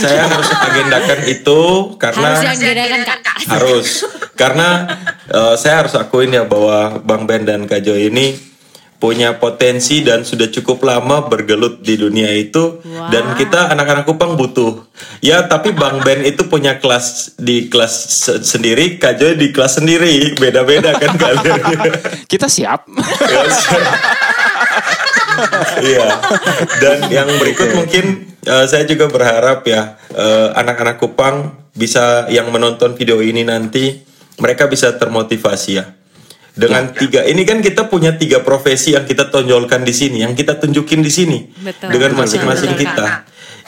Saya 0.00 0.24
harus 0.24 0.48
agendakan 0.48 1.20
itu 1.28 1.60
karena 2.00 2.28
harus 2.32 2.44
yang 2.48 2.56
diadakan 2.56 3.00
Kak. 3.04 3.36
harus 3.52 3.88
karena 4.32 4.68
eh, 5.28 5.54
saya 5.60 5.84
harus 5.84 5.92
akuin 6.00 6.32
ya 6.32 6.48
bahwa 6.48 6.96
Bang 7.04 7.28
Ben 7.28 7.44
dan 7.44 7.68
Kak 7.68 7.84
Joy 7.84 8.08
ini 8.08 8.55
punya 8.96 9.36
potensi 9.36 10.00
dan 10.00 10.24
sudah 10.24 10.48
cukup 10.48 10.80
lama 10.80 11.28
bergelut 11.28 11.84
di 11.84 12.00
dunia 12.00 12.32
itu 12.32 12.80
Wah. 12.80 13.12
dan 13.12 13.36
kita 13.36 13.68
anak-anak 13.68 14.08
Kupang 14.08 14.40
butuh 14.40 14.88
ya 15.20 15.44
tapi 15.44 15.76
Bang 15.76 16.00
Ben 16.00 16.24
itu 16.24 16.48
punya 16.48 16.80
kelas 16.80 17.36
di 17.36 17.68
kelas 17.68 17.92
se- 17.92 18.40
sendiri 18.40 18.96
Kak 18.96 19.20
Joy 19.20 19.36
di 19.36 19.52
kelas 19.52 19.84
sendiri 19.84 20.32
beda-beda 20.40 20.96
kan 20.96 21.12
kalian 21.12 21.60
Kita 22.32 22.48
siap. 22.48 22.88
Iya. 25.76 26.08
Dan 26.80 27.12
yang 27.12 27.28
berikut 27.36 27.76
mungkin 27.76 28.32
eh, 28.40 28.64
saya 28.64 28.88
juga 28.88 29.12
berharap 29.12 29.68
ya 29.68 30.00
eh, 30.16 30.48
anak-anak 30.56 30.96
Kupang 30.96 31.52
bisa 31.76 32.24
yang 32.32 32.48
menonton 32.48 32.96
video 32.96 33.20
ini 33.20 33.44
nanti 33.44 34.00
mereka 34.40 34.64
bisa 34.64 34.96
termotivasi 34.96 35.70
ya. 35.76 35.84
Dengan 36.56 36.88
tiga 36.96 37.20
ini 37.28 37.44
kan 37.44 37.60
kita 37.60 37.84
punya 37.92 38.16
tiga 38.16 38.40
profesi 38.40 38.96
yang 38.96 39.04
kita 39.04 39.28
tonjolkan 39.28 39.84
di 39.84 39.92
sini, 39.92 40.24
yang 40.24 40.32
kita 40.32 40.56
tunjukin 40.56 41.04
di 41.04 41.12
sini 41.12 41.38
Betul. 41.60 41.92
dengan 41.92 42.16
Betul, 42.16 42.20
masing-masing 42.24 42.72
betul, 42.72 42.82
kita. 42.88 43.06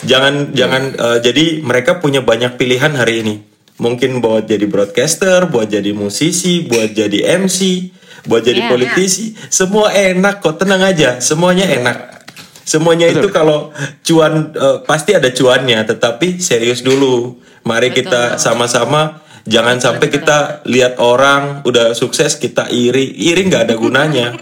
Jangan 0.09 0.35
jangan 0.57 0.83
eh, 0.97 1.19
jadi 1.21 1.45
mereka 1.61 2.01
punya 2.01 2.25
banyak 2.25 2.57
pilihan 2.57 2.97
hari 2.97 3.21
ini. 3.21 3.35
Mungkin 3.77 4.25
buat 4.25 4.49
jadi 4.49 4.65
broadcaster, 4.65 5.53
buat 5.53 5.69
jadi 5.69 5.93
musisi, 5.93 6.65
buat 6.65 6.97
jadi 6.97 7.39
MC, 7.45 7.93
buat 8.25 8.43
jadi 8.43 8.67
Iya, 8.67 8.71
politisi, 8.73 9.37
semua 9.53 9.93
enak 9.93 10.41
kok, 10.41 10.57
tenang 10.59 10.83
aja, 10.83 11.21
semuanya 11.21 11.69
enak. 11.69 12.25
Semuanya 12.65 13.09
itu 13.09 13.29
kalau 13.29 13.69
cuan 14.01 14.57
eh, 14.57 14.79
pasti 14.89 15.13
ada 15.13 15.29
cuannya, 15.29 15.85
tetapi 15.85 16.41
serius 16.41 16.81
dulu. 16.81 17.37
Mari 17.69 17.93
kita 17.93 18.41
sama-sama 18.41 19.21
jangan 19.49 19.81
sampai 19.81 20.07
kita 20.13 20.63
lihat 20.69 21.01
orang 21.01 21.65
udah 21.65 21.97
sukses 21.97 22.37
kita 22.37 22.69
iri, 22.69 23.09
iri 23.17 23.49
nggak 23.49 23.73
ada 23.73 23.75
gunanya. 23.75 24.37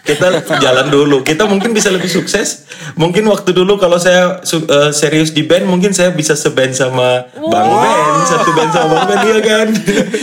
Kita 0.00 0.42
jalan 0.58 0.90
dulu. 0.90 1.22
Kita 1.22 1.46
mungkin 1.46 1.70
bisa 1.70 1.86
lebih 1.94 2.10
sukses. 2.10 2.66
Mungkin 2.98 3.22
waktu 3.30 3.54
dulu 3.54 3.78
kalau 3.78 3.94
saya 4.02 4.42
eh, 4.42 4.90
serius 4.90 5.30
di 5.30 5.46
band, 5.46 5.70
mungkin 5.70 5.94
saya 5.94 6.10
bisa 6.10 6.34
seband 6.34 6.74
sama 6.74 7.30
Bang 7.38 7.70
Ben, 7.70 8.14
satu 8.26 8.50
band 8.50 8.70
sama 8.74 9.06
Bang 9.06 9.06
Ben 9.06 9.18
iya 9.30 9.38
kan. 9.38 9.66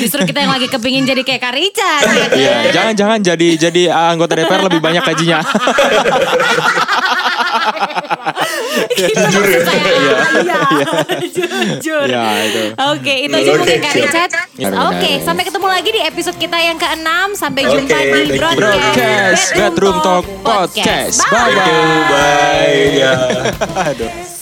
Justru 0.03 0.28
kita 0.28 0.43
yang 0.43 0.51
lagi 0.51 0.67
kepingin 0.67 1.07
jadi 1.07 1.21
kayak 1.23 1.41
Kak 1.41 1.53
Richard. 1.55 2.03
ya 2.03 2.28
kan? 2.28 2.36
Iya, 2.36 2.55
jangan-jangan 2.75 3.19
jadi 3.23 3.47
jadi 3.55 3.82
uh, 3.95 4.11
anggota 4.11 4.36
DPR 4.36 4.67
lebih 4.67 4.82
banyak 4.84 5.03
gajinya. 5.07 5.39
Jujur 8.97 9.45
ya? 9.47 9.62
Iya, 10.38 10.62
jujur. 11.28 12.05
Iya, 12.08 12.26
itu. 12.45 12.62
Oke, 12.93 13.14
itu 13.26 13.34
aja 13.34 13.51
mungkin 13.58 13.80
Kak. 13.82 13.93
Richard. 13.93 14.32
Ya, 14.58 14.68
Oke, 14.89 15.12
sampai 15.22 15.43
ketemu 15.45 15.68
lagi 15.68 15.89
di 15.93 16.01
episode 16.01 16.38
kita 16.38 16.58
yang 16.58 16.78
ke-6. 16.78 17.10
Sampai 17.38 17.62
jumpa 17.66 17.97
di 17.97 18.38
broadcast, 18.38 18.58
Broadcast 18.58 19.45
Bedroom 19.53 19.97
Talk 20.01 20.26
Podcast. 20.41 21.18
Bye. 21.30 21.53
Bye 21.53 22.01
bye. 22.10 22.82
Ya. 22.97 23.14
Aduh. 23.93 24.37